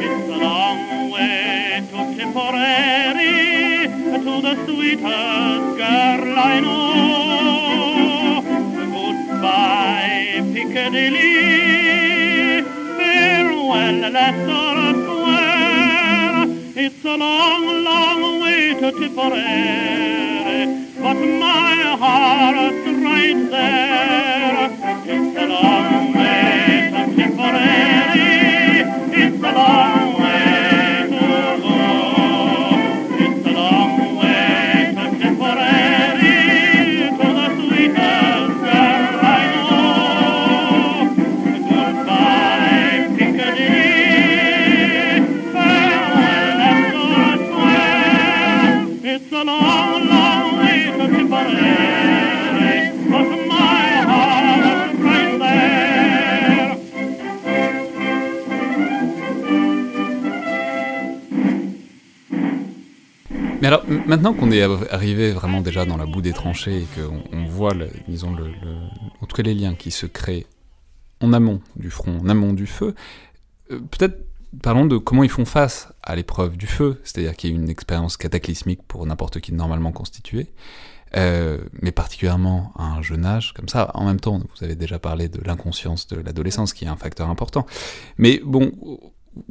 It's 0.00 0.28
a 0.28 0.36
long 0.36 1.10
way 1.12 1.86
to 1.90 2.16
Tipperary 2.16 3.07
sweetest 4.64 5.76
girl 5.78 6.38
I 6.38 6.60
know. 6.60 8.42
Goodbye, 8.94 10.42
Piccadilly. 10.54 11.32
Farewell, 12.96 14.00
Leicester 14.16 14.78
Square. 15.02 16.42
It's 16.84 17.04
a 17.04 17.16
long, 17.16 17.64
long 17.84 18.20
way 18.42 18.62
to 18.80 18.88
Tipperary, 18.92 20.60
but 21.02 21.18
my 21.44 21.76
heart's 22.02 22.86
right 23.08 23.40
there. 23.50 24.70
It's 25.04 25.36
a 25.36 25.46
long 25.46 25.77
maintenant 64.08 64.32
qu'on 64.34 64.50
est 64.50 64.62
arrivé 64.90 65.30
vraiment 65.32 65.60
déjà 65.60 65.84
dans 65.84 65.96
la 65.96 66.06
boue 66.06 66.22
des 66.22 66.32
tranchées 66.32 66.78
et 66.78 66.86
qu'on 66.94 67.22
on 67.32 67.44
voit, 67.44 67.74
disons, 68.08 68.34
le, 68.34 68.46
en 69.20 69.26
tout 69.26 69.36
cas 69.36 69.42
les 69.42 69.54
liens 69.54 69.74
qui 69.74 69.90
se 69.90 70.06
créent 70.06 70.46
en 71.20 71.32
amont 71.32 71.60
du 71.76 71.90
front, 71.90 72.18
en 72.18 72.28
amont 72.28 72.52
du 72.52 72.66
feu, 72.66 72.94
euh, 73.70 73.80
peut-être 73.90 74.24
parlons 74.62 74.86
de 74.86 74.96
comment 74.96 75.24
ils 75.24 75.30
font 75.30 75.44
face 75.44 75.92
à 76.02 76.16
l'épreuve 76.16 76.56
du 76.56 76.66
feu, 76.66 77.00
c'est-à-dire 77.04 77.36
qu'il 77.36 77.50
y 77.50 77.52
a 77.52 77.56
une 77.56 77.68
expérience 77.68 78.16
cataclysmique 78.16 78.82
pour 78.88 79.04
n'importe 79.04 79.40
qui 79.40 79.52
normalement 79.52 79.92
constitué, 79.92 80.46
euh, 81.16 81.58
mais 81.82 81.92
particulièrement 81.92 82.72
à 82.76 82.84
un 82.84 83.02
jeune 83.02 83.26
âge 83.26 83.52
comme 83.52 83.68
ça. 83.68 83.90
En 83.94 84.06
même 84.06 84.20
temps, 84.20 84.38
vous 84.38 84.64
avez 84.64 84.74
déjà 84.74 84.98
parlé 84.98 85.28
de 85.28 85.40
l'inconscience 85.44 86.06
de 86.06 86.20
l'adolescence, 86.20 86.72
qui 86.72 86.84
est 86.84 86.88
un 86.88 86.96
facteur 86.96 87.28
important. 87.28 87.66
Mais 88.16 88.40
bon, 88.44 88.72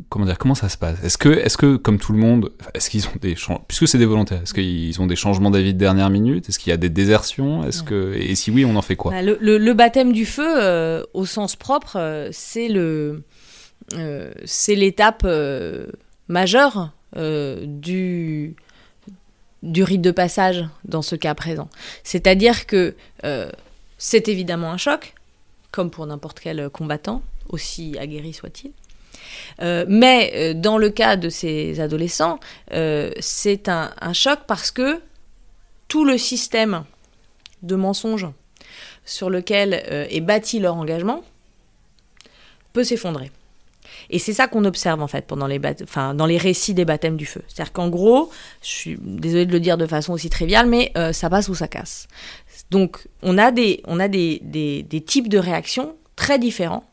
comment 0.10 0.26
dire, 0.26 0.38
comment 0.38 0.56
ça 0.56 0.70
se 0.70 0.78
passe? 0.78 1.04
Est-ce 1.04 1.18
que, 1.18 1.30
est-ce 1.30 1.58
que, 1.58 1.76
comme 1.76 1.98
tout 1.98 2.14
le 2.14 2.20
monde, 2.20 2.52
est-ce 2.74 2.90
qu'ils 2.90 3.08
ont 3.08 3.18
des 3.22 3.36
puisque 3.68 3.88
c'est 3.88 3.98
des 3.98 4.06
volontaires, 4.06 4.42
est-ce 4.44 4.54
qu'ils 4.54 5.02
ont 5.02 5.08
des 5.08 5.16
changements 5.16 5.52
d'avis 5.52 5.74
de 5.74 5.80
dernière 5.80 6.10
minute? 6.10 6.50
Est-ce 6.50 6.60
qu'il 6.60 6.70
y 6.70 6.74
a 6.74 6.78
des 6.78 6.90
désertions? 6.90 7.64
Est-ce 7.64 7.84
que, 7.84 8.14
et 8.16 8.36
si 8.36 8.52
oui, 8.52 8.66
on 8.66 8.76
en 8.76 8.82
fait 8.82 8.96
quoi? 8.96 9.12
Bah, 9.12 9.22
le, 9.22 9.74
baptême 9.74 10.14
du 10.14 10.26
feu, 10.26 10.48
euh, 10.48 11.04
au 11.14 11.26
sens 11.26 11.56
propre, 11.56 11.98
euh, 11.98 12.30
c'est 12.32 12.68
le, 12.68 13.24
euh, 13.94 14.32
c'est 14.46 14.76
l'étape 14.76 15.26
majeure 16.28 16.92
du 17.16 18.56
du 19.64 19.84
rite 19.84 20.02
de 20.02 20.12
passage 20.12 20.66
dans 20.86 21.02
ce 21.02 21.16
cas 21.16 21.34
présent. 21.34 21.68
C'est-à-dire 22.04 22.68
que 22.68 22.96
c'est 23.98 24.28
évidemment 24.28 24.72
un 24.72 24.78
choc, 24.78 25.16
comme 25.72 25.90
pour 25.90 26.06
n'importe 26.06 26.40
quel 26.40 26.70
combattant, 26.70 27.22
aussi 27.50 27.98
aguerri 27.98 28.34
soit-il. 28.34 28.72
Euh, 29.62 29.86
mais 29.88 30.32
euh, 30.36 30.54
dans 30.54 30.78
le 30.78 30.90
cas 30.90 31.16
de 31.16 31.30
ces 31.30 31.80
adolescents, 31.80 32.40
euh, 32.74 33.12
c'est 33.20 33.70
un, 33.70 33.92
choc 34.14 34.40
parce 34.48 34.72
que 34.72 35.02
tout 35.88 36.06
le 36.06 36.18
système 36.18 36.84
de 37.62 37.76
mensonges 37.76 38.28
sur 39.06 39.30
lequel 39.30 39.74
est 40.10 40.20
bâti 40.22 40.60
leur 40.60 40.76
engagement 40.76 41.24
peut 42.74 42.84
s'effondrer. 42.84 43.32
Et 44.10 44.20
c'est 44.20 44.34
ça 44.34 44.48
qu'on 44.48 44.66
observe 44.66 45.02
en 45.02 45.08
fait 45.08 45.26
pendant 45.26 45.48
les 45.48 45.62
enfin, 45.84 46.14
dans 46.14 46.26
les 46.26 46.38
récits 46.38 46.74
des 46.74 46.84
baptêmes 46.84 47.16
du 47.16 47.26
feu. 47.26 47.42
C'est-à-dire 47.48 47.72
qu'en 47.72 47.90
gros, 47.90 48.30
je 48.62 48.68
suis 48.68 48.98
désolée 49.02 49.46
de 49.46 49.52
le 49.52 49.60
dire 49.60 49.78
de 49.78 49.86
façon 49.86 50.14
aussi 50.14 50.30
triviale, 50.30 50.68
mais 50.68 50.92
ça 51.14 51.30
passe 51.30 51.48
ou 51.48 51.56
ça 51.56 51.68
casse. 51.68 52.08
Donc 52.70 53.08
on 53.22 53.38
a 53.38 53.52
des, 53.52 53.82
on 53.86 54.00
a 54.00 54.08
des, 54.08 54.42
des 54.42 55.02
types 55.02 55.30
de 55.30 55.38
réactions 55.38 55.96
très 56.16 56.38
différents 56.38 56.84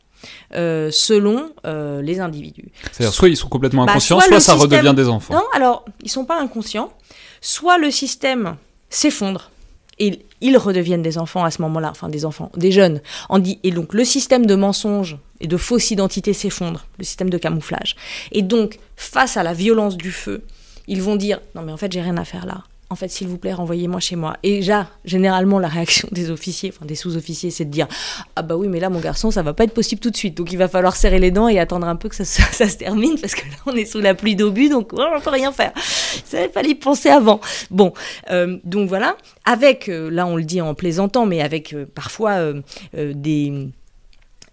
euh, 0.53 0.89
selon 0.91 1.51
euh, 1.65 2.01
les 2.01 2.19
individus. 2.19 2.71
C'est-à-dire 2.91 3.13
soit 3.13 3.29
ils 3.29 3.37
sont 3.37 3.49
complètement 3.49 3.85
bah, 3.85 3.91
inconscients, 3.91 4.19
soit, 4.19 4.39
ça 4.39 4.55
redevient 4.55 4.93
des 4.95 5.07
enfants. 5.07 5.33
Non, 5.33 5.43
alors 5.53 5.85
ils 6.01 6.09
sont 6.09 6.25
pas 6.25 6.39
inconscients, 6.39 6.91
soit 7.41 7.77
le 7.77 7.91
système 7.91 8.57
s'effondre 8.89 9.51
et 9.99 10.25
ils 10.41 10.57
redeviennent 10.57 11.01
des 11.01 11.17
enfants 11.17 11.43
à 11.43 11.51
ce 11.51 11.61
moment-là, 11.61 11.89
enfin 11.89 12.09
des 12.09 12.25
enfants, 12.25 12.51
des 12.55 12.71
jeunes. 12.71 13.01
dit, 13.39 13.59
et 13.63 13.71
donc 13.71 13.93
le 13.93 14.03
système 14.03 14.45
de 14.45 14.55
mensonges 14.55 15.17
et 15.39 15.47
de 15.47 15.57
fausses 15.57 15.91
identités 15.91 16.33
s'effondre, 16.33 16.85
le 16.97 17.05
système 17.05 17.29
de 17.29 17.37
camouflage. 17.37 17.95
Et 18.31 18.41
donc 18.41 18.79
face 18.95 19.37
à 19.37 19.43
la 19.43 19.53
violence 19.53 19.97
du 19.97 20.11
feu, 20.11 20.43
ils 20.87 21.01
vont 21.01 21.15
dire 21.15 21.39
non 21.55 21.61
mais 21.61 21.71
en 21.71 21.77
fait 21.77 21.91
j'ai 21.91 22.01
rien 22.01 22.17
à 22.17 22.25
faire 22.25 22.45
là 22.45 22.63
en 22.89 22.95
fait, 22.95 23.07
s'il 23.07 23.27
vous 23.27 23.37
plaît, 23.37 23.53
renvoyez-moi 23.53 23.99
chez 23.99 24.15
moi. 24.15 24.37
Et 24.43 24.57
déjà, 24.57 24.87
généralement, 25.05 25.57
la 25.57 25.67
réaction 25.67 26.07
des 26.11 26.29
officiers, 26.29 26.71
enfin 26.75 26.85
des 26.85 26.95
sous-officiers, 26.95 27.49
c'est 27.49 27.65
de 27.65 27.71
dire 27.71 27.87
Ah 28.35 28.43
bah 28.43 28.55
oui, 28.55 28.67
mais 28.67 28.79
là, 28.79 28.89
mon 28.89 28.99
garçon, 28.99 29.31
ça 29.31 29.41
va 29.41 29.53
pas 29.53 29.63
être 29.63 29.73
possible 29.73 30.01
tout 30.01 30.11
de 30.11 30.17
suite. 30.17 30.37
Donc 30.37 30.51
il 30.51 30.57
va 30.57 30.67
falloir 30.67 30.95
serrer 30.95 31.19
les 31.19 31.31
dents 31.31 31.47
et 31.47 31.59
attendre 31.59 31.87
un 31.87 31.95
peu 31.95 32.09
que 32.09 32.15
ça, 32.15 32.25
se 32.25 32.77
termine, 32.77 33.19
parce 33.19 33.33
que 33.33 33.41
là, 33.41 33.57
on 33.65 33.75
est 33.75 33.85
sous 33.85 34.01
la 34.01 34.13
pluie 34.13 34.35
d'obus, 34.35 34.69
donc 34.69 34.93
on 34.93 35.01
on 35.15 35.21
peut 35.21 35.29
rien 35.29 35.51
faire. 35.51 35.71
Il 36.33 36.49
fallait 36.49 36.71
y 36.71 36.75
penser 36.75 37.09
avant. 37.09 37.39
Bon, 37.71 37.93
euh, 38.29 38.57
donc 38.63 38.87
voilà. 38.89 39.15
Avec, 39.45 39.89
euh, 39.89 40.09
là, 40.09 40.27
on 40.27 40.35
le 40.35 40.43
dit 40.43 40.61
en 40.61 40.73
plaisantant, 40.73 41.25
mais 41.25 41.41
avec 41.41 41.73
euh, 41.73 41.85
parfois 41.93 42.53
des 42.93 43.69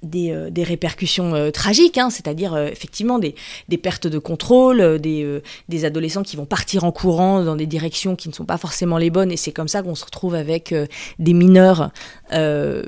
euh, 0.05 0.51
des, 0.51 0.65
répercussions 0.65 1.35
euh, 1.35 1.51
tragiques, 1.51 1.97
hein, 1.97 2.11
c'est-à-dire 2.11 2.55
euh, 2.55 2.67
effectivement 2.67 3.21
des, 3.21 3.35
pertes 3.79 4.09
de 4.09 4.19
contrôle, 4.19 4.99
des, 4.99 5.85
adolescents 5.85 6.25
qui 6.25 6.37
vont 6.37 6.45
partir 6.45 6.83
en 6.83 6.91
courant 6.91 7.45
dans 7.45 7.55
des 7.55 7.67
directions 7.67 8.17
qui 8.17 8.29
ne 8.29 8.35
sont 8.35 8.45
pas 8.45 8.59
forcément 8.59 8.99
les 8.99 9.11
bonnes, 9.11 9.31
et 9.31 9.37
c'est 9.37 9.53
comme 9.53 9.69
ça 9.69 9.83
qu'on 9.83 9.95
se 9.95 10.05
retrouve 10.05 10.35
avec 10.35 10.75
des 11.19 11.33
mineurs 11.33 11.91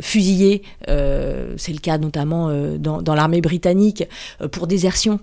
fusillés, 0.00 0.62
c'est 0.86 1.72
le 1.72 1.80
cas 1.80 1.98
notamment 1.98 2.50
dans 2.78 3.14
l'armée 3.14 3.40
britannique, 3.40 4.04
pour 4.52 4.66
désertion 4.66 5.20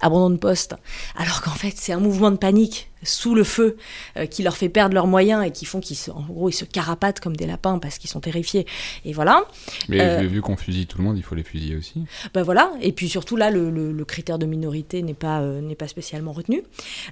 abandon 0.00 0.30
de 0.30 0.36
poste, 0.36 0.74
alors 1.16 1.42
qu'en 1.42 1.54
fait 1.54 1.74
c'est 1.76 1.92
un 1.92 2.00
mouvement 2.00 2.30
de 2.30 2.36
panique 2.36 2.90
sous 3.02 3.34
le 3.34 3.44
feu 3.44 3.76
euh, 4.16 4.26
qui 4.26 4.42
leur 4.42 4.56
fait 4.56 4.68
perdre 4.68 4.94
leurs 4.94 5.06
moyens 5.06 5.46
et 5.46 5.50
qui 5.50 5.64
font 5.64 5.80
qu'ils 5.80 5.96
se, 5.96 6.10
en 6.10 6.22
gros 6.22 6.48
ils 6.48 6.54
se 6.54 6.64
carapatent 6.64 7.20
comme 7.20 7.36
des 7.36 7.46
lapins 7.46 7.78
parce 7.78 7.98
qu'ils 7.98 8.10
sont 8.10 8.20
terrifiés 8.20 8.66
et 9.04 9.12
voilà. 9.12 9.44
Mais 9.88 10.00
euh, 10.00 10.22
vu 10.22 10.40
qu'on 10.40 10.56
fusille 10.56 10.86
tout 10.86 10.98
le 10.98 11.04
monde, 11.04 11.16
il 11.16 11.22
faut 11.22 11.34
les 11.34 11.42
fusiller 11.42 11.76
aussi. 11.76 12.04
Ben 12.32 12.42
voilà 12.42 12.72
et 12.80 12.92
puis 12.92 13.08
surtout 13.08 13.36
là 13.36 13.50
le, 13.50 14.04
critère 14.04 14.38
de 14.38 14.46
minorité 14.46 15.02
n'est 15.02 15.14
pas 15.14 15.40
euh, 15.40 15.60
n'est 15.60 15.74
pas 15.74 15.88
spécialement 15.88 16.32
retenu. 16.32 16.62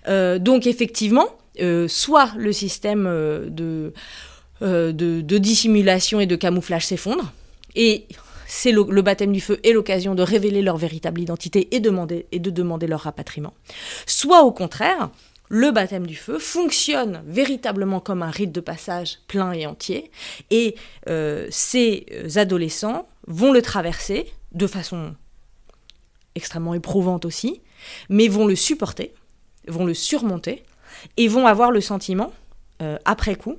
donc 0.06 0.66
effectivement, 0.66 1.26
soit 1.88 2.32
le 2.36 2.52
système 2.52 3.04
de, 3.04 3.92
de, 4.60 4.92
de 4.92 5.38
dissimulation 5.38 6.20
et 6.20 6.26
de 6.26 6.36
camouflage 6.36 6.86
s'effondre 6.86 7.32
et 7.74 8.06
c'est 8.46 8.72
le, 8.72 9.02
baptême 9.02 9.32
du 9.32 9.40
feu 9.40 9.60
et 9.64 9.72
l'occasion 9.72 10.14
de 10.14 10.22
révéler 10.22 10.62
leur 10.62 10.76
véritable 10.76 11.20
identité 11.20 11.68
et, 11.74 11.80
demander, 11.80 12.26
et 12.32 12.38
de 12.38 12.50
demander 12.50 12.86
leur 12.86 13.00
rapatriement. 13.00 13.54
Soit 14.06 14.42
au 14.42 14.52
contraire, 14.52 15.10
le 15.48 15.70
baptême 15.70 16.06
du 16.06 16.16
feu 16.16 16.38
fonctionne 16.38 17.22
véritablement 17.26 18.00
comme 18.00 18.22
un 18.22 18.30
rite 18.30 18.52
de 18.52 18.60
passage 18.60 19.18
plein 19.28 19.52
et 19.52 19.66
entier, 19.66 20.10
et 20.50 20.76
euh, 21.08 21.46
ces 21.50 22.06
adolescents 22.36 23.06
vont 23.26 23.52
le 23.52 23.62
traverser 23.62 24.32
de 24.52 24.66
façon 24.66 25.14
extrêmement 26.34 26.74
éprouvante 26.74 27.24
aussi, 27.24 27.60
mais 28.08 28.28
vont 28.28 28.46
le 28.46 28.56
supporter, 28.56 29.12
vont 29.68 29.84
le 29.84 29.94
surmonter, 29.94 30.62
et 31.16 31.28
vont 31.28 31.46
avoir 31.46 31.70
le 31.70 31.80
sentiment, 31.80 32.32
euh, 32.80 32.98
après 33.04 33.34
coup, 33.34 33.56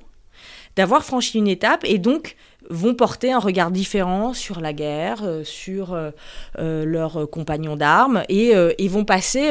d'avoir 0.76 1.04
franchi 1.04 1.38
une 1.38 1.48
étape 1.48 1.84
et 1.84 1.98
donc 1.98 2.36
vont 2.70 2.94
porter 2.94 3.32
un 3.32 3.38
regard 3.38 3.70
différent 3.70 4.34
sur 4.34 4.60
la 4.60 4.72
guerre, 4.72 5.22
euh, 5.22 5.44
sur 5.44 5.92
euh, 5.92 6.10
euh, 6.58 6.84
leurs 6.84 7.28
compagnons 7.30 7.76
d'armes 7.76 8.22
et, 8.28 8.52
et, 8.78 8.88
vont 8.88 9.04
passer. 9.04 9.50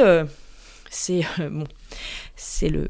c'est 0.90 1.22
bon, 1.38 1.64
le, 2.62 2.88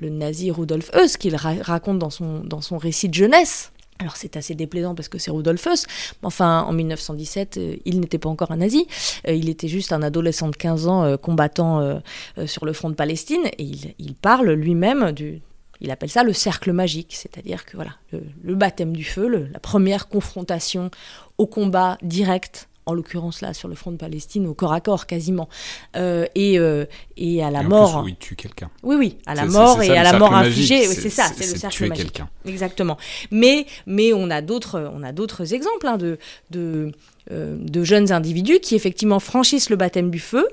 le, 0.00 0.08
nazi 0.08 0.50
Rudolf 0.50 0.90
Heuss 0.94 1.16
qu'il 1.16 1.36
raconte 1.36 1.98
dans 1.98 2.10
son, 2.10 2.40
dans 2.40 2.60
son 2.60 2.78
récit 2.78 3.08
de 3.08 3.14
jeunesse. 3.14 3.72
Alors 3.98 4.16
c'est 4.16 4.36
assez 4.36 4.54
déplaisant 4.54 4.96
parce 4.96 5.08
que 5.08 5.18
c'est 5.18 5.30
Rudolf 5.30 5.64
Heuss, 5.66 5.86
enfin 6.24 6.62
en 6.62 6.72
1917, 6.72 7.60
il 7.84 8.00
n'était 8.00 8.18
pas 8.18 8.28
encore 8.28 8.50
un 8.50 8.56
nazi, 8.56 8.88
il 9.28 9.48
était 9.48 9.68
juste 9.68 9.92
un 9.92 10.02
adolescent 10.02 10.48
de 10.48 10.56
15 10.56 10.88
ans 10.88 11.16
combattant 11.18 12.00
sur 12.46 12.64
le 12.64 12.72
front 12.72 12.90
de 12.90 12.96
Palestine 12.96 13.46
et 13.58 13.62
il, 13.62 13.94
il 14.00 14.14
parle 14.14 14.50
lui-même 14.50 15.12
du, 15.12 15.40
il 15.82 15.90
appelle 15.90 16.10
ça 16.10 16.22
le 16.22 16.32
cercle 16.32 16.72
magique, 16.72 17.12
c'est-à-dire 17.14 17.66
que 17.66 17.76
voilà, 17.76 17.96
le, 18.12 18.54
baptême 18.54 18.96
du 18.96 19.04
feu, 19.04 19.28
la 19.52 19.58
première 19.58 20.08
confrontation 20.08 20.90
au 21.38 21.46
combat 21.46 21.98
direct 22.02 22.68
en 22.86 22.94
l'occurrence 22.94 23.40
là 23.42 23.54
sur 23.54 23.68
le 23.68 23.74
front 23.74 23.92
de 23.92 23.96
Palestine 23.96 24.46
au 24.46 24.54
corps 24.54 24.72
à 24.72 24.80
corps 24.80 25.06
quasiment 25.06 25.48
euh, 25.94 26.26
et, 26.34 26.58
euh, 26.58 26.84
et 27.16 27.42
à 27.42 27.50
la 27.50 27.62
mort. 27.62 28.02
plus, 28.02 28.12
il 28.12 28.16
tue 28.16 28.34
quelqu'un. 28.34 28.70
Oui 28.82 28.96
oui 28.96 29.18
à 29.26 29.36
la 29.36 29.46
mort 29.46 29.80
et 29.82 29.96
à 29.96 30.02
la 30.02 30.18
mort 30.18 30.34
infligée. 30.34 30.86
C'est 30.86 31.08
ça 31.10 31.26
c'est 31.36 31.52
le 31.52 31.58
cercle 31.58 31.88
magique. 31.88 32.22
exactement. 32.44 32.96
Mais 33.30 33.66
mais 33.86 34.12
on 34.12 34.30
a 34.30 34.40
d'autres 34.42 34.90
on 34.92 35.04
a 35.04 35.12
d'autres 35.12 35.54
exemples 35.54 35.86
hein, 35.86 35.96
de 35.96 36.18
de, 36.50 36.90
euh, 37.30 37.56
de 37.56 37.84
jeunes 37.84 38.10
individus 38.10 38.58
qui 38.58 38.74
effectivement 38.74 39.20
franchissent 39.20 39.70
le 39.70 39.76
baptême 39.76 40.10
du 40.10 40.18
feu 40.18 40.48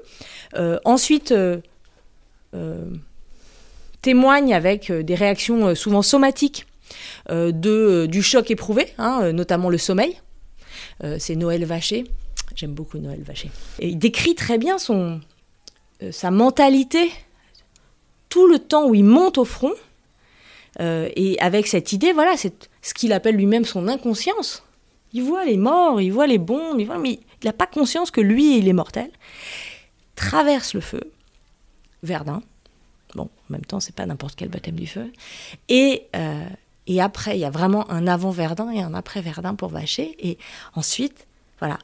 ensuite 0.86 1.34
témoignent 4.02 4.54
avec 4.54 4.90
euh, 4.90 5.04
des 5.04 5.16
réactions 5.16 5.68
euh, 5.68 5.76
souvent 5.76 6.02
somatiques 6.02 6.66
euh, 7.30 7.52
de, 7.52 8.08
du 8.08 8.24
choc 8.24 8.50
éprouvé, 8.52 8.88
hein, 8.98 9.32
notamment 9.32 9.70
le 9.70 9.78
sommeil. 9.78 10.20
c'est 11.18 11.36
Noël 11.36 11.66
Vacher. 11.66 12.06
J'aime 12.56 12.74
beaucoup 12.74 12.98
Noël 12.98 13.22
Vacher. 13.22 13.52
Et 13.80 13.90
il 13.90 13.98
décrit 13.98 14.36
très 14.36 14.58
bien 14.58 14.78
son, 14.78 15.22
sa 16.12 16.32
mentalité 16.32 17.12
tout 18.28 18.48
le 18.48 18.60
temps 18.60 18.88
où 18.88 18.96
il 18.96 19.06
monte 19.06 19.38
au 19.38 19.46
front. 19.46 19.74
et 20.80 21.38
avec 21.40 21.68
cette 21.68 21.94
idée, 21.94 22.12
voilà, 22.12 22.36
c'est 22.38 22.70
ce 22.82 22.94
qu'il 22.94 23.14
appelle 23.14 23.36
lui-même 23.36 23.66
son 23.66 23.88
inconscience. 23.88 24.64
Il 25.14 25.24
voit 25.24 25.46
les 25.46 25.58
morts, 25.58 26.02
il 26.02 26.12
voit 26.12 26.28
les 26.28 26.38
bombes, 26.38 26.80
il 26.80 26.86
voit, 26.86 26.98
mais 26.98 27.20
il 27.42 27.46
n'a 27.46 27.54
pas 27.54 27.68
conscience 27.68 28.12
que 28.12 28.22
lui, 28.22 28.58
il 28.58 28.68
est 28.68 28.74
mortel. 28.74 29.10
Traverse 30.16 30.74
le 30.74 30.82
feu, 30.82 31.02
Verdun, 32.04 32.42
en 33.50 33.54
même 33.54 33.66
temps, 33.66 33.80
c'est 33.80 33.96
pas 33.96 34.06
n'importe 34.06 34.36
quel 34.36 34.50
baptême 34.50 34.76
du 34.76 34.88
feu. 34.88 35.12
Et, 35.70 36.08
euh, 36.16 36.46
et 36.88 37.02
après, 37.02 37.38
il 37.38 37.40
y 37.40 37.46
a 37.46 37.50
vraiment 37.50 37.90
un 37.92 38.08
avant 38.08 38.32
Verdun 38.32 38.70
et 38.72 38.82
un 38.82 38.94
après 38.94 39.22
Verdun 39.22 39.56
pour 39.56 39.70
Vacher. 39.70 40.16
Et 40.20 40.38
ensuite, 40.76 41.28
voilà, 41.60 41.80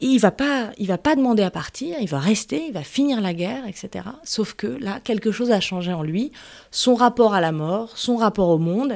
il 0.00 0.18
va 0.18 0.30
pas, 0.30 0.70
il 0.78 0.86
va 0.86 0.98
pas 0.98 1.14
demander 1.14 1.42
à 1.42 1.50
partir, 1.50 1.96
il 2.00 2.08
va 2.08 2.18
rester, 2.18 2.66
il 2.66 2.72
va 2.72 2.82
finir 2.82 3.20
la 3.20 3.34
guerre, 3.34 3.66
etc. 3.66 4.06
Sauf 4.24 4.54
que 4.54 4.66
là, 4.66 4.98
quelque 5.00 5.30
chose 5.30 5.50
a 5.50 5.60
changé 5.60 5.92
en 5.92 6.02
lui, 6.02 6.32
son 6.70 6.94
rapport 6.94 7.34
à 7.34 7.40
la 7.40 7.52
mort, 7.52 7.96
son 7.96 8.16
rapport 8.16 8.48
au 8.48 8.58
monde, 8.58 8.94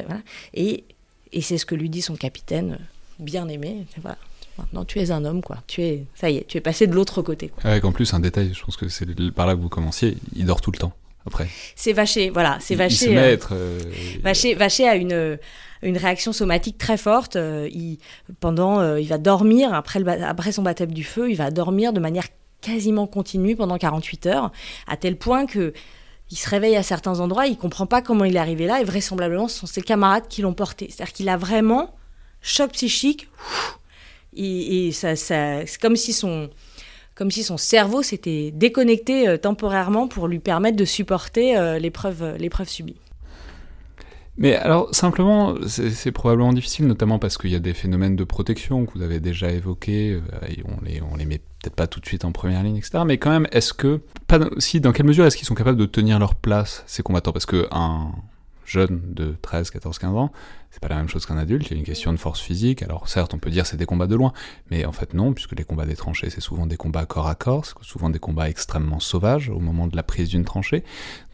et, 0.55 0.85
et 1.33 1.41
c'est 1.41 1.59
ce 1.59 1.67
que 1.67 1.75
lui 1.75 1.91
dit 1.91 2.03
son 2.03 2.17
capitaine, 2.17 2.79
bien 3.19 3.49
aimé. 3.49 3.87
Voilà. 4.01 4.19
Maintenant, 4.57 4.85
tu 4.85 5.01
es 5.01 5.11
un 5.11 5.25
homme, 5.25 5.43
quoi. 5.43 5.59
Tu 5.67 5.83
es, 5.83 6.07
ça 6.15 6.31
y 6.31 6.37
est, 6.37 6.47
tu 6.47 6.57
es 6.57 6.61
passé 6.61 6.87
de 6.87 6.95
l'autre 6.95 7.23
côté. 7.23 7.51
Avec 7.65 7.85
en 7.85 7.93
plus 7.93 8.15
un 8.15 8.21
détail, 8.21 8.53
je 8.55 8.65
pense 8.65 8.77
que 8.77 8.89
c'est 8.89 9.07
par 9.33 9.47
là 9.47 9.57
que 9.57 9.61
vous 9.61 9.69
commenciez. 9.69 10.17
Il 10.35 10.47
dort 10.47 10.61
tout 10.61 10.71
le 10.71 10.79
temps 10.79 10.93
après. 11.27 11.49
C'est 11.75 11.93
Vaché, 11.93 12.31
voilà, 12.31 12.59
c'est 12.61 12.75
Vaché. 12.75 13.07
Il, 13.07 13.39
se 13.41 13.53
euh, 13.53 13.79
Vaché, 14.23 14.55
Vaché 14.55 14.89
a 14.89 14.97
une 14.97 15.39
une 15.85 15.99
réaction 15.99 16.33
somatique 16.33 16.79
très 16.79 16.97
forte. 16.97 17.37
Euh, 17.37 17.69
il, 17.73 17.99
pendant, 18.41 18.81
euh, 18.81 19.01
il 19.01 19.09
va 19.09 19.19
dormir, 19.19 19.73
après, 19.73 20.01
le, 20.01 20.09
après 20.09 20.51
son 20.51 20.63
baptême 20.63 20.93
du 20.93 21.05
feu, 21.05 21.31
il 21.31 21.37
va 21.37 21.51
dormir 21.51 21.93
de 21.93 22.01
manière 22.01 22.27
quasiment 22.61 23.07
continue 23.07 23.55
pendant 23.55 23.77
48 23.77 24.27
heures, 24.27 24.51
à 24.89 24.97
tel 24.97 25.17
point 25.17 25.47
que 25.47 25.75
il 26.31 26.39
se 26.39 26.49
réveille 26.49 26.75
à 26.75 26.83
certains 26.83 27.21
endroits, 27.21 27.47
il 27.47 27.59
comprend 27.59 27.87
pas 27.87 28.01
comment 28.01 28.25
il 28.25 28.37
est 28.37 28.41
arrivé 28.41 28.67
là, 28.67 28.81
et 28.81 28.85
vraisemblablement, 28.85 29.47
ce 29.47 29.61
sont 29.61 29.67
ses 29.67 29.83
camarades 29.83 30.27
qui 30.27 30.41
l'ont 30.41 30.55
porté. 30.55 30.87
C'est-à-dire 30.89 31.13
qu'il 31.13 31.29
a 31.29 31.37
vraiment 31.37 31.95
choc 32.41 32.73
psychique, 32.73 33.29
et, 34.35 34.91
ça, 34.93 35.15
ça 35.17 35.67
c'est 35.67 35.81
comme 35.81 35.97
si 35.97 36.15
son 36.15 36.49
comme 37.15 37.31
si 37.31 37.43
son 37.43 37.57
cerveau 37.57 38.03
s'était 38.03 38.51
déconnecté 38.53 39.29
euh, 39.29 39.37
temporairement 39.37 40.09
pour 40.09 40.29
lui 40.29 40.39
permettre 40.39 40.77
de 40.77 40.85
supporter 40.85 41.79
l'épreuve 41.79 42.69
subie. 42.69 42.97
Mais 44.37 44.57
alors, 44.57 44.93
simplement, 44.93 45.55
c'est 45.67 46.11
probablement 46.11 46.53
difficile, 46.53 46.87
notamment 46.87 47.21
parce 47.21 47.39
qu'il 47.39 47.51
y 47.51 47.55
a 47.55 47.61
des 47.61 47.75
phénomènes 47.75 48.17
de 48.17 48.25
protection 48.25 48.85
que 48.85 48.93
vous 48.95 49.03
avez 49.03 49.21
déjà 49.21 49.51
évoqués, 49.51 50.15
euh, 50.15 50.21
on 50.65 50.85
les, 50.85 51.01
les 51.19 51.25
met 51.25 51.39
peut-être 51.39 51.77
pas 51.77 51.87
tout 51.87 52.01
de 52.01 52.07
suite 52.07 52.25
en 52.25 52.33
première 52.33 52.63
ligne, 52.65 52.77
etc. 52.77 53.05
Mais 53.07 53.19
quand 53.19 53.31
même, 53.31 53.47
est-ce 53.53 53.73
que, 53.73 54.01
si, 54.59 54.81
dans 54.81 54.91
quelle 54.91 55.07
mesure 55.07 55.25
est-ce 55.25 55.37
qu'ils 55.37 55.47
sont 55.47 55.55
capables 55.55 55.79
de 55.79 55.87
tenir 55.87 56.19
leur 56.19 56.35
place, 56.35 56.83
ces 56.87 57.05
combattants? 57.05 57.33
Parce 57.33 57.47
que 57.47 57.69
un 57.71 58.11
jeune 58.65 59.01
de 59.15 59.37
13, 59.43 59.71
14, 59.71 59.99
15 59.99 60.15
ans, 60.17 60.33
c'est 60.75 60.81
pas 60.81 60.89
la 60.89 60.97
même 60.97 61.09
chose 61.09 61.25
qu'un 61.25 61.37
adulte, 61.39 61.69
il 61.69 61.71
y 61.71 61.75
a 61.75 61.79
une 61.79 61.85
question 61.85 62.13
de 62.13 62.19
force 62.19 62.41
physique. 62.41 62.83
Alors 62.83 63.09
certes, 63.09 63.33
on 63.33 63.39
peut 63.39 63.51
dire 63.51 63.65
c'est 63.65 63.77
des 63.77 63.87
combats 63.87 64.09
de 64.09 64.17
loin, 64.17 64.33
mais 64.73 64.85
en 64.85 64.91
fait 64.91 65.15
non, 65.15 65.33
puisque 65.33 65.57
les 65.57 65.63
combats 65.63 65.87
des 65.87 65.95
tranchées, 65.95 66.31
c'est 66.31 66.41
souvent 66.41 66.67
des 66.67 66.77
combats 66.77 67.07
corps 67.07 67.29
à 67.29 67.37
corps, 67.37 67.65
c'est 67.65 67.75
souvent 67.83 68.11
des 68.11 68.19
combats 68.19 68.49
extrêmement 68.49 68.99
sauvages 68.99 69.51
au 69.51 69.61
moment 69.61 69.87
de 69.87 69.95
la 69.95 70.03
prise 70.03 70.31
d'une 70.31 70.45
tranchée. 70.45 70.83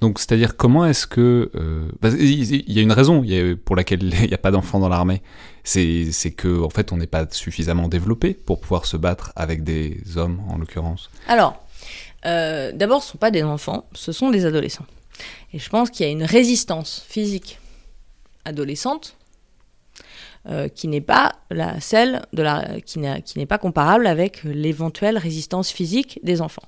Donc 0.02 0.18
c'est-à-dire 0.18 0.58
comment 0.58 0.84
est-ce 0.84 1.06
que... 1.06 1.50
Euh, 1.54 1.88
il 2.18 2.70
y 2.70 2.78
a 2.78 2.82
une 2.82 2.92
raison 2.92 3.24
pour 3.64 3.76
laquelle 3.76 4.02
il 4.22 4.28
n'y 4.28 4.34
a 4.34 4.38
pas 4.38 4.50
d'enfants 4.50 4.78
dans 4.78 4.90
l'armée. 4.90 5.22
C'est 5.64 6.34
que 6.36 6.62
en 6.62 6.68
fait 6.68 6.92
on 6.92 6.98
n'est 6.98 7.06
pas 7.06 7.26
suffisamment 7.30 7.88
développé 7.88 8.34
pour 8.34 8.60
pouvoir 8.60 8.84
se 8.84 8.98
battre 8.98 9.32
avec 9.36 9.64
des 9.64 10.02
hommes 10.16 10.40
en 10.50 10.58
l'occurrence. 10.58 11.08
Alors, 11.28 11.64
euh, 12.26 12.72
d'abord 12.72 13.02
ce 13.02 13.08
ne 13.08 13.12
sont 13.12 13.18
pas 13.18 13.30
des 13.30 13.42
enfants, 13.42 13.86
ce 13.94 14.12
sont 14.12 14.28
des 14.28 14.44
adolescents. 14.44 14.84
Et 15.52 15.58
je 15.58 15.68
pense 15.68 15.90
qu'il 15.90 16.06
y 16.06 16.08
a 16.08 16.12
une 16.12 16.24
résistance 16.24 17.04
physique 17.08 17.58
adolescente 18.44 19.16
euh, 20.48 20.68
qui 20.68 20.88
n'est 20.88 21.02
pas 21.02 21.32
la 21.50 21.80
celle 21.80 22.22
qui 22.86 22.98
n'est 22.98 23.46
pas 23.46 23.58
comparable 23.58 24.06
avec 24.06 24.42
l'éventuelle 24.44 25.18
résistance 25.18 25.70
physique 25.70 26.18
des 26.22 26.40
enfants. 26.40 26.62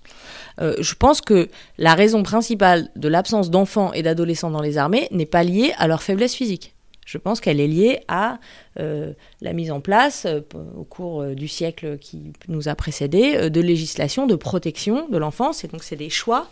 Euh, 0.61 0.75
je 0.81 0.95
pense 0.95 1.23
que 1.23 1.49
la 1.79 1.95
raison 1.95 2.23
principale 2.23 2.91
de 2.97 3.09
l'absence 3.09 3.51
d'enfants 3.51 3.95
et 3.95 4.03
d'adolescents 4.03 4.51
dans 4.51 4.61
les 4.61 4.77
armées 4.77 5.09
n'est 5.11 5.25
pas 5.25 5.43
liée 5.43 5.73
à 5.79 5.89
leur 5.89 6.03
faiblesse 6.03 6.35
physique. 6.35 6.75
Je 7.05 7.19
pense 7.19 7.41
qu'elle 7.41 7.61
est 7.61 7.67
liée 7.67 8.01
à 8.07 8.39
euh, 8.79 9.13
la 9.41 9.53
mise 9.53 9.73
en 9.73 9.81
place, 9.81 10.25
euh, 10.25 10.41
au 10.77 10.85
cours 10.85 11.23
euh, 11.23 11.35
du 11.35 11.49
siècle 11.49 11.99
qui 11.99 12.33
nous 12.47 12.69
a 12.69 12.75
précédé, 12.75 13.51
de 13.51 13.61
législation 13.61 14.27
de 14.27 14.37
protection 14.37 15.09
de 15.09 15.19
l'enfance. 15.19 15.65
Et 15.65 15.69
donc, 15.69 15.83
c'est 15.83 15.97
des 15.97 16.11
choix. 16.11 16.49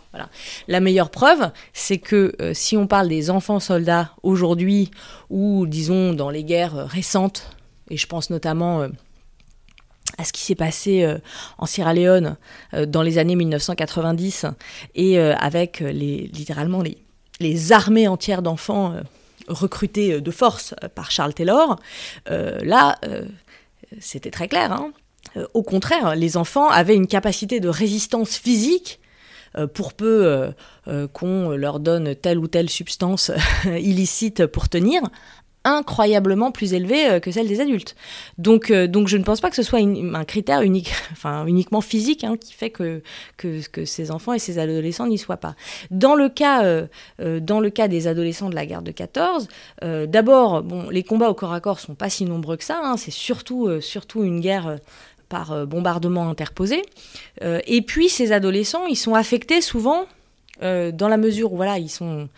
La 0.67 0.79
meilleure 0.79 1.09
preuve, 1.09 1.51
c'est 1.73 1.97
que 1.97 2.35
si 2.53 2.75
on 2.75 2.87
parle 2.87 3.07
des 3.07 3.29
enfants 3.29 3.59
soldats 3.59 4.11
aujourd'hui, 4.23 4.91
ou 5.29 5.65
disons 5.67 6.13
dans 6.13 6.29
les 6.29 6.43
guerres 6.43 6.87
récentes, 6.87 7.55
et 7.89 7.97
je 7.97 8.07
pense 8.07 8.29
notamment 8.29 8.87
à 10.17 10.23
ce 10.23 10.33
qui 10.33 10.41
s'est 10.41 10.55
passé 10.55 11.07
en 11.57 11.65
Sierra 11.65 11.93
Leone 11.93 12.37
dans 12.87 13.01
les 13.01 13.17
années 13.17 13.35
1990 13.35 14.45
et 14.95 15.19
avec 15.19 15.79
littéralement 15.79 16.83
les 17.39 17.71
armées 17.71 18.07
entières 18.07 18.41
d'enfants 18.41 18.95
recruté 19.47 20.13
euh, 20.13 20.21
de 20.21 20.31
force 20.31 20.73
euh, 20.83 20.87
par 20.89 21.11
Charles 21.11 21.33
Taylor, 21.33 21.79
euh, 22.29 22.59
là, 22.63 22.99
c'était 23.99 24.31
très 24.31 24.47
clair. 24.47 24.71
Hein. 24.71 24.93
au 25.53 25.63
contraire, 25.63 26.15
les 26.15 26.37
enfants 26.37 26.69
avaient 26.69 26.95
une 26.95 27.07
capacité 27.07 27.59
de 27.59 27.67
résistance 27.67 28.37
physique 28.37 29.01
pour 29.73 29.93
peu 29.93 30.53
qu'on 31.11 31.49
leur 31.49 31.81
donne 31.81 32.15
telle 32.15 32.39
ou 32.39 32.47
telle 32.47 32.69
substance 32.69 33.31
illicite 33.65 34.45
pour 34.45 34.69
tenir, 34.69 35.01
incroyablement 35.63 36.51
plus 36.51 36.73
élevée 36.73 37.09
euh, 37.09 37.19
que 37.19 37.31
celle 37.31 37.47
des 37.47 37.61
adultes. 37.61 37.95
Donc, 38.37 38.71
euh, 38.71 38.87
donc 38.87 39.07
je 39.07 39.17
ne 39.17 39.23
pense 39.23 39.41
pas 39.41 39.49
que 39.49 39.55
ce 39.55 39.63
soit 39.63 39.79
un 39.79 40.25
critère 40.25 40.61
unique, 40.61 40.91
enfin, 41.11 41.45
uniquement 41.45 41.81
physique 41.81 42.23
hein, 42.23 42.35
qui 42.37 42.53
fait 42.53 42.69
que, 42.69 43.01
que, 43.37 43.85
ces 43.85 44.11
enfants 44.11 44.33
et 44.33 44.39
ces 44.39 44.59
adolescents 44.59 45.07
n'y 45.07 45.17
soient 45.17 45.37
pas. 45.37 45.55
Dans 45.91 46.15
le 46.15 46.29
cas, 46.29 46.63
euh, 46.63 46.87
dans 47.39 47.59
le 47.59 47.69
cas 47.69 47.87
des 47.87 48.07
adolescents 48.07 48.49
de 48.49 48.55
la 48.55 48.65
guerre 48.65 48.81
de 48.81 48.91
14, 48.91 49.47
d'abord, 49.81 50.63
bon, 50.63 50.89
les 50.89 51.03
combats 51.03 51.29
au 51.29 51.33
corps 51.33 51.53
à 51.53 51.59
corps 51.59 51.79
sont 51.79 51.95
pas 51.95 52.09
si 52.09 52.25
nombreux 52.25 52.57
que 52.57 52.63
ça, 52.63 52.79
hein, 52.83 52.97
c'est 52.97 53.11
surtout, 53.11 53.81
surtout 53.81 54.23
une 54.23 54.39
guerre 54.39 54.77
par 55.29 55.65
bombardement 55.65 56.29
interposé. 56.29 56.83
et 57.41 57.81
puis 57.81 58.09
ces 58.09 58.31
adolescents, 58.31 58.85
ils 58.85 58.95
sont 58.95 59.15
affectés 59.15 59.61
souvent 59.61 60.05
dans 60.61 61.07
la 61.07 61.17
mesure 61.17 61.53
où 61.53 61.55
voilà, 61.55 61.77
ils 61.79 61.89
sont 61.89 62.29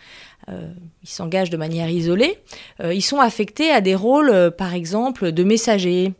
euh, 0.50 0.72
ils 1.02 1.08
s'engagent 1.08 1.48
de 1.48 1.56
manière 1.56 1.88
isolée, 1.88 2.38
euh, 2.80 2.92
ils 2.92 3.02
sont 3.02 3.18
affectés 3.18 3.70
à 3.70 3.80
des 3.80 3.94
rôles, 3.94 4.28
euh, 4.28 4.50
par 4.50 4.74
exemple, 4.74 5.32
de 5.32 5.44
messagers, 5.44 6.12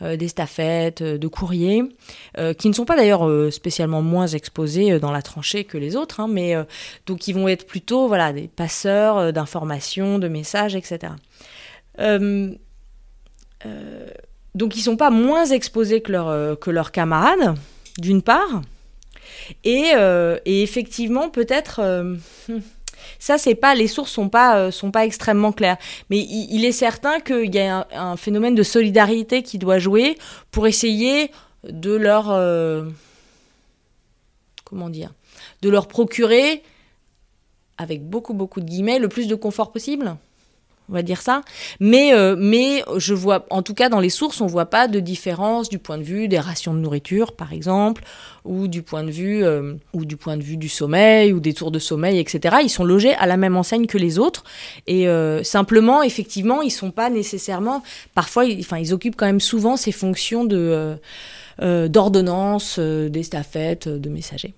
d'estafettes, 0.00 1.00
de 1.00 1.28
courriers, 1.28 1.84
qui 2.58 2.68
ne 2.68 2.72
sont 2.72 2.84
pas 2.84 2.96
d'ailleurs 2.96 3.52
spécialement 3.52 4.02
moins 4.02 4.26
exposés 4.26 4.98
dans 4.98 5.12
la 5.12 5.22
tranchée 5.22 5.62
que 5.62 5.78
les 5.78 5.94
autres, 5.94 6.18
hein, 6.18 6.26
mais 6.28 6.56
donc 7.06 7.28
ils 7.28 7.34
vont 7.34 7.46
être 7.46 7.68
plutôt 7.68 8.08
voilà, 8.08 8.32
des 8.32 8.48
passeurs 8.48 9.32
d'informations, 9.32 10.18
de 10.18 10.26
messages, 10.26 10.74
etc. 10.74 11.12
donc 11.96 12.58
ils 14.74 14.78
ne 14.78 14.82
sont 14.82 14.96
pas 14.96 15.10
moins 15.10 15.46
exposés 15.46 16.02
que, 16.02 16.70
leurs 16.70 16.90
camarades, 16.90 17.54
d'une 17.98 18.22
part, 18.22 18.62
et, 19.62 19.92
et 20.44 20.62
effectivement 20.64 21.28
peut-être... 21.28 21.80
Ça, 23.22 23.38
c'est 23.38 23.54
pas, 23.54 23.76
les 23.76 23.86
sources 23.86 24.10
sont 24.10 24.28
pas, 24.28 24.58
euh, 24.58 24.72
sont 24.72 24.90
pas 24.90 25.04
extrêmement 25.04 25.52
claires. 25.52 25.76
Mais 26.10 26.18
il, 26.18 26.64
est 26.64 26.72
certain 26.72 27.20
qu'il 27.20 27.54
y 27.54 27.60
a 27.60 27.86
un, 27.92 28.16
phénomène 28.16 28.56
de 28.56 28.64
solidarité 28.64 29.44
qui 29.44 29.58
doit 29.58 29.78
jouer 29.78 30.18
pour 30.50 30.66
essayer 30.66 31.30
de 31.62 31.92
leur, 31.92 32.32
euh, 32.32 32.82
comment 34.64 34.90
dire, 34.90 35.12
de 35.62 35.68
leur 35.68 35.86
procurer, 35.86 36.64
avec 37.78 38.04
beaucoup 38.04 38.34
beaucoup 38.34 38.60
de 38.60 38.66
guillemets, 38.66 38.98
le 38.98 39.08
plus 39.08 39.28
de 39.28 39.36
confort 39.36 39.70
possible 39.70 40.16
on 40.88 40.92
va 40.94 41.02
dire 41.02 41.22
ça. 41.22 41.42
Mais, 41.80 42.12
euh, 42.12 42.36
mais 42.38 42.84
je 42.96 43.14
vois, 43.14 43.46
en 43.50 43.62
tout 43.62 43.74
cas 43.74 43.88
dans 43.88 44.00
les 44.00 44.10
sources, 44.10 44.40
on 44.40 44.46
voit 44.46 44.66
pas 44.66 44.88
de 44.88 45.00
différence 45.00 45.68
du 45.68 45.78
point 45.78 45.98
de 45.98 46.02
vue 46.02 46.28
des 46.28 46.38
rations 46.38 46.74
de 46.74 46.78
nourriture, 46.78 47.32
par 47.32 47.52
exemple, 47.52 48.02
ou 48.44 48.68
du 48.68 48.82
point 48.82 49.04
de 49.04 49.10
vue, 49.10 49.44
euh, 49.44 49.74
ou 49.92 50.04
du 50.04 50.16
point 50.16 50.36
de 50.36 50.42
vue 50.42 50.56
du 50.56 50.68
sommeil, 50.68 51.32
ou 51.32 51.40
des 51.40 51.54
tours 51.54 51.70
de 51.70 51.78
sommeil, 51.78 52.18
etc. 52.18 52.56
Ils 52.62 52.70
sont 52.70 52.84
logés 52.84 53.14
à 53.14 53.26
la 53.26 53.36
même 53.36 53.56
enseigne 53.56 53.86
que 53.86 53.98
les 53.98 54.18
autres, 54.18 54.44
et 54.86 55.08
euh, 55.08 55.42
simplement, 55.42 56.02
effectivement, 56.02 56.62
ils 56.62 56.70
sont 56.70 56.90
pas 56.90 57.10
nécessairement, 57.10 57.82
parfois, 58.14 58.44
ils, 58.44 58.60
enfin, 58.60 58.78
ils 58.78 58.92
occupent 58.92 59.16
quand 59.16 59.26
même 59.26 59.40
souvent 59.40 59.76
ces 59.76 59.92
fonctions 59.92 60.44
de 60.44 60.96
d'ordonnance, 61.60 62.80
d'estafette, 62.80 63.86
de 63.86 64.08
messager. 64.08 64.54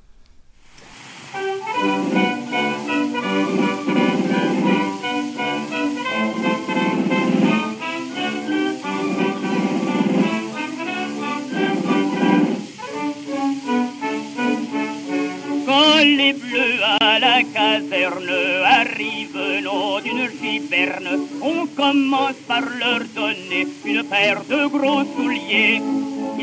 Arrivent 18.65 19.63
l'eau 19.63 20.01
d'une 20.01 20.29
giberne. 20.41 21.29
On 21.43 21.67
commence 21.67 22.37
par 22.47 22.63
leur 22.63 23.01
donner 23.15 23.67
une 23.85 24.05
paire 24.05 24.43
de 24.45 24.67
gros 24.67 25.05
souliers. 25.17 25.81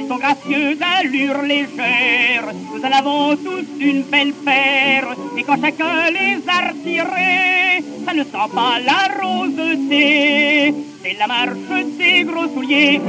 Sont 0.07 0.17
gracieux 0.17 0.75
d'allure 0.75 1.41
légère, 1.43 2.51
nous 2.73 2.81
en 2.81 2.91
avons 2.91 3.35
tous 3.37 3.65
une 3.79 4.01
belle 4.03 4.33
paire. 4.33 5.15
Et 5.37 5.43
quand 5.43 5.61
chacun 5.61 6.09
les 6.11 6.41
a 6.47 6.69
retirés, 6.69 7.83
ça 8.05 8.13
ne 8.13 8.23
sent 8.23 8.49
pas 8.53 8.79
la 8.85 9.23
roseté. 9.23 10.73
C'est 11.01 11.17
la 11.17 11.27
marche 11.27 11.97
des 11.97 12.23
gros 12.23 12.47
souliers. 12.53 12.99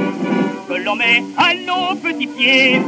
que 0.67 0.73
l'on 0.75 0.95
met 0.95 1.23
à 1.37 1.53
nos 1.53 1.95
petits 1.95 2.27
pieds. 2.27 2.81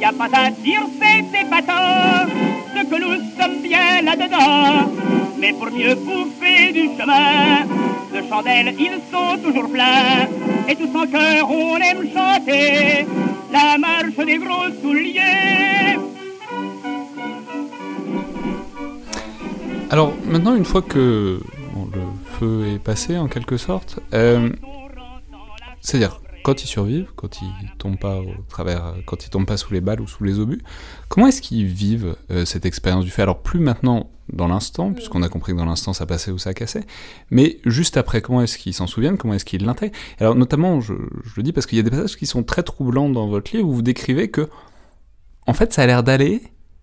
Y 0.00 0.04
a 0.04 0.12
pas 0.12 0.28
à 0.32 0.50
dire, 0.50 0.82
c'est 1.00 1.40
épatant, 1.40 2.26
ce 2.74 2.84
que 2.84 3.00
nous 3.00 3.16
sommes 3.38 3.62
bien 3.62 4.02
là-dedans. 4.02 4.90
Mais 5.38 5.52
pour 5.52 5.70
mieux 5.70 5.94
bouffer 5.94 6.72
du 6.72 6.88
chemin, 6.98 7.64
de 8.12 8.28
chandelles 8.28 8.74
ils 8.78 9.00
sont 9.12 9.38
toujours 9.42 9.70
pleins. 9.70 10.26
Et 10.68 10.74
tous 10.76 10.96
en 10.96 11.06
cœur 11.06 11.50
on 11.50 11.76
aime 11.76 12.08
chanter 12.14 13.06
la 13.52 13.78
marche 13.78 14.16
des 14.16 14.38
gros 14.38 14.70
souliers. 14.80 15.98
Alors 19.90 20.14
maintenant, 20.24 20.54
une 20.54 20.64
fois 20.64 20.80
que 20.80 21.40
le 21.94 22.00
feu 22.38 22.66
est 22.74 22.78
passé 22.78 23.18
en 23.18 23.28
quelque 23.28 23.58
sorte, 23.58 23.98
euh, 24.14 24.48
c'est-à-dire 25.82 26.21
quand 26.42 26.62
ils 26.62 26.66
survivent, 26.66 27.10
quand 27.16 27.40
ils 27.42 27.76
tombent 27.78 27.98
pas 27.98 28.18
au 28.18 28.34
travers, 28.48 28.94
quand 29.06 29.24
ils 29.24 29.30
tombent 29.30 29.46
pas 29.46 29.56
sous 29.56 29.72
les 29.72 29.80
balles 29.80 30.00
ou 30.00 30.06
sous 30.06 30.24
les 30.24 30.38
obus, 30.38 30.62
comment 31.08 31.26
est-ce 31.26 31.42
qu'ils 31.42 31.66
vivent 31.66 32.16
euh, 32.30 32.44
cette 32.44 32.66
expérience 32.66 33.04
du 33.04 33.10
fait? 33.10 33.22
Alors 33.22 33.42
plus 33.42 33.60
maintenant 33.60 34.10
dans 34.32 34.48
l'instant, 34.48 34.92
puisqu'on 34.92 35.22
a 35.22 35.28
compris 35.28 35.52
que 35.52 35.58
dans 35.58 35.64
l'instant 35.64 35.92
ça 35.92 36.06
passait 36.06 36.30
ou 36.30 36.38
ça 36.38 36.54
cassait, 36.54 36.84
mais 37.30 37.58
juste 37.64 37.96
après, 37.96 38.22
comment 38.22 38.42
est-ce 38.42 38.58
qu'ils 38.58 38.74
s'en 38.74 38.86
souviennent, 38.86 39.18
comment 39.18 39.34
est-ce 39.34 39.44
qu'ils 39.44 39.64
l'intègrent? 39.64 39.96
Alors 40.18 40.34
notamment, 40.34 40.80
je, 40.80 40.94
je, 41.24 41.32
le 41.36 41.42
dis 41.42 41.52
parce 41.52 41.66
qu'il 41.66 41.76
y 41.76 41.80
a 41.80 41.84
des 41.84 41.90
passages 41.90 42.16
qui 42.16 42.26
sont 42.26 42.42
très 42.42 42.62
troublants 42.62 43.10
dans 43.10 43.28
votre 43.28 43.54
livre 43.54 43.68
où 43.68 43.72
vous 43.72 43.82
décrivez 43.82 44.30
que, 44.30 44.48
en 45.46 45.54
fait, 45.54 45.72
ça 45.72 45.82
a 45.82 45.86
l'air 45.86 46.02
d'aller, 46.02 46.42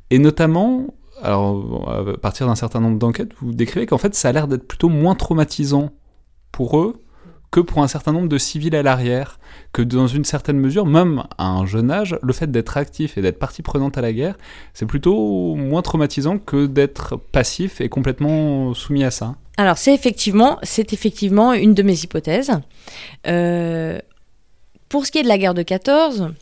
et 0.09 0.19
notamment 0.19 0.87
alors, 1.21 1.89
à 1.89 2.17
partir 2.17 2.47
d'un 2.47 2.55
certain 2.55 2.79
nombre 2.79 2.97
d'enquêtes, 2.97 3.31
vous 3.41 3.51
décrivez 3.51 3.85
qu'en 3.85 3.97
fait, 3.97 4.15
ça 4.15 4.29
a 4.29 4.31
l'air 4.31 4.47
d'être 4.47 4.65
plutôt 4.67 4.89
moins 4.89 5.15
traumatisant 5.15 5.91
pour 6.51 6.79
eux 6.79 7.01
que 7.51 7.59
pour 7.59 7.81
un 7.81 7.87
certain 7.87 8.11
nombre 8.11 8.29
de 8.29 8.37
civils 8.37 8.75
à 8.75 8.83
l'arrière, 8.83 9.39
que 9.73 9.81
dans 9.81 10.07
une 10.07 10.23
certaine 10.23 10.57
mesure, 10.57 10.85
même 10.85 11.23
à 11.37 11.47
un 11.47 11.65
jeune 11.65 11.89
âge, 11.89 12.17
le 12.21 12.33
fait 12.33 12.51
d'être 12.51 12.77
actif 12.77 13.17
et 13.17 13.21
d'être 13.21 13.39
partie 13.39 13.61
prenante 13.61 13.97
à 13.97 14.01
la 14.01 14.13
guerre, 14.13 14.37
c'est 14.73 14.85
plutôt 14.85 15.55
moins 15.55 15.81
traumatisant 15.81 16.37
que 16.37 16.67
d'être 16.67 17.17
passif 17.17 17.81
et 17.81 17.89
complètement 17.89 18.73
soumis 18.73 19.03
à 19.03 19.11
ça. 19.11 19.35
Alors 19.57 19.77
c'est 19.77 19.93
effectivement, 19.93 20.57
c'est 20.63 20.93
effectivement 20.93 21.53
une 21.53 21.73
de 21.73 21.83
mes 21.83 21.99
hypothèses. 22.03 22.51
Euh, 23.27 23.99
pour 24.87 25.05
ce 25.05 25.11
qui 25.11 25.19
est 25.19 25.23
de 25.23 25.27
la 25.27 25.37
guerre 25.37 25.53
de 25.53 25.63
14, 25.63 26.33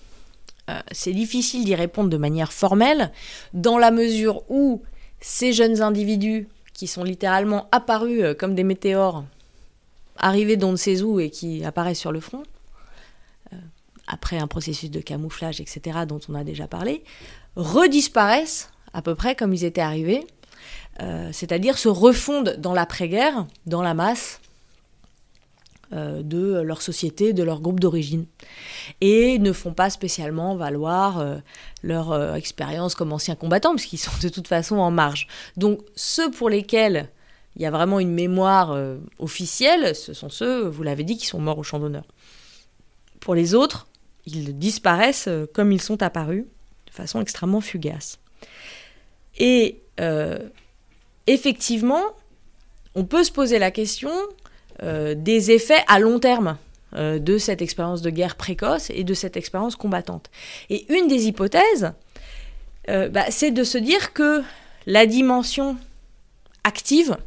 euh, 0.70 0.80
c'est 0.92 1.14
difficile 1.14 1.64
d'y 1.64 1.76
répondre 1.76 2.10
de 2.10 2.18
manière 2.18 2.52
formelle, 2.52 3.12
dans 3.54 3.78
la 3.78 3.92
mesure 3.92 4.44
où 4.50 4.84
ces 5.20 5.54
jeunes 5.54 5.82
individus 5.82 6.48
qui 6.74 6.88
sont 6.88 7.04
littéralement 7.04 7.68
apparus 7.72 8.22
euh, 8.22 8.34
comme 8.34 8.54
des 8.54 8.64
météores, 8.64 9.24
arrivés 10.18 10.58
d'on 10.58 10.72
ne 10.72 10.78
sait 10.78 11.02
où 11.02 11.20
et 11.20 11.30
qui 11.30 11.64
apparaissent 11.64 12.00
sur 12.00 12.12
le 12.12 12.20
front, 12.20 12.44
euh, 13.54 13.58
après 14.08 14.38
un 14.38 14.48
processus 14.48 14.92
de 14.92 15.00
camouflage, 15.00 15.62
etc., 15.62 16.00
dont 16.08 16.20
on 16.30 16.36
a 16.36 16.44
déjà 16.44 16.68
parlé, 16.68 17.04
redisparaissent 17.56 18.70
à 18.94 19.02
peu 19.02 19.16
près 19.16 19.36
comme 19.36 19.54
ils 19.54 19.64
étaient 19.66 19.82
arrivés, 19.82 20.26
c'est-à-dire 21.32 21.78
se 21.78 21.90
refondent 21.90 22.56
dans 22.58 22.74
l'après-guerre, 22.74 23.46
dans 23.68 23.84
la 23.84 23.94
masse, 23.94 24.42
euh, 25.94 26.22
de 26.22 26.60
leur 26.60 26.82
société, 26.82 27.32
de 27.32 27.44
leur 27.44 27.62
groupe 27.62 27.80
d'origine. 27.80 28.26
Et 29.00 29.40
ne 29.40 29.54
font 29.54 29.72
pas 29.72 29.90
spécialement 29.90 30.58
valoir 30.58 31.20
euh, 31.20 31.38
leur 31.82 32.12
euh, 32.12 32.34
expérience 32.34 32.94
comme 32.94 33.14
anciens 33.14 33.36
combattants, 33.36 33.74
puisqu'ils 33.74 33.98
sont 33.98 34.12
de 34.22 34.28
toute 34.28 34.50
façon 34.50 34.80
en 34.80 34.92
marge. 34.92 35.28
Donc 35.56 35.80
ceux 35.96 36.30
pour 36.30 36.50
lesquels 36.50 37.10
il 37.58 37.64
y 37.64 37.66
a 37.66 37.72
vraiment 37.72 38.00
une 38.00 38.14
mémoire 38.14 38.78
officielle, 39.20 39.96
ce 39.96 40.14
sont 40.14 40.30
ceux, 40.30 40.68
vous 40.68 40.84
l'avez 40.84 41.04
dit, 41.04 41.18
qui 41.18 41.26
sont 41.26 41.40
morts 41.40 41.58
au 41.58 41.64
champ 41.64 41.80
d'honneur. 41.80 42.06
Pour 43.20 43.34
les 43.36 43.56
autres, 43.56 43.88
ils 44.26 44.58
disparaissent 44.58 45.28
comme 45.54 45.72
ils 45.72 45.82
sont 45.82 46.04
apparus, 46.04 46.46
de 46.86 46.92
façon 46.94 47.20
extrêmement 47.20 47.62
fugace. 47.62 48.20
Et 49.40 49.82
effectivement, 51.26 52.04
on 52.98 53.06
peut 53.06 53.24
se 53.24 53.32
poser 53.32 53.60
la 53.60 53.70
question 53.70 54.12
euh, 54.82 55.14
des 55.16 55.52
effets 55.52 55.84
à 55.88 56.00
long 56.00 56.20
terme 56.20 56.58
euh, 56.96 57.20
de 57.20 57.38
cette 57.38 57.62
expérience 57.62 58.02
de 58.02 58.10
guerre 58.10 58.36
précoce 58.36 58.90
et 58.90 59.04
de 59.04 59.14
cette 59.14 59.38
expérience 59.38 59.76
combattante. 59.76 60.32
Et 60.70 60.92
une 60.92 61.08
des 61.08 61.28
hypothèses, 61.28 61.94
euh, 62.90 63.08
bah, 63.10 63.26
c'est 63.30 63.52
de 63.52 63.64
se 63.64 63.78
dire 63.78 64.14
que 64.14 64.42
la 64.88 65.06
dimension 65.06 65.78
active 66.64 67.18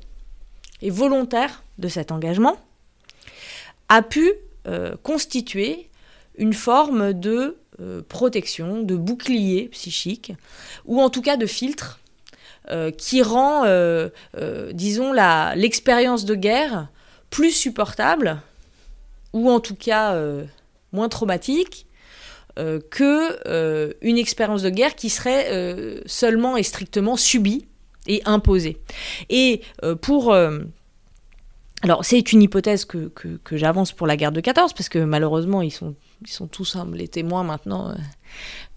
et 0.82 0.90
volontaire 0.90 1.62
de 1.78 1.88
cet 1.88 2.12
engagement 2.12 2.56
a 3.88 4.02
pu 4.02 4.30
constituer 5.02 5.88
une 6.36 6.52
forme 6.52 7.12
de 7.12 7.56
protection, 8.08 8.82
de 8.82 8.94
bouclier 8.94 9.68
psychique, 9.72 10.32
ou 10.84 11.00
en 11.00 11.10
tout 11.10 11.22
cas 11.22 11.36
de 11.36 11.46
filtre, 11.46 11.98
qui 12.98 13.22
rend, 13.22 13.64
disons, 14.72 15.12
l'expérience 15.56 16.24
de 16.24 16.34
guerre 16.34 16.88
plus 17.30 17.52
supportable, 17.52 18.40
ou 19.32 19.50
en 19.50 19.60
tout 19.60 19.76
cas 19.76 20.14
euh, 20.14 20.44
moins 20.92 21.08
traumatique, 21.08 21.86
euh, 22.58 22.80
que 22.90 23.38
euh, 23.46 23.92
une 24.02 24.18
expérience 24.18 24.62
de 24.62 24.70
guerre 24.70 24.96
qui 24.96 25.08
serait 25.08 26.02
seulement 26.06 26.56
et 26.56 26.62
strictement 26.62 27.16
subie 27.16 27.66
et 28.06 28.22
imposée. 28.24 28.78
Et 29.28 29.62
pour 30.00 30.34
alors, 31.82 32.04
c'est 32.04 32.32
une 32.32 32.42
hypothèse 32.42 32.84
que, 32.84 33.10
que, 33.42 33.56
j'avance 33.56 33.92
pour 33.92 34.06
la 34.06 34.18
guerre 34.18 34.32
de 34.32 34.40
14, 34.40 34.74
parce 34.74 34.90
que 34.90 34.98
malheureusement, 34.98 35.62
ils 35.62 35.70
sont, 35.70 35.94
ils 36.20 36.30
sont 36.30 36.46
tous, 36.46 36.76
les 36.92 37.08
témoins 37.08 37.42
maintenant, 37.42 37.94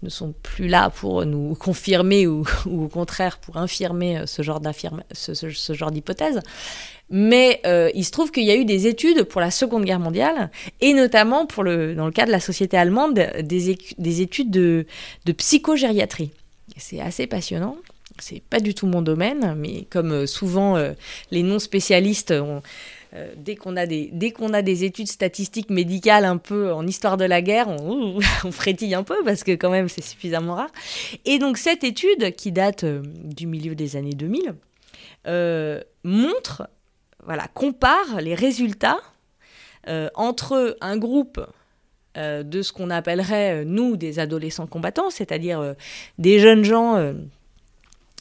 ne 0.02 0.08
sont 0.08 0.32
plus 0.42 0.68
là 0.68 0.88
pour 0.88 1.26
nous 1.26 1.54
confirmer 1.60 2.26
ou, 2.26 2.46
au 2.66 2.88
contraire 2.88 3.38
pour 3.38 3.58
infirmer 3.58 4.22
ce 4.26 4.40
genre, 4.40 4.60
ce, 5.12 5.34
ce 5.34 5.72
genre 5.74 5.90
d'hypothèse. 5.90 6.40
Mais 7.10 7.60
euh, 7.66 7.90
il 7.94 8.06
se 8.06 8.10
trouve 8.10 8.30
qu'il 8.30 8.44
y 8.44 8.50
a 8.50 8.56
eu 8.56 8.64
des 8.64 8.86
études 8.86 9.24
pour 9.24 9.42
la 9.42 9.50
Seconde 9.50 9.84
Guerre 9.84 10.00
mondiale, 10.00 10.50
et 10.80 10.94
notamment 10.94 11.44
pour 11.44 11.62
le, 11.62 11.94
dans 11.94 12.06
le 12.06 12.12
cas 12.12 12.24
de 12.24 12.30
la 12.30 12.40
société 12.40 12.78
allemande, 12.78 13.20
des, 13.42 13.76
des 13.98 14.20
études 14.22 14.50
de, 14.50 14.86
de 15.26 15.32
psychogériatrie. 15.32 16.30
C'est 16.78 17.00
assez 17.00 17.26
passionnant. 17.26 17.76
C'est 18.18 18.42
pas 18.42 18.60
du 18.60 18.74
tout 18.74 18.86
mon 18.86 19.02
domaine, 19.02 19.54
mais 19.56 19.86
comme 19.90 20.12
euh, 20.12 20.26
souvent 20.26 20.76
euh, 20.76 20.92
les 21.30 21.42
non-spécialistes 21.42 22.34
dès 23.36 23.54
qu'on 23.54 23.76
a 23.76 23.86
des 23.86 24.10
dès 24.12 24.32
qu'on 24.32 24.52
a 24.52 24.62
des 24.62 24.82
études 24.82 25.06
statistiques 25.06 25.70
médicales 25.70 26.24
un 26.24 26.36
peu 26.36 26.72
en 26.72 26.84
histoire 26.84 27.16
de 27.16 27.24
la 27.24 27.42
guerre, 27.42 27.68
on, 27.68 28.18
frétille 28.50 28.94
un 28.94 29.04
peu 29.04 29.16
parce 29.24 29.44
que 29.44 29.52
quand 29.52 29.70
même 29.70 29.88
c'est 29.88 30.02
suffisamment 30.02 30.54
rare. 30.54 30.70
Et 31.24 31.38
donc 31.38 31.56
cette 31.56 31.84
étude 31.84 32.34
qui 32.34 32.50
date 32.50 32.84
du 32.84 33.46
milieu 33.46 33.76
des 33.76 33.94
années 33.94 34.14
2000 34.14 34.54
montre 36.02 36.68
voilà, 37.24 37.48
compare 37.54 38.20
les 38.20 38.34
résultats 38.34 39.00
euh, 39.88 40.08
entre 40.14 40.76
un 40.80 40.96
groupe 40.96 41.44
euh, 42.16 42.42
de 42.42 42.62
ce 42.62 42.72
qu'on 42.72 42.90
appellerait, 42.90 43.62
euh, 43.62 43.64
nous, 43.66 43.96
des 43.96 44.18
adolescents 44.18 44.66
combattants, 44.66 45.10
c'est-à-dire 45.10 45.74
des 46.18 46.38
jeunes 46.38 46.64
gens 46.64 47.14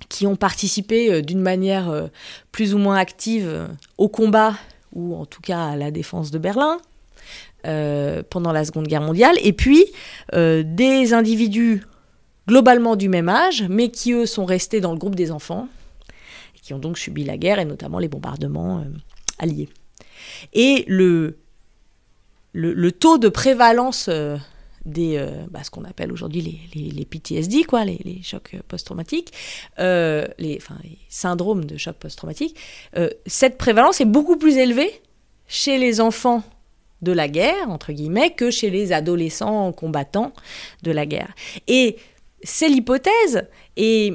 qui 0.10 0.28
ont 0.28 0.36
participé 0.36 1.22
d'une 1.22 1.42
manière 1.42 2.10
plus 2.52 2.74
ou 2.74 2.78
moins 2.78 2.98
active 2.98 3.68
au 3.98 4.08
combat, 4.08 4.56
ou 4.94 5.16
en 5.16 5.26
tout 5.26 5.42
cas 5.42 5.66
à 5.70 5.76
la 5.76 5.92
défense 5.92 6.32
de 6.32 6.38
Berlin, 6.38 6.80
pendant 7.64 8.52
la 8.52 8.66
Seconde 8.66 8.88
Guerre 8.88 9.02
mondiale, 9.02 9.36
et 9.42 9.54
puis 9.54 9.86
des 10.34 11.14
individus 11.14 11.84
globalement 12.48 12.96
du 12.96 13.10
même 13.10 13.30
âge, 13.30 13.64
mais 13.70 13.90
qui 13.90 14.12
eux 14.12 14.26
sont 14.26 14.46
restés 14.46 14.82
dans 14.82 14.92
le 14.92 14.98
groupe 14.98 15.16
des 15.16 15.32
enfants, 15.32 15.68
qui 16.64 16.74
ont 16.74 16.80
donc 16.80 16.98
subi 16.98 17.24
la 17.24 17.38
guerre 17.38 17.60
et 17.60 17.66
notamment 17.66 18.00
les 18.00 18.08
bombardements 18.08 18.80
euh, 18.80 18.84
alliés. 19.38 19.70
Et 20.54 20.86
le, 20.88 21.38
le, 22.54 22.92
taux 22.92 23.18
de 23.18 23.28
prévalence 23.28 24.08
euh, 24.10 24.38
des 24.86 25.18
euh, 25.18 25.46
bah, 25.50 25.64
ce 25.64 25.72
qu'on 25.72 25.86
appelle 25.86 26.12
aujourd'hui 26.12 26.60
les, 26.74 26.92
les, 26.92 27.06
PTSD, 27.06 27.64
quoi, 27.64 27.86
les, 27.86 28.22
chocs 28.24 28.56
post-traumatiques, 28.68 29.32
les, 29.78 30.58
enfin, 30.58 30.76
les 30.84 30.98
syndromes 31.10 31.66
de 31.66 31.78
choc 31.78 31.96
post-traumatique, 31.96 32.58
cette 33.26 33.58
prévalence 33.58 34.02
est 34.02 34.06
beaucoup 34.06 34.38
plus 34.38 34.58
élevée 34.58 35.02
chez 35.48 35.78
les 35.78 36.02
enfants 36.02 36.44
de 37.02 37.12
la 37.12 37.28
guerre, 37.28 37.70
entre 37.70 37.92
guillemets, 37.92 38.32
que 38.32 38.50
chez 38.50 38.70
les 38.70 38.94
adolescents 38.94 39.72
combattants 39.74 40.34
de 40.84 40.92
la 40.92 41.06
guerre. 41.06 41.36
Et 41.68 41.98
c'est 42.42 42.70
l'hypothèse, 42.70 43.48
et 43.78 44.14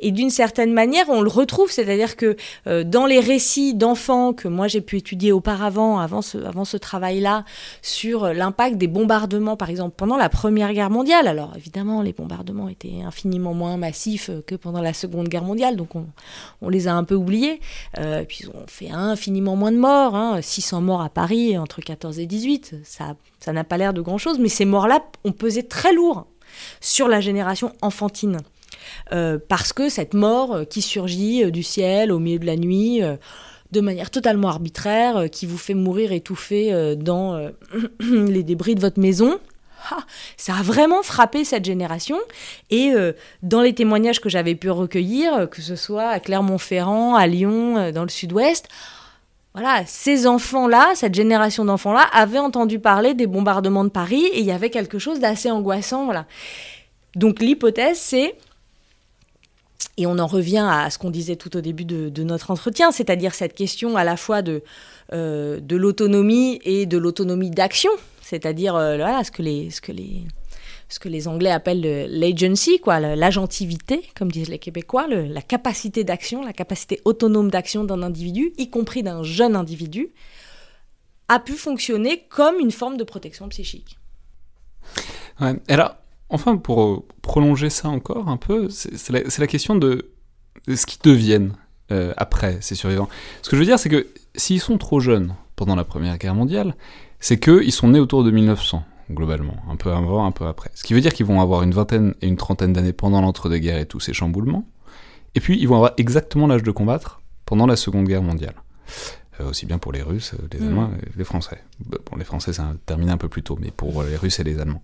Et 0.00 0.12
d'une 0.12 0.30
certaine 0.30 0.72
manière, 0.72 1.08
on 1.08 1.20
le 1.20 1.28
retrouve, 1.28 1.70
c'est-à-dire 1.70 2.16
que 2.16 2.36
euh, 2.66 2.84
dans 2.84 3.06
les 3.06 3.20
récits 3.20 3.74
d'enfants 3.74 4.32
que 4.32 4.48
moi 4.48 4.68
j'ai 4.68 4.80
pu 4.80 4.96
étudier 4.96 5.32
auparavant, 5.32 5.98
avant 5.98 6.22
ce, 6.22 6.76
travail-là, 6.76 7.44
sur 7.82 8.32
l'impact 8.32 8.76
des 8.76 8.86
bombardements, 8.86 9.56
par 9.56 9.70
exemple, 9.70 9.94
pendant 9.96 10.16
la 10.16 10.28
Première 10.28 10.72
Guerre 10.72 10.90
mondiale. 10.90 11.26
Alors 11.26 11.52
évidemment, 11.56 12.02
les 12.02 12.12
bombardements 12.12 12.68
étaient 12.68 13.02
infiniment 13.04 13.54
moins 13.54 13.76
massifs 13.76 14.30
que 14.46 14.54
pendant 14.54 14.80
la 14.80 14.92
Seconde 14.92 15.28
Guerre 15.28 15.44
mondiale, 15.44 15.76
donc 15.76 15.94
on, 15.94 16.06
on 16.62 16.68
les 16.68 16.88
a 16.88 16.94
un 16.94 17.04
peu 17.04 17.14
oubliés. 17.14 17.60
Euh, 17.98 18.24
puis 18.26 18.46
ont 18.48 18.66
fait 18.66 18.90
infiniment 18.90 19.56
moins 19.56 19.72
de 19.72 19.78
morts, 19.78 20.14
hein, 20.14 20.40
600 20.40 20.80
morts 20.80 21.02
à 21.02 21.08
Paris 21.08 21.58
entre 21.58 21.80
14 21.80 22.18
et 22.18 22.26
18, 22.26 22.76
ça 22.84 23.14
ça 23.40 23.52
n'a 23.52 23.64
pas 23.64 23.78
l'air 23.78 23.92
de 23.94 24.02
grand-chose, 24.02 24.38
mais 24.38 24.48
ces 24.48 24.66
morts-là 24.66 25.02
ont 25.24 25.32
pesé 25.32 25.66
très 25.66 25.92
lourd 25.92 26.26
sur 26.80 27.08
la 27.08 27.20
génération 27.20 27.72
enfantine. 27.80 28.38
Euh, 29.12 29.38
parce 29.48 29.72
que 29.72 29.88
cette 29.88 30.14
mort 30.14 30.54
euh, 30.54 30.64
qui 30.64 30.82
surgit 30.82 31.44
euh, 31.44 31.50
du 31.50 31.62
ciel 31.62 32.12
au 32.12 32.18
milieu 32.18 32.38
de 32.38 32.46
la 32.46 32.56
nuit, 32.56 33.02
de 33.72 33.80
manière 33.80 34.10
totalement 34.10 34.48
arbitraire, 34.48 35.30
qui 35.30 35.46
vous 35.46 35.58
fait 35.58 35.74
mourir 35.74 36.12
étouffé 36.12 36.96
dans 36.96 37.50
les 38.00 38.42
débris 38.42 38.74
de 38.74 38.80
votre 38.80 38.98
maison, 38.98 39.38
ah, 39.92 39.98
ça 40.36 40.54
a 40.56 40.62
vraiment 40.62 41.02
frappé 41.02 41.44
cette 41.44 41.64
génération. 41.64 42.18
Et 42.70 42.92
dans 43.42 43.62
les 43.62 43.72
témoignages 43.72 44.20
que 44.20 44.28
j'avais 44.28 44.56
pu 44.56 44.70
recueillir, 44.70 45.48
que 45.48 45.62
ce 45.62 45.76
soit 45.76 46.08
à 46.08 46.18
Clermont-Ferrand, 46.18 47.14
à 47.14 47.28
Lyon, 47.28 47.92
dans 47.92 48.02
le 48.02 48.08
sud-ouest, 48.08 48.66
voilà, 49.54 49.84
ces 49.86 50.26
enfants-là, 50.26 50.92
cette 50.94 51.14
génération 51.14 51.64
d'enfants-là, 51.64 52.08
avaient 52.12 52.38
entendu 52.38 52.80
parler 52.80 53.14
des 53.14 53.26
bombardements 53.26 53.84
de 53.84 53.90
Paris 53.90 54.26
et 54.32 54.40
il 54.40 54.46
y 54.46 54.52
avait 54.52 54.70
quelque 54.70 54.98
chose 54.98 55.20
d'assez 55.20 55.50
angoissant. 55.50 56.04
Voilà. 56.04 56.26
Donc 57.16 57.40
l'hypothèse, 57.40 57.98
c'est, 57.98 58.36
et 59.96 60.06
on 60.06 60.18
en 60.18 60.26
revient 60.26 60.66
à 60.68 60.90
ce 60.90 60.98
qu'on 60.98 61.10
disait 61.10 61.36
tout 61.36 61.56
au 61.56 61.60
début 61.60 61.84
de, 61.84 62.22
notre 62.22 62.50
entretien, 62.50 62.90
c'est-à-dire 62.92 63.34
cette 63.34 63.54
question 63.54 63.96
à 63.96 64.04
la 64.04 64.16
fois 64.16 64.42
de, 64.42 64.62
euh, 65.12 65.60
de 65.60 65.76
l'autonomie 65.76 66.60
et 66.64 66.86
de 66.86 66.98
l'autonomie 66.98 67.50
d'action, 67.50 67.90
c'est-à-dire 68.22 68.76
euh, 68.76 68.98
ce 69.22 69.30
que 69.30 69.42
les, 69.42 69.70
ce 69.70 69.80
que 69.80 69.92
les 69.92 70.24
ce 70.90 70.98
que 70.98 71.08
les 71.08 71.28
Anglais 71.28 71.52
appellent 71.52 72.08
l'agency, 72.10 72.80
l'agentivité, 72.84 74.02
comme 74.16 74.32
disent 74.32 74.48
les 74.48 74.58
Québécois, 74.58 75.06
la 75.06 75.40
capacité 75.40 76.02
d'action, 76.02 76.42
la 76.44 76.52
capacité 76.52 77.00
autonome 77.04 77.48
d'action 77.48 77.84
d'un 77.84 78.02
individu, 78.02 78.52
y 78.58 78.70
compris 78.70 79.04
d'un 79.04 79.22
jeune 79.22 79.54
individu, 79.54 80.10
a 81.28 81.38
pu 81.38 81.52
fonctionner 81.52 82.24
comme 82.28 82.58
une 82.58 82.72
forme 82.72 82.96
de 82.96 83.04
protection 83.04 83.48
psychique. 83.50 84.00
Ouais. 85.40 85.54
Là, 85.68 86.02
enfin, 86.30 86.56
pour 86.56 86.82
euh, 86.82 87.06
prolonger 87.22 87.70
ça 87.70 87.88
encore 87.88 88.28
un 88.28 88.36
peu, 88.36 88.68
c'est 88.70 89.10
la, 89.10 89.46
question 89.46 89.74
de, 89.74 90.10
ce 90.68 90.86
qu'ils 90.86 91.02
deviennent 91.02 91.52
euh, 91.92 92.12
après 92.16 92.58
ces 92.60 92.74
survivants. 92.74 93.08
Ce 93.42 93.50
que 93.50 93.56
je 93.56 93.60
veux 93.60 93.66
dire, 93.66 93.78
c'est 93.78 93.88
que 93.88 94.06
s'ils 94.34 94.60
sont 94.60 94.78
trop 94.78 95.00
jeunes 95.00 95.34
pendant 95.56 95.76
la 95.76 95.84
Première 95.84 96.16
Guerre 96.18 96.34
mondiale, 96.34 96.74
c'est 97.18 97.38
qu'ils 97.38 97.72
sont 97.72 97.88
nés 97.88 98.00
autour 98.00 98.24
de 98.24 98.30
1900 98.30 98.84
globalement, 99.10 99.56
un 99.68 99.76
peu 99.76 99.92
avant, 99.92 100.24
un 100.24 100.30
peu 100.30 100.46
après. 100.46 100.70
Ce 100.74 100.84
qui 100.84 100.94
veut 100.94 101.00
dire 101.00 101.12
qu'ils 101.12 101.26
vont 101.26 101.40
avoir 101.40 101.62
une 101.62 101.72
vingtaine 101.72 102.14
et 102.22 102.28
une 102.28 102.36
trentaine 102.36 102.72
d'années 102.72 102.92
pendant 102.92 103.20
l'entre-deux-guerres 103.20 103.78
et 103.78 103.86
tous 103.86 104.00
ces 104.00 104.12
chamboulements, 104.12 104.64
et 105.34 105.40
puis 105.40 105.58
ils 105.60 105.66
vont 105.66 105.76
avoir 105.76 105.92
exactement 105.96 106.46
l'âge 106.46 106.62
de 106.62 106.70
combattre 106.70 107.20
pendant 107.44 107.66
la 107.66 107.76
Seconde 107.76 108.06
Guerre 108.06 108.22
mondiale. 108.22 108.54
Euh, 109.40 109.50
aussi 109.50 109.66
bien 109.66 109.78
pour 109.78 109.92
les 109.92 110.02
Russes, 110.02 110.32
euh, 110.34 110.46
les 110.52 110.60
mm. 110.60 110.68
Allemands 110.68 110.90
et 111.02 111.18
les 111.18 111.24
Français. 111.24 111.58
Bon, 111.84 112.16
les 112.16 112.24
Français, 112.24 112.52
ça 112.52 112.62
a 112.62 112.74
terminé 112.86 113.12
un 113.12 113.16
peu 113.16 113.28
plus 113.28 113.42
tôt, 113.42 113.58
mais 113.60 113.70
pour 113.70 114.02
les 114.02 114.16
Russes 114.16 114.40
et 114.40 114.44
les 114.44 114.58
Allemands. 114.60 114.82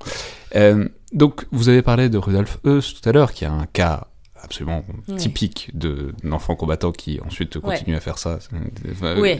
Euh, 0.54 0.88
donc, 1.12 1.46
vous 1.52 1.68
avez 1.68 1.82
parlé 1.82 2.08
de 2.08 2.18
Rudolf 2.18 2.58
Heuss 2.64 2.94
tout 2.94 3.08
à 3.08 3.12
l'heure, 3.12 3.32
qui 3.32 3.44
a 3.44 3.52
un 3.52 3.66
cas 3.66 4.08
absolument 4.42 4.84
typique 5.16 5.70
d'un 5.74 6.30
enfant 6.30 6.54
combattant 6.54 6.92
qui 6.92 7.18
ensuite 7.26 7.58
continue 7.58 7.96
à 7.96 8.00
faire 8.00 8.18
ça. 8.18 8.38
oui. 9.18 9.38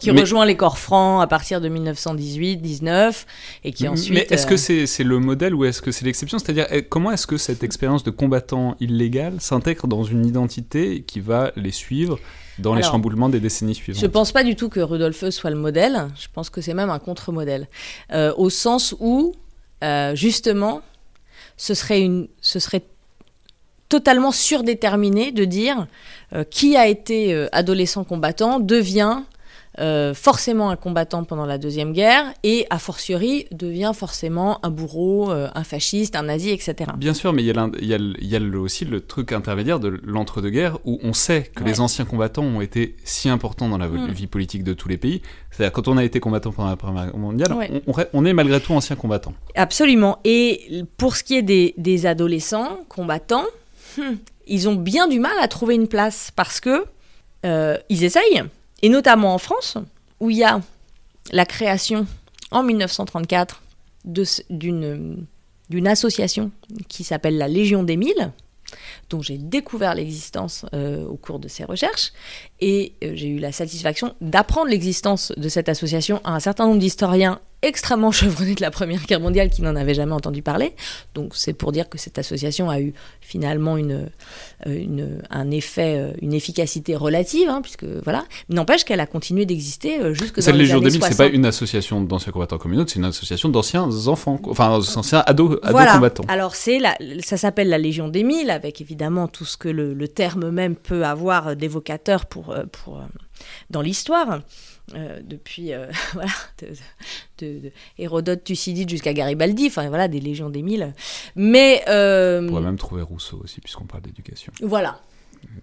qui 0.00 0.10
rejoint 0.10 0.44
les 0.44 0.56
corps 0.56 0.78
francs 0.78 1.22
à 1.22 1.28
partir 1.28 1.60
de 1.60 1.68
1918-19 1.68 3.26
et 3.62 3.72
qui 3.72 3.86
ensuite. 3.86 4.14
Mais 4.14 4.26
est-ce 4.28 4.46
que 4.46 4.56
c'est 4.56 5.04
le 5.04 5.20
modèle 5.20 5.54
ou 5.54 5.64
est-ce 5.64 5.80
que 5.80 5.92
c'est 5.92 6.04
l'exception? 6.04 6.40
C'est-à-dire 6.40 6.66
eh, 6.70 6.82
comment 6.82 7.12
est-ce 7.12 7.28
que 7.28 7.36
cette 7.36 7.62
expérience 7.62 8.02
de 8.02 8.10
combattant 8.10 8.76
illégal 8.80 9.40
s'intègre 9.40 9.86
dans 9.86 10.02
une 10.02 10.26
identité 10.26 11.02
qui 11.02 11.20
va 11.20 11.52
les 11.54 11.70
suivre 11.70 12.18
dans 12.60 12.74
les 12.74 12.82
chamboulements 12.82 13.28
des 13.28 13.40
décennies 13.40 13.74
suivantes. 13.74 14.00
Je 14.00 14.06
ne 14.06 14.10
pense 14.10 14.32
pas 14.32 14.44
du 14.44 14.56
tout 14.56 14.68
que 14.68 14.80
Rudolf 14.80 15.28
soit 15.30 15.50
le 15.50 15.56
modèle. 15.56 16.08
Je 16.18 16.28
pense 16.32 16.50
que 16.50 16.60
c'est 16.60 16.74
même 16.74 16.90
un 16.90 16.98
contre-modèle. 16.98 17.68
Euh, 18.12 18.32
au 18.36 18.50
sens 18.50 18.94
où, 19.00 19.34
euh, 19.82 20.14
justement, 20.14 20.82
ce 21.56 21.74
serait, 21.74 22.00
une, 22.00 22.28
ce 22.40 22.58
serait 22.58 22.82
totalement 23.88 24.32
surdéterminé 24.32 25.32
de 25.32 25.44
dire 25.44 25.86
euh, 26.32 26.44
qui 26.44 26.76
a 26.76 26.86
été 26.86 27.48
adolescent 27.52 28.04
combattant 28.04 28.60
devient 28.60 29.22
euh, 29.80 30.14
forcément 30.14 30.70
un 30.70 30.76
combattant 30.76 31.24
pendant 31.24 31.46
la 31.46 31.58
Deuxième 31.58 31.92
Guerre 31.92 32.32
et, 32.42 32.66
a 32.70 32.78
fortiori, 32.78 33.46
devient 33.50 33.92
forcément 33.94 34.64
un 34.64 34.70
bourreau, 34.70 35.30
un 35.30 35.64
fasciste, 35.64 36.16
un 36.16 36.24
nazi, 36.24 36.50
etc. 36.50 36.92
Bien 36.96 37.14
sûr, 37.14 37.32
mais 37.32 37.42
il 37.42 37.46
y 37.46 38.36
a, 38.36 38.40
aussi 38.60 38.84
le 38.84 39.00
truc 39.00 39.32
intermédiaire 39.32 39.80
de 39.80 40.00
l'entre-deux-guerres 40.04 40.78
où 40.84 40.98
on 41.02 41.12
sait 41.12 41.50
que 41.54 41.64
les 41.64 41.80
anciens 41.80 42.04
combattants 42.04 42.42
ont 42.42 42.60
été 42.60 42.96
si 43.04 43.28
importants 43.28 43.68
dans 43.68 43.78
la 43.78 43.88
mm. 43.88 44.10
vie 44.10 44.26
politique 44.26 44.64
de 44.64 44.72
tous 44.72 44.88
les 44.88 44.98
pays. 44.98 45.22
C'est-à-dire, 45.50 45.72
quand 45.72 45.88
on 45.88 45.96
a 45.96 46.04
été 46.04 46.20
combattant 46.20 46.52
pendant 46.52 46.68
la 46.68 46.76
Première 46.76 47.06
Guerre 47.06 47.16
mondiale, 47.16 47.54
on, 48.12 48.24
est 48.24 48.32
malgré 48.32 48.60
tout 48.60 48.72
ancien 48.72 48.96
combattant. 48.96 49.34
Absolument. 49.54 50.18
Et 50.24 50.84
pour 50.96 51.16
ce 51.16 51.24
qui 51.24 51.36
est 51.36 51.42
des 51.42 52.06
adolescents 52.06 52.80
combattants, 52.88 53.44
Hmm. 53.96 54.16
ils 54.46 54.68
ont 54.68 54.74
bien 54.74 55.08
du 55.08 55.18
mal 55.18 55.32
à 55.40 55.48
trouver 55.48 55.74
une 55.74 55.88
place 55.88 56.30
parce 56.34 56.60
que 56.60 56.84
euh, 57.44 57.76
ils 57.88 58.04
essayent, 58.04 58.44
et 58.82 58.88
notamment 58.88 59.34
en 59.34 59.38
France, 59.38 59.76
où 60.20 60.30
il 60.30 60.38
y 60.38 60.44
a 60.44 60.60
la 61.32 61.46
création 61.46 62.06
en 62.50 62.62
1934 62.62 63.62
d'une 64.04 65.26
association 65.86 66.50
qui 66.88 67.04
s'appelle 67.04 67.36
la 67.38 67.48
Légion 67.48 67.82
des 67.82 67.96
Mille, 67.96 68.32
dont 69.08 69.20
j'ai 69.20 69.38
découvert 69.38 69.94
l'existence 69.94 70.64
euh, 70.74 71.04
au 71.04 71.16
cours 71.16 71.38
de 71.38 71.48
ces 71.48 71.64
recherches. 71.64 72.12
Et 72.60 72.92
euh, 73.02 73.12
j'ai 73.14 73.28
eu 73.28 73.38
la 73.38 73.52
satisfaction 73.52 74.14
d'apprendre 74.20 74.70
l'existence 74.70 75.32
de 75.36 75.48
cette 75.48 75.68
association 75.68 76.20
à 76.24 76.32
un 76.32 76.40
certain 76.40 76.66
nombre 76.66 76.78
d'historiens 76.78 77.40
extrêmement 77.62 78.10
chevronné 78.12 78.54
de 78.54 78.60
la 78.60 78.70
Première 78.70 79.04
Guerre 79.04 79.20
mondiale 79.20 79.50
qui 79.50 79.62
n'en 79.62 79.76
avait 79.76 79.94
jamais 79.94 80.12
entendu 80.12 80.42
parler. 80.42 80.74
Donc 81.14 81.34
c'est 81.34 81.52
pour 81.52 81.72
dire 81.72 81.88
que 81.88 81.98
cette 81.98 82.18
association 82.18 82.70
a 82.70 82.80
eu 82.80 82.94
finalement 83.20 83.76
une, 83.76 84.10
euh, 84.66 84.74
une 84.74 85.22
un 85.30 85.50
effet, 85.50 85.96
euh, 85.98 86.12
une 86.22 86.32
efficacité 86.32 86.96
relative, 86.96 87.48
hein, 87.48 87.60
puisque 87.62 87.84
voilà. 87.84 88.24
N'empêche 88.48 88.84
qu'elle 88.84 89.00
a 89.00 89.06
continué 89.06 89.46
d'exister 89.46 90.00
euh, 90.00 90.14
jusque 90.14 90.40
dans 90.40 90.52
les 90.52 90.58
Légion 90.58 90.78
années 90.78 90.90
60. 90.90 91.10
c'est 91.12 91.16
pas 91.16 91.34
une 91.34 91.46
association 91.46 92.00
d'anciens 92.00 92.32
combattants 92.32 92.58
communautaires, 92.58 92.92
c'est 92.92 92.98
une 92.98 93.04
association 93.04 93.48
d'anciens 93.48 93.88
enfants, 94.06 94.40
enfin 94.46 94.78
d'anciens 94.78 95.22
ados, 95.26 95.58
ados 95.62 95.92
combattants. 95.92 96.24
Alors 96.28 96.54
c'est 96.54 96.78
la, 96.78 96.96
ça 97.20 97.36
s'appelle 97.36 97.68
la 97.68 97.78
Légion 97.78 98.08
des 98.08 98.22
Mille, 98.22 98.50
avec 98.50 98.80
évidemment 98.80 99.28
tout 99.28 99.44
ce 99.44 99.56
que 99.56 99.68
le, 99.68 99.94
le 99.94 100.08
terme 100.08 100.50
même 100.50 100.76
peut 100.76 101.04
avoir 101.04 101.56
d'évocateur 101.56 102.26
pour, 102.26 102.54
pour 102.72 103.02
dans 103.70 103.82
l'histoire. 103.82 104.40
Euh, 104.94 105.20
depuis 105.22 105.72
euh, 105.72 105.86
voilà, 106.14 106.32
de, 107.38 107.70
Hérodote, 107.98 108.42
Thucydide 108.42 108.88
jusqu'à 108.88 109.12
Garibaldi, 109.12 109.66
enfin 109.68 109.88
voilà, 109.88 110.08
des 110.08 110.20
légions 110.20 110.50
des 110.50 110.62
mille. 110.62 110.92
Mais 111.36 111.82
euh, 111.88 112.42
on 112.44 112.48
pourrait 112.48 112.62
même 112.62 112.78
trouver 112.78 113.02
Rousseau 113.02 113.40
aussi, 113.44 113.60
puisqu'on 113.60 113.84
parle 113.84 114.02
d'éducation. 114.02 114.52
Voilà. 114.62 115.00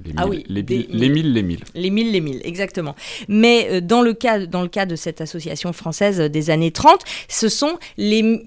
Les 0.04 0.14
ah 0.18 0.26
mille, 0.26 0.26
ah 0.26 0.28
oui, 0.28 0.46
les, 0.48 0.64
les, 0.64 1.10
mille, 1.10 1.34
les 1.34 1.44
mille. 1.44 1.64
Les 1.76 1.90
mille, 1.92 2.12
les 2.12 2.22
mille, 2.22 2.42
exactement. 2.44 2.96
Mais 3.28 3.80
dans, 3.82 4.02
le 4.02 4.14
cas, 4.14 4.46
dans 4.46 4.64
le 4.64 4.70
cas 4.70 4.86
de 4.86 4.96
cette 4.96 5.22
association 5.22 5.72
française 5.72 6.20
des 6.20 6.50
années 6.50 6.72
30, 6.72 7.04
ce 7.28 7.48
sont 7.48 7.78
les, 7.98 8.44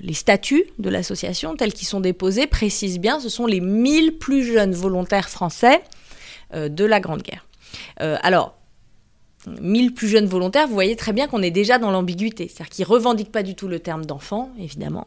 les 0.00 0.14
statuts 0.14 0.64
de 0.80 0.88
l'association 0.90 1.54
tels 1.54 1.72
qu'ils 1.72 1.86
sont 1.86 2.00
déposés, 2.00 2.48
précisent 2.48 2.98
bien, 2.98 3.20
ce 3.20 3.28
sont 3.28 3.46
les 3.46 3.60
mille 3.60 4.18
plus 4.18 4.42
jeunes 4.42 4.74
volontaires 4.74 5.28
français 5.28 5.80
de 6.52 6.84
la 6.84 6.98
Grande 6.98 7.22
Guerre. 7.22 7.46
alors, 7.98 8.56
1000 9.46 9.94
plus 9.94 10.08
jeunes 10.08 10.26
volontaires, 10.26 10.66
vous 10.66 10.74
voyez 10.74 10.96
très 10.96 11.12
bien 11.12 11.26
qu'on 11.26 11.42
est 11.42 11.50
déjà 11.50 11.78
dans 11.78 11.90
l'ambiguïté. 11.90 12.48
C'est-à-dire 12.48 12.70
qu'ils 12.70 12.84
ne 12.84 12.90
revendiquent 12.90 13.32
pas 13.32 13.42
du 13.42 13.54
tout 13.54 13.68
le 13.68 13.78
terme 13.78 14.04
d'enfant, 14.04 14.50
évidemment, 14.58 15.06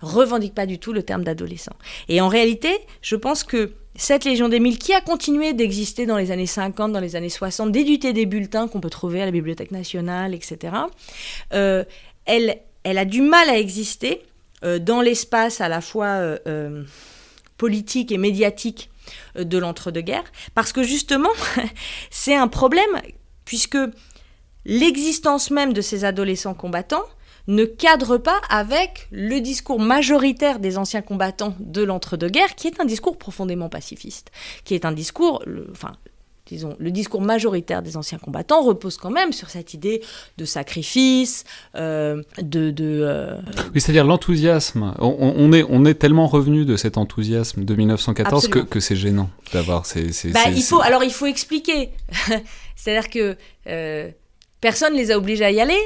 revendiquent 0.00 0.54
pas 0.54 0.66
du 0.66 0.78
tout 0.78 0.92
le 0.92 1.02
terme 1.02 1.24
d'adolescent. 1.24 1.74
Et 2.08 2.20
en 2.20 2.28
réalité, 2.28 2.70
je 3.02 3.16
pense 3.16 3.44
que 3.44 3.72
cette 3.96 4.24
Légion 4.24 4.48
des 4.48 4.60
Mille, 4.60 4.78
qui 4.78 4.92
a 4.92 5.00
continué 5.00 5.54
d'exister 5.54 6.06
dans 6.06 6.18
les 6.18 6.30
années 6.30 6.46
50, 6.46 6.92
dans 6.92 7.00
les 7.00 7.16
années 7.16 7.30
60, 7.30 7.72
d'éditer 7.72 8.12
des 8.12 8.26
bulletins 8.26 8.68
qu'on 8.68 8.80
peut 8.80 8.90
trouver 8.90 9.22
à 9.22 9.24
la 9.24 9.30
Bibliothèque 9.30 9.70
nationale, 9.70 10.34
etc., 10.34 10.74
euh, 11.54 11.84
elle, 12.26 12.58
elle 12.84 12.98
a 12.98 13.04
du 13.04 13.22
mal 13.22 13.48
à 13.48 13.58
exister 13.58 14.22
euh, 14.64 14.78
dans 14.78 15.00
l'espace 15.00 15.60
à 15.60 15.68
la 15.68 15.80
fois 15.80 16.06
euh, 16.06 16.84
politique 17.56 18.12
et 18.12 18.18
médiatique 18.18 18.90
de 19.36 19.56
l'entre-deux-guerres, 19.56 20.30
parce 20.54 20.72
que 20.72 20.82
justement, 20.82 21.30
c'est 22.10 22.34
un 22.34 22.48
problème 22.48 23.00
puisque 23.46 23.78
l'existence 24.66 25.50
même 25.50 25.72
de 25.72 25.80
ces 25.80 26.04
adolescents 26.04 26.54
combattants 26.54 27.04
ne 27.48 27.64
cadre 27.64 28.18
pas 28.18 28.40
avec 28.50 29.06
le 29.12 29.40
discours 29.40 29.78
majoritaire 29.80 30.58
des 30.58 30.78
anciens 30.78 31.02
combattants 31.02 31.54
de 31.60 31.82
l'entre-deux-guerres, 31.82 32.56
qui 32.56 32.66
est 32.66 32.80
un 32.80 32.84
discours 32.84 33.16
profondément 33.18 33.68
pacifiste, 33.68 34.32
qui 34.64 34.74
est 34.74 34.84
un 34.84 34.90
discours, 34.90 35.44
le, 35.46 35.68
enfin, 35.70 35.92
disons, 36.48 36.74
le 36.80 36.90
discours 36.90 37.20
majoritaire 37.22 37.82
des 37.82 37.96
anciens 37.96 38.18
combattants 38.18 38.62
repose 38.62 38.96
quand 38.96 39.10
même 39.10 39.32
sur 39.32 39.48
cette 39.48 39.74
idée 39.74 40.02
de 40.38 40.44
sacrifice, 40.44 41.44
euh, 41.76 42.20
de... 42.42 42.72
de 42.72 43.00
euh, 43.04 43.38
Oui, 43.72 43.80
c'est-à-dire 43.80 44.04
l'enthousiasme. 44.04 44.94
On, 44.98 45.34
on, 45.36 45.52
est, 45.52 45.64
on 45.68 45.84
est 45.84 45.94
tellement 45.94 46.26
revenu 46.26 46.64
de 46.64 46.76
cet 46.76 46.98
enthousiasme 46.98 47.64
de 47.64 47.74
1914 47.76 48.48
que, 48.48 48.58
que 48.58 48.80
c'est 48.80 48.96
gênant 48.96 49.30
d'avoir 49.52 49.86
ces... 49.86 50.12
ces, 50.12 50.30
bah, 50.30 50.40
ces- 50.46 50.52
il 50.52 50.62
faut, 50.64 50.80
alors 50.80 51.04
il 51.04 51.12
faut 51.12 51.26
expliquer. 51.26 51.90
C'est-à-dire 52.76 53.10
que 53.10 53.36
euh, 53.66 54.10
personne 54.60 54.94
les 54.94 55.10
a 55.10 55.18
obligés 55.18 55.44
à 55.44 55.50
y 55.50 55.60
aller. 55.60 55.80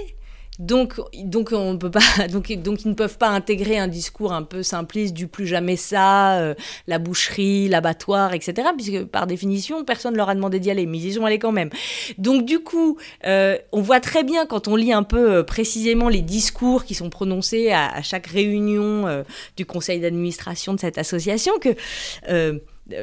Donc, 0.59 1.01
donc 1.25 1.53
on 1.53 1.79
peut 1.79 1.91
pas, 1.91 2.01
donc, 2.31 2.53
donc 2.53 2.85
ils 2.85 2.89
ne 2.89 2.95
peuvent 2.95 3.17
pas 3.17 3.29
intégrer 3.29 3.79
un 3.79 3.89
discours 3.89 4.35
un 4.35 4.43
peu 4.43 4.63
simpliste 4.63 5.15
du 5.15 5.27
plus 5.27 5.47
jamais 5.47 5.77
ça, 5.77 6.39
euh, 6.39 6.55
la 6.87 6.99
boucherie, 6.99 7.69
l'abattoir, 7.69 8.35
etc. 8.35 8.69
Puisque 8.77 9.05
par 9.05 9.27
définition, 9.27 9.87
personne 9.87 10.15
leur 10.15 10.29
a 10.29 10.35
demandé 10.35 10.61
d'y 10.61 10.71
aller, 10.71 10.85
mais 10.85 10.99
ils 10.99 11.07
y 11.07 11.13
sont 11.15 11.25
allés 11.25 11.39
quand 11.39 11.53
même. 11.53 11.71
Donc 12.19 12.45
du 12.45 12.59
coup, 12.59 12.99
euh, 13.27 13.57
on 13.73 13.81
voit 13.81 14.01
très 14.01 14.23
bien 14.23 14.45
quand 14.45 14.69
on 14.69 14.77
lit 14.77 14.93
un 14.93 15.05
peu 15.05 15.47
précisément 15.47 16.11
les 16.11 16.21
discours 16.21 16.85
qui 16.85 16.95
sont 16.95 17.09
prononcés 17.09 17.71
à, 17.71 18.03
chaque 18.03 18.27
réunion 18.27 19.25
du 19.57 19.65
conseil 19.65 20.01
d'administration 20.01 20.75
de 20.75 20.81
cette 20.81 20.99
association 20.99 21.55
que 21.59 21.75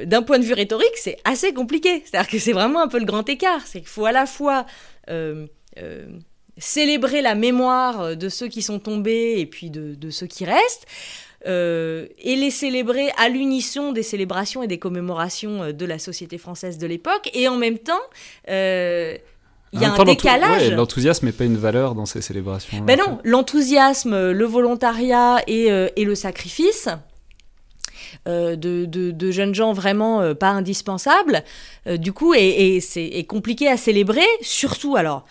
d'un 0.05 0.21
point 0.21 0.39
de 0.39 0.43
vue 0.43 0.53
rhétorique, 0.53 0.95
c'est 0.95 1.17
assez 1.23 1.53
compliqué. 1.53 2.03
C'est-à-dire 2.05 2.29
que 2.29 2.39
c'est 2.39 2.53
vraiment 2.53 2.81
un 2.81 2.87
peu 2.87 2.99
le 2.99 3.05
grand 3.05 3.27
écart. 3.27 3.61
C'est 3.65 3.79
qu'il 3.79 3.87
faut 3.87 4.05
à 4.05 4.11
la 4.11 4.25
fois 4.25 4.65
euh, 5.09 5.47
euh, 5.79 6.05
célébrer 6.57 7.21
la 7.21 7.35
mémoire 7.35 8.15
de 8.15 8.29
ceux 8.29 8.47
qui 8.47 8.61
sont 8.61 8.79
tombés 8.79 9.35
et 9.37 9.45
puis 9.45 9.69
de, 9.69 9.95
de 9.95 10.09
ceux 10.09 10.27
qui 10.27 10.45
restent, 10.45 10.85
euh, 11.45 12.07
et 12.19 12.35
les 12.35 12.49
célébrer 12.49 13.09
à 13.17 13.29
l'unisson 13.29 13.91
des 13.91 14.03
célébrations 14.03 14.63
et 14.63 14.67
des 14.67 14.79
commémorations 14.79 15.63
euh, 15.63 15.71
de 15.71 15.85
la 15.85 15.99
société 15.99 16.37
française 16.37 16.77
de 16.77 16.87
l'époque, 16.87 17.29
et 17.33 17.47
en 17.47 17.57
même 17.57 17.77
temps, 17.77 17.93
euh, 18.49 19.15
il 19.73 19.81
y 19.81 19.85
a 19.85 19.93
un 19.93 20.03
décalage. 20.03 20.69
ouais, 20.69 20.69
L'enthousiasme 20.71 21.25
n'est 21.25 21.31
pas 21.31 21.43
une 21.43 21.57
valeur 21.57 21.93
dans 21.93 22.05
ces 22.05 22.21
célébrations. 22.21 22.79
Ben 22.81 22.97
non, 22.97 23.19
l'enthousiasme, 23.23 24.31
le 24.31 24.45
volontariat 24.45 25.41
et, 25.45 25.71
euh, 25.71 25.89
et 25.95 26.05
le 26.05 26.15
sacrifice 26.15 26.87
euh, 26.87 26.95
de, 28.25 28.85
de- 28.85 29.31
jeunes 29.31 29.55
gens 29.55 29.73
vraiment 29.73 30.21
euh, 30.21 30.33
pas 30.33 30.49
indispensables, 30.49 31.43
euh, 31.87 31.97
du 31.97 32.13
coup, 32.13 32.33
et, 32.33 32.79
c'est 32.81 33.05
est 33.05 33.25
compliqué 33.25 33.67
à 33.67 33.77
célébrer, 33.77 34.25
surtout 34.41 34.95
alors 34.95 35.25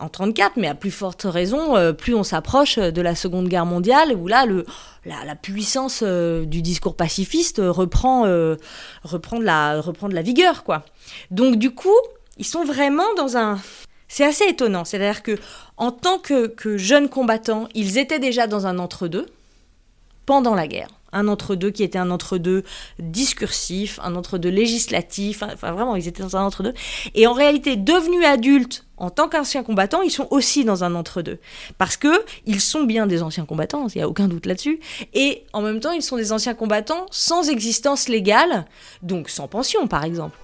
en 0.00 0.08
34, 0.08 0.56
mais 0.56 0.68
à 0.68 0.74
plus 0.74 0.90
forte 0.90 1.24
raison, 1.24 1.76
euh, 1.76 1.92
plus 1.92 2.14
on 2.14 2.22
s'approche 2.22 2.78
de 2.78 3.02
la 3.02 3.14
Seconde 3.14 3.48
Guerre 3.48 3.66
mondiale, 3.66 4.14
où 4.14 4.28
là, 4.28 4.46
la, 5.04 5.34
puissance 5.34 6.02
euh, 6.06 6.44
du 6.44 6.62
discours 6.62 6.96
pacifiste 6.96 7.60
reprend, 7.64 8.26
euh, 8.26 8.56
de 9.04 10.14
la, 10.14 10.22
vigueur, 10.22 10.64
quoi. 10.64 10.84
Donc 11.30 11.56
du 11.56 11.72
coup, 11.72 11.96
ils 12.36 12.46
sont 12.46 12.64
vraiment 12.64 13.14
dans 13.16 13.36
un... 13.36 13.58
C'est 14.06 14.24
assez 14.24 14.44
étonnant, 14.44 14.84
c'est-à-dire 14.84 15.22
que 15.22 15.36
en 15.76 15.90
tant 15.90 16.18
que 16.18 16.76
jeunes 16.78 17.08
combattants, 17.08 17.68
ils 17.74 17.98
étaient 17.98 18.18
déjà 18.18 18.46
dans 18.46 18.66
un 18.66 18.78
entre-deux 18.78 19.26
pendant 20.24 20.54
la 20.54 20.66
guerre. 20.66 20.97
Un 21.12 21.28
entre-deux 21.28 21.70
qui 21.70 21.82
était 21.82 21.98
un 21.98 22.10
entre-deux 22.10 22.64
discursif, 22.98 23.98
un 24.02 24.14
entre-deux 24.14 24.50
législatif, 24.50 25.42
enfin 25.42 25.72
vraiment, 25.72 25.96
ils 25.96 26.08
étaient 26.08 26.22
dans 26.22 26.36
un 26.36 26.44
entre-deux. 26.44 26.74
Et 27.14 27.26
en 27.26 27.32
réalité, 27.32 27.76
devenus 27.76 28.24
adultes, 28.24 28.84
en 28.96 29.10
tant 29.10 29.28
qu'anciens 29.28 29.62
combattants, 29.62 30.02
ils 30.02 30.10
sont 30.10 30.28
aussi 30.30 30.64
dans 30.64 30.84
un 30.84 30.94
entre-deux. 30.94 31.38
Parce 31.78 31.96
que 31.96 32.24
ils 32.46 32.60
sont 32.60 32.84
bien 32.84 33.06
des 33.06 33.22
anciens 33.22 33.44
combattants, 33.44 33.86
il 33.88 33.98
n'y 33.98 34.02
a 34.02 34.08
aucun 34.08 34.28
doute 34.28 34.46
là-dessus. 34.46 34.80
Et 35.14 35.44
en 35.52 35.62
même 35.62 35.80
temps, 35.80 35.92
ils 35.92 36.02
sont 36.02 36.16
des 36.16 36.32
anciens 36.32 36.54
combattants 36.54 37.06
sans 37.10 37.48
existence 37.48 38.08
légale, 38.08 38.66
donc 39.02 39.28
sans 39.28 39.48
pension 39.48 39.86
par 39.86 40.04
exemple. 40.04 40.36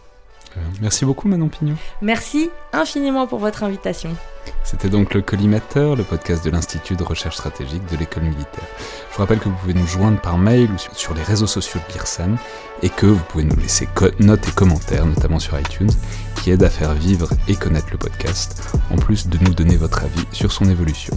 Merci 0.81 1.05
beaucoup 1.05 1.29
Manon 1.29 1.49
Pignot. 1.49 1.77
Merci 2.03 2.51
infiniment 2.73 3.27
pour 3.27 3.39
votre 3.39 3.63
invitation. 3.63 4.15
C'était 4.63 4.89
donc 4.89 5.15
le 5.15 5.23
Collimateur, 5.23 5.97
le 5.97 6.03
podcast 6.03 6.45
de 6.45 6.51
l'Institut 6.51 6.97
de 6.97 7.03
recherche 7.03 7.37
stratégique 7.37 7.85
de 7.91 7.97
l'école 7.97 8.25
militaire. 8.25 8.65
Je 9.11 9.17
vous 9.17 9.23
rappelle 9.23 9.39
que 9.39 9.49
vous 9.49 9.57
pouvez 9.57 9.75
nous 9.75 9.87
joindre 9.87 10.21
par 10.21 10.39
mail 10.39 10.71
ou 10.71 10.79
sur, 10.95 11.15
les 11.15 11.23
réseaux 11.23 11.47
sociaux 11.47 11.81
de 11.89 11.95
l'IRSAM 11.95 12.37
et 12.83 12.89
que 12.89 13.07
vous 13.07 13.23
pouvez 13.29 13.45
nous 13.45 13.57
laisser 13.57 13.89
notes 14.21 14.49
et 14.49 14.53
commentaires, 14.53 15.07
notamment 15.07 15.39
sur 15.39 15.59
iTunes, 15.59 15.91
qui 16.37 16.51
aident 16.51 16.65
à 16.65 16.71
faire 16.71 16.95
vivre 16.95 17.31
et 17.49 17.55
connaître 17.55 17.89
le 17.91 17.99
podcast, 17.99 18.63
en 18.91 18.97
plus 18.97 19.29
de 19.29 19.39
nous 19.39 19.55
donner 19.55 19.77
votre 19.77 20.05
avis 20.05 20.25
sur 20.33 20.53
son 20.53 20.69
évolution. 20.69 21.17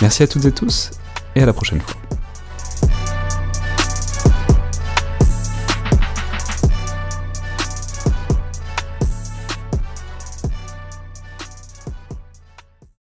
Merci 0.00 0.22
à 0.22 0.26
toutes 0.26 0.44
et 0.44 0.52
tous 0.52 0.90
et 1.36 1.42
à 1.42 1.46
la 1.46 1.52
prochaine 1.52 1.80
fois. 1.80 1.96